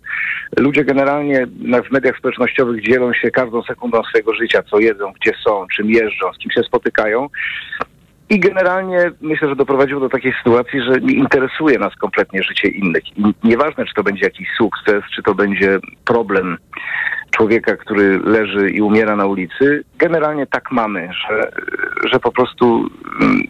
[0.58, 1.46] Ludzie generalnie
[1.88, 6.32] w mediach społecznościowych dzielą się każdą sekundą swojego życia, co jedzą, gdzie są, czym jeżdżą,
[6.32, 7.28] z kim się spotykają.
[8.32, 13.18] I generalnie myślę, że doprowadziło do takiej sytuacji, że nie interesuje nas kompletnie życie innych.
[13.18, 16.58] I nieważne, czy to będzie jakiś sukces, czy to będzie problem
[17.30, 21.52] człowieka, który leży i umiera na ulicy, generalnie tak mamy, że,
[22.10, 22.90] że po prostu
[23.20, 23.40] mm,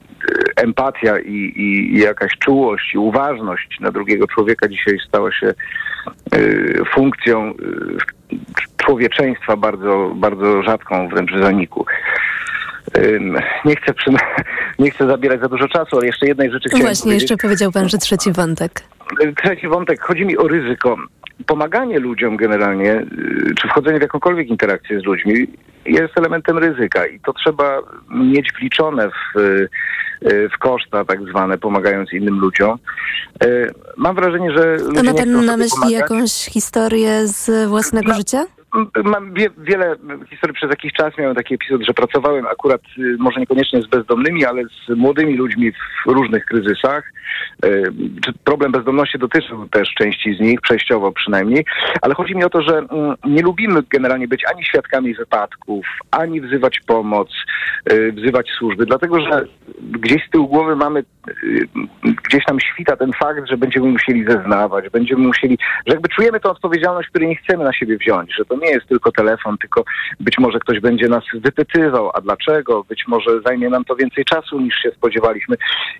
[0.56, 5.54] empatia i, i, jakaś czułość i uważność na drugiego człowieka dzisiaj stała się
[6.34, 8.36] y, funkcją y,
[8.76, 11.86] człowieczeństwa bardzo, bardzo rzadką wręcz w zaniku.
[13.64, 14.10] Nie chcę, przy...
[14.78, 17.30] nie chcę zabierać za dużo czasu, ale jeszcze jednej rzeczy chciałem Właśnie, powiedzieć.
[17.30, 18.72] jeszcze powiedział pan, że trzeci wątek.
[19.44, 20.00] Trzeci wątek.
[20.02, 20.96] Chodzi mi o ryzyko.
[21.46, 25.34] Pomaganie ludziom generalnie, y, czy wchodzenie w jakąkolwiek interakcję z ludźmi
[25.86, 27.78] jest elementem ryzyka i to trzeba
[28.10, 29.68] mieć wliczone w, y,
[30.54, 32.78] w koszta tak zwane, pomagając innym ludziom.
[33.44, 35.92] Y, mam wrażenie, że A ma pan na myśli pomagać.
[36.00, 38.44] jakąś historię z własnego życia?
[39.04, 39.96] Mam wie, wiele
[40.30, 41.18] historii przez jakiś czas.
[41.18, 45.72] Miałem taki epizod, że pracowałem akurat y, może niekoniecznie z bezdomnymi, ale z młodymi ludźmi
[45.72, 47.12] w różnych kryzysach.
[47.64, 47.92] Y,
[48.44, 51.64] problem bezdomności dotyczył też części z nich, przejściowo przynajmniej,
[52.02, 56.40] ale chodzi mi o to, że mm, nie lubimy generalnie być ani świadkami wypadków, ani
[56.40, 57.28] wzywać pomoc,
[57.92, 59.46] y, wzywać służby, dlatego że
[59.82, 61.04] gdzieś z tyłu głowy mamy,
[62.24, 66.50] gdzieś tam świta ten fakt, że będziemy musieli zeznawać, będziemy musieli, że jakby czujemy tę
[66.50, 69.84] odpowiedzialność, której nie chcemy na siebie wziąć, że to nie jest tylko telefon, tylko
[70.20, 74.60] być może ktoś będzie nas wypytywał, a dlaczego, być może zajmie nam to więcej czasu
[74.60, 75.56] niż się spodziewaliśmy.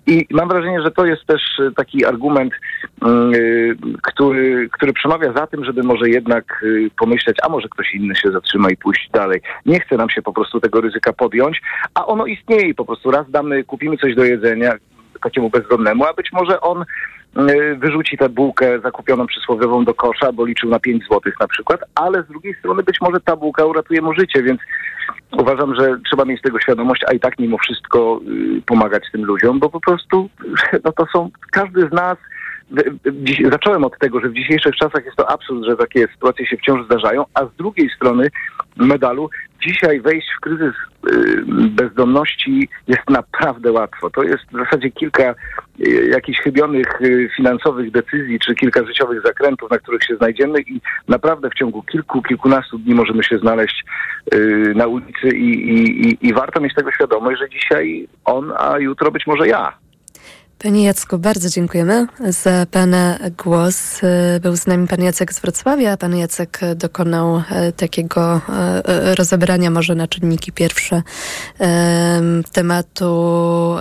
[0.07, 5.47] I mam wrażenie, że to jest też y, taki argument, y, który, który przemawia za
[5.47, 9.41] tym, żeby może jednak y, pomyśleć, a może ktoś inny się zatrzyma i pójść dalej.
[9.65, 11.61] Nie chce nam się po prostu tego ryzyka podjąć,
[11.93, 14.73] a ono istnieje po prostu raz damy, kupimy coś do jedzenia
[15.23, 20.45] takiemu bezdomnemu, a być może on y, wyrzuci tę bułkę zakupioną przysłowiową do kosza, bo
[20.45, 24.01] liczył na 5 złotych na przykład, ale z drugiej strony być może ta bułka uratuje
[24.01, 24.61] mu życie, więc
[25.31, 28.21] uważam, że trzeba mieć tego świadomość, a i tak mimo wszystko
[28.57, 30.29] y, pomagać tym ludziom, bo po prostu
[30.85, 32.17] no to są, każdy z nas
[33.51, 36.85] Zacząłem od tego, że w dzisiejszych czasach jest to absurd, że takie sytuacje się wciąż
[36.85, 38.27] zdarzają, a z drugiej strony
[38.77, 39.29] medalu
[39.67, 40.73] dzisiaj wejść w kryzys
[41.11, 44.09] y, bezdomności jest naprawdę łatwo.
[44.09, 45.35] To jest w zasadzie kilka
[45.79, 50.81] y, jakichś chybionych y, finansowych decyzji, czy kilka życiowych zakrętów, na których się znajdziemy i
[51.07, 53.85] naprawdę w ciągu kilku, kilkunastu dni możemy się znaleźć
[54.75, 59.11] na ulicy i, i, i, i warto mieć tego świadomość, że dzisiaj on, a jutro
[59.11, 59.82] być może ja.
[60.63, 64.01] Panie Jacku, bardzo dziękujemy za Pana głos.
[64.41, 65.97] Był z nami Pan Jacek z Wrocławia.
[65.97, 71.01] Pan Jacek dokonał e, takiego e, e, rozebrania może na czynniki pierwsze
[71.59, 73.75] em, tematu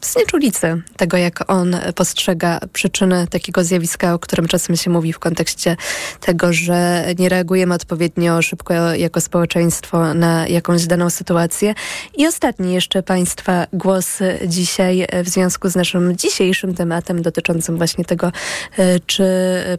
[0.00, 5.76] znieczulicy, tego jak on postrzega przyczyny takiego zjawiska, o którym czasem się mówi w kontekście
[6.20, 11.74] tego, że nie reagujemy odpowiednio szybko jako społeczeństwo na jakąś daną sytuację.
[12.16, 18.32] I ostatni jeszcze Państwa głos dzisiaj w związku z naszym dzisiejszym tematem dotyczącym właśnie tego,
[18.78, 19.24] e, czy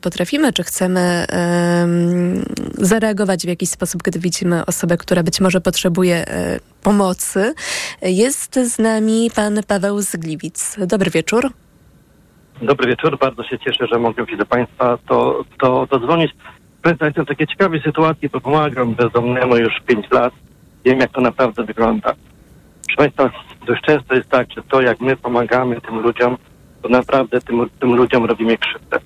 [0.02, 2.46] potrafimy, czy chcemy em,
[2.78, 7.54] zareagować w jakiś sposób, gdy widzimy osobę, która być może potrzebuje e, pomocy.
[8.02, 10.76] Jest z nami pan Paweł z Gliwic.
[10.88, 11.52] Dobry wieczór.
[12.62, 16.32] Dobry wieczór, bardzo się cieszę, że mogę się do Państwa to, to dodzwonić.
[16.82, 20.34] Państwa, jestem w takiej ciekawej sytuacji, bo pomagam bezdomnemu już 5 lat.
[20.86, 22.14] Wiem, jak to naprawdę wygląda.
[22.90, 26.38] Proszę Państwa, dość często jest tak, że to, jak my pomagamy tym ludziom,
[26.82, 29.00] to naprawdę tym, tym ludziom robimy krzywdę.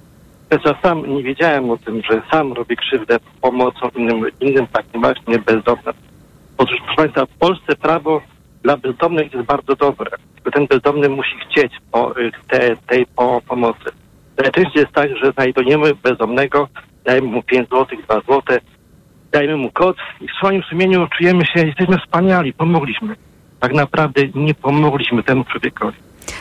[0.52, 5.40] Ja sam nie wiedziałem o tym, że sam robię krzywdę pomocą innym, innym takim właśnie
[5.40, 5.94] bezdomnym.
[6.58, 8.22] Otóż, proszę Państwa, w Polsce prawo
[8.64, 10.12] dla bezdomnych jest bardzo dobre.
[10.36, 13.90] Tylko ten bezdomny musi chcieć po, y, te, tej po, pomocy.
[14.38, 16.68] Najczęściej jest tak, że znajdujemy bezdomnego,
[17.06, 18.58] dajemy mu 5 zł, 2 zł,
[19.32, 23.16] dajemy mu kod i w swoim sumieniu czujemy się, jesteśmy wspaniali, pomogliśmy.
[23.64, 25.98] Tak naprawdę nie pomogliśmy temu człowiekowi.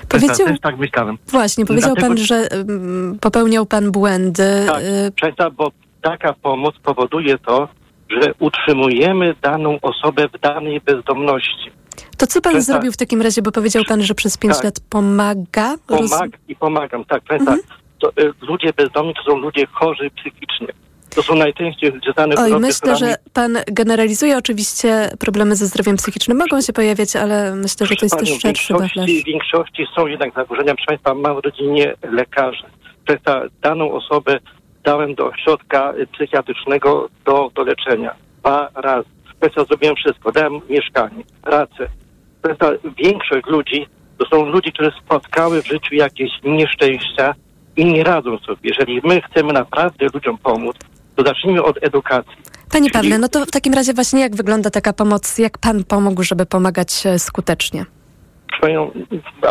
[0.09, 1.19] Powiedział- Też tak myślałem.
[1.28, 4.65] Właśnie, powiedział Dlatego- pan, że mm, popełniał pan błędy.
[4.66, 5.70] Tak, Y, przestań, bo
[6.01, 7.69] taka pomoc powoduje to,
[8.11, 11.70] że utrzymujemy daną osobę w danej bezdomności.
[12.16, 14.65] To co pan zrobił w takim razie, bo powiedział pan, że przez pięć Tak.
[14.65, 15.74] lat pomaga?
[15.89, 17.23] Roz- Pomag i pomagam, tak.
[17.28, 17.59] Pamiętaj,
[18.01, 20.69] to, y, ludzie bezdomni to są ludzie chorzy psychicznie.
[21.15, 24.37] To są najczęściej znane Oj, choroby, myślę, że pan generalizuje.
[24.37, 28.73] Oczywiście problemy ze zdrowiem psychicznym mogą się pojawiać, ale myślę, że to jest też szerszy
[28.73, 29.11] wachlarz.
[29.11, 30.75] w większości są jednak zaburzenia.
[30.75, 32.65] Proszę Państwa, mam w rodzinie lekarzy.
[33.05, 34.39] Przez ta daną osobę
[34.85, 38.15] dałem do ośrodka psychiatrycznego do, do leczenia.
[38.41, 39.09] Dwa razy.
[39.41, 40.33] Państwa, zrobiłem wszystko.
[40.33, 41.89] Dałem mieszkanie, pracę.
[42.43, 43.87] Państwa, większość ludzi
[44.19, 47.35] to są ludzie, które spotkały w życiu jakieś nieszczęścia
[47.77, 48.61] i nie radzą sobie.
[48.63, 50.77] Jeżeli my chcemy naprawdę ludziom pomóc,
[51.17, 52.37] to zacznijmy od edukacji.
[52.73, 55.39] Panie Pawle, no to w takim razie właśnie jak wygląda taka pomoc?
[55.39, 57.85] Jak pan pomógł, żeby pomagać e, skutecznie?
[58.61, 58.91] Panią,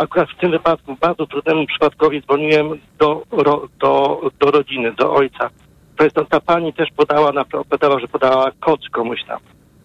[0.00, 2.68] akurat w tym wypadku, bardzo trudnemu przypadkowi dzwoniłem
[2.98, 5.50] do, ro, do, do rodziny, do ojca.
[5.96, 9.38] To jest, ta pani też podała, na, podała, że podała kod komuś tam.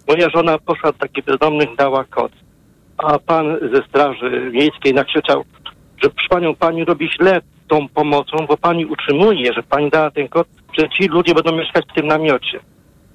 [0.07, 2.31] Moja żona poszła do takich bezdomnych, dała kod.
[2.97, 5.43] A pan ze straży miejskiej nakrzyczał,
[6.03, 10.27] że proszę panią, pani robi źle tą pomocą, bo pani utrzymuje, że pani dała ten
[10.27, 10.47] kod,
[10.79, 12.59] że ci ludzie będą mieszkać w tym namiocie.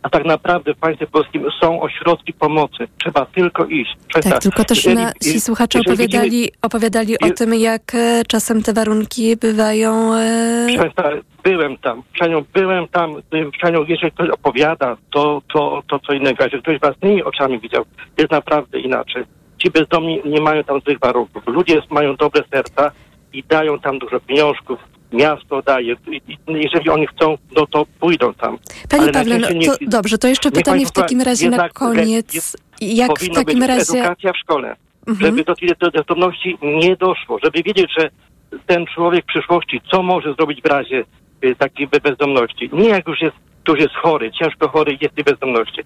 [0.03, 2.89] A tak naprawdę w państwie polskim są ośrodki pomocy.
[3.01, 3.97] Trzeba tylko iść.
[4.15, 8.23] Trzeba- Tak, tylko też jeżeli- nasi słuchacze jeżeli widzimy- opowiadali, opowiadali o tym, jak e,
[8.29, 10.15] czasem te warunki bywają...
[10.15, 11.11] e, Państwa,
[11.45, 13.15] byłem tam, Przenią, byłem tam,
[13.59, 16.45] Przenią, jeżeli ktoś opowiada, to, to, to co innego.
[16.45, 17.85] Jeżeli ktoś własnymi oczami widział,
[18.19, 19.24] jest naprawdę inaczej.
[19.59, 21.43] Ci bezdomni nie mają tam złych warunków.
[21.47, 22.91] Ludzie mają dobre serca
[23.33, 24.79] i dają tam dużo pieniążków.
[25.13, 25.97] Miasto daje.
[26.11, 28.59] I- i Jeżeli oni chcą, no to pójdą tam.
[28.91, 32.35] Panie Ale Pawle, no, to dobrze, to jeszcze pytanie w takim razie na koniec.
[32.35, 33.99] jest- Jak w takim być razie...
[33.99, 34.77] edukacja w szkole,
[35.07, 35.27] Mhm.
[35.31, 38.11] żeby do tej do bezdomności nie doszło, żeby wiedzieć, że
[38.67, 41.05] ten człowiek w przyszłości, co może zrobić w razie
[41.45, 42.71] y, takiej be- bezdomności.
[42.73, 43.37] Nie jak już jest,
[43.69, 45.81] już jest chory, ciężko chory i jest w tej bezdomności.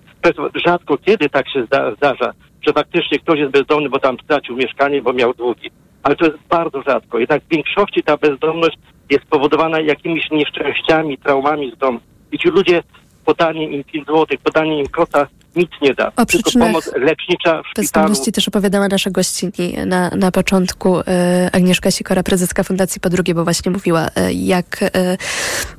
[0.66, 2.32] Rzadko kiedy tak się zda, zdarza,
[2.66, 5.70] że faktycznie ktoś jest bezdomny, bo tam stracił mieszkanie, bo miał długi.
[6.03, 7.19] Ale to jest bardzo rzadko.
[7.19, 8.78] Jednak w większości ta bezdomność
[9.10, 12.00] jest spowodowana jakimiś nieszczęściami, traumami z domu.
[12.32, 12.82] I ci ludzie,
[13.27, 15.27] podanie im 5 złotych, podanie im kota
[15.57, 16.12] nic nie da.
[16.16, 17.77] O Tylko pomoc lecznicza w.
[17.77, 23.35] Bezdomności też opowiadała nasza gościni na, na początku e, Agnieszka Sikora, prezeska Fundacji Po drugie,
[23.35, 24.89] bo właśnie mówiła, e, jak e,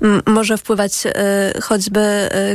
[0.02, 0.91] m, może wpływać
[1.64, 1.99] choćby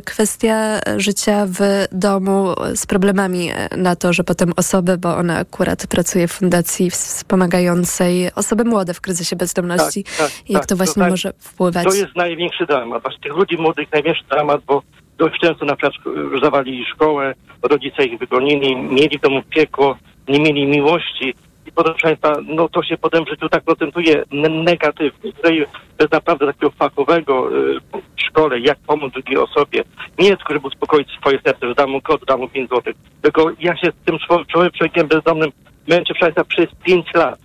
[0.05, 6.28] kwestia życia w domu z problemami na to, że potem osoby, bo ona akurat pracuje
[6.28, 11.10] w fundacji wspomagającej osoby młode w kryzysie bezdomności, Tak, tak, jak tak, to właśnie tak.
[11.10, 11.85] może wpływać.
[11.85, 13.02] To jest największy dramat.
[13.02, 14.81] Właśnie tych ludzi młodych największy dramat, bo
[15.22, 19.96] dość często na przykład zawalili szkołę, rodzice ich wygonili, mieli w domu piekło,
[20.28, 21.34] nie mieli miłości.
[21.66, 25.32] I proszę Państwa, no to się potem w życiu tak procentuje ne- negatywnie.
[25.32, 25.66] Tutaj
[25.98, 27.80] bez naprawdę takiego fachowego y,
[28.16, 29.82] w szkole, jak pomóc drugiej osobie.
[30.18, 32.96] Nie żeby uspokoić swoje serce, że dam mu kod, dam mu 5 złotych.
[33.22, 35.50] Tylko ja się z tym czło- człowiekiem bezdomnym
[35.88, 37.38] męczę, proszę Państwa, przez 5 lat.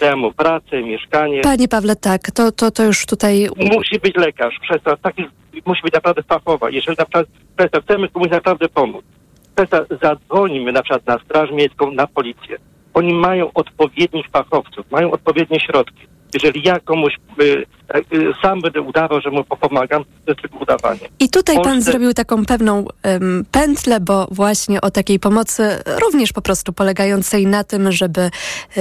[0.00, 1.40] Daję mu pracę, mieszkanie.
[1.40, 5.24] Panie Pawle, tak, to, to, to już tutaj Musi być lekarz, przez to taki
[5.66, 6.70] musi być naprawdę fachowa.
[6.70, 9.04] Jeżeli to chcemy komuś naprawdę pomóc,
[9.56, 12.58] przez to zadzwonimy na przykład na Straż Miejską, na policję.
[12.94, 16.06] Oni mają odpowiednich fachowców, mają odpowiednie środki.
[16.34, 17.66] Jeżeli ja komuś y,
[18.42, 21.00] sam będę udawał, że mu pomagam, to jest tylko udawanie.
[21.18, 25.68] I tutaj pan Polsce- zrobił taką pewną em, pętlę, bo właśnie o takiej pomocy
[26.04, 28.20] również po prostu polegającej na tym, żeby,
[28.76, 28.80] y,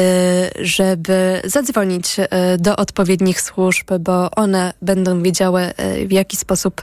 [0.62, 2.26] żeby zadzwonić y,
[2.58, 5.62] do odpowiednich służb, bo one będą wiedziały,
[6.02, 6.82] y, w jaki sposób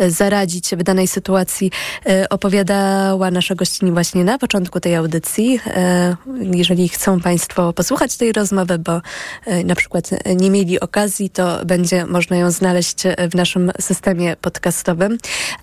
[0.00, 1.70] y, zaradzić w danej sytuacji.
[2.08, 5.60] Y, Opowiadała nasza gościni właśnie na początku tej audycji.
[5.66, 11.63] Y, Jeżeli chcą Państwo posłuchać tej rozmowy, bo y, na przykład nie mieli okazji, to
[11.64, 15.18] będzie można ją znaleźć y, w naszym systemie podcastowym.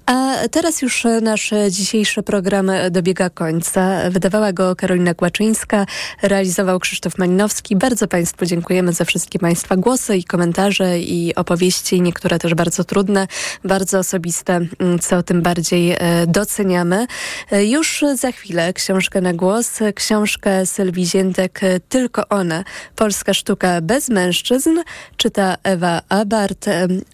[0.06, 4.10] A teraz już y, nasz dzisiejszy program dobiega końca.
[4.10, 5.86] Wydawała go Karolina Kłaczyńska,
[6.22, 7.76] realizował Krzysztof Malinowski.
[7.76, 13.28] Bardzo Państwu dziękujemy za wszystkie Państwa głosy i komentarze i opowieści, niektóre też bardzo trudne,
[13.64, 15.98] bardzo osobiste, mm, co tym bardziej e,
[16.28, 17.07] doceniamy.
[17.52, 22.64] E, Już za chwilę książkę na głos, książkę Sylwii Ziętek e, Tylko one,
[22.95, 24.80] polska sztuka bez mężczyzn,
[25.18, 26.65] czyta Ewa Abart,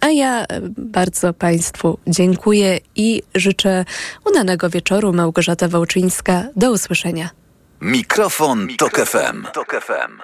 [0.01, 0.45] a ja
[0.77, 3.85] bardzo Państwu dziękuję i życzę
[4.25, 5.13] udanego wieczoru.
[5.13, 7.29] Małgorzata Wałczyńska, do usłyszenia.
[7.81, 9.45] Mikrofon, Tok FM.
[9.53, 10.21] Tok FM.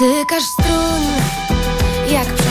[0.00, 1.02] Dotykasz strun,
[2.08, 2.49] jak przez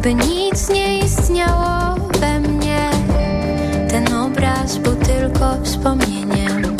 [0.00, 2.90] Jakby nic nie istniało we mnie.
[3.90, 6.76] Ten obraz był tylko wspomnieniem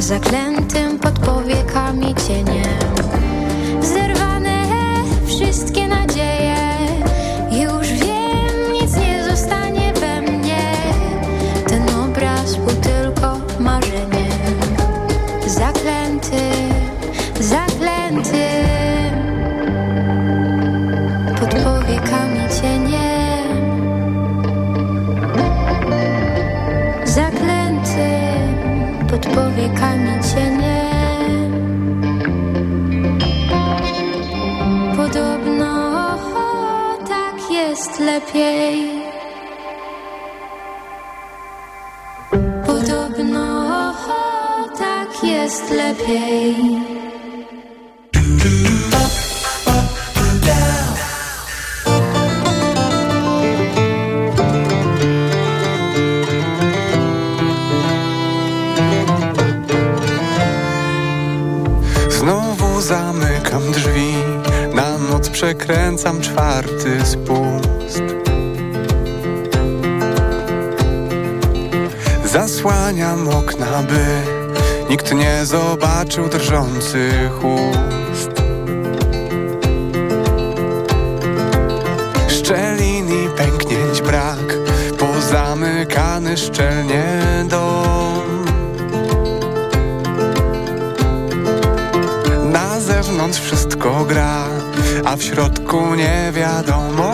[0.00, 2.78] Zaklętym pod powiekami cieniem.
[3.80, 4.64] Zerwane
[5.26, 6.53] wszystkie nadzieje
[45.64, 46.56] jest lepiej
[62.08, 64.14] Znowu zamykam drzwi,
[64.74, 68.02] na noc przekręcam czwarty spust.
[72.24, 74.33] Zasłaniam okna, by
[74.90, 78.30] nikt nie zobaczył drżących ust.
[82.28, 84.58] Szczelin i pęknięć brak,
[84.98, 87.04] pozamykany szczelnie
[87.48, 88.44] dom.
[92.52, 94.44] Na zewnątrz wszystko gra,
[95.04, 97.13] a w środku nie wiadomo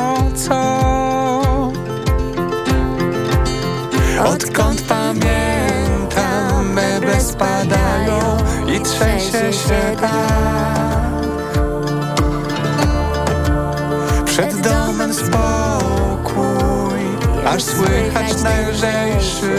[14.24, 17.00] Przed domem spokój,
[17.46, 19.56] aż słychać najlżejszy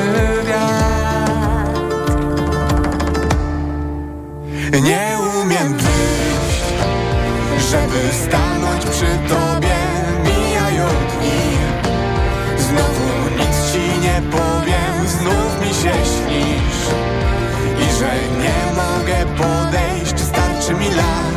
[0.48, 1.02] wiatr.
[4.84, 6.64] Nie umiem wyjść,
[7.72, 9.78] żeby stanąć przy tobie.
[10.24, 11.58] Mijają dni,
[12.58, 16.86] znowu nic ci nie powiem, znów mi się śnisz.
[17.80, 18.12] I że
[18.42, 18.71] nie
[20.82, 21.31] mi lat,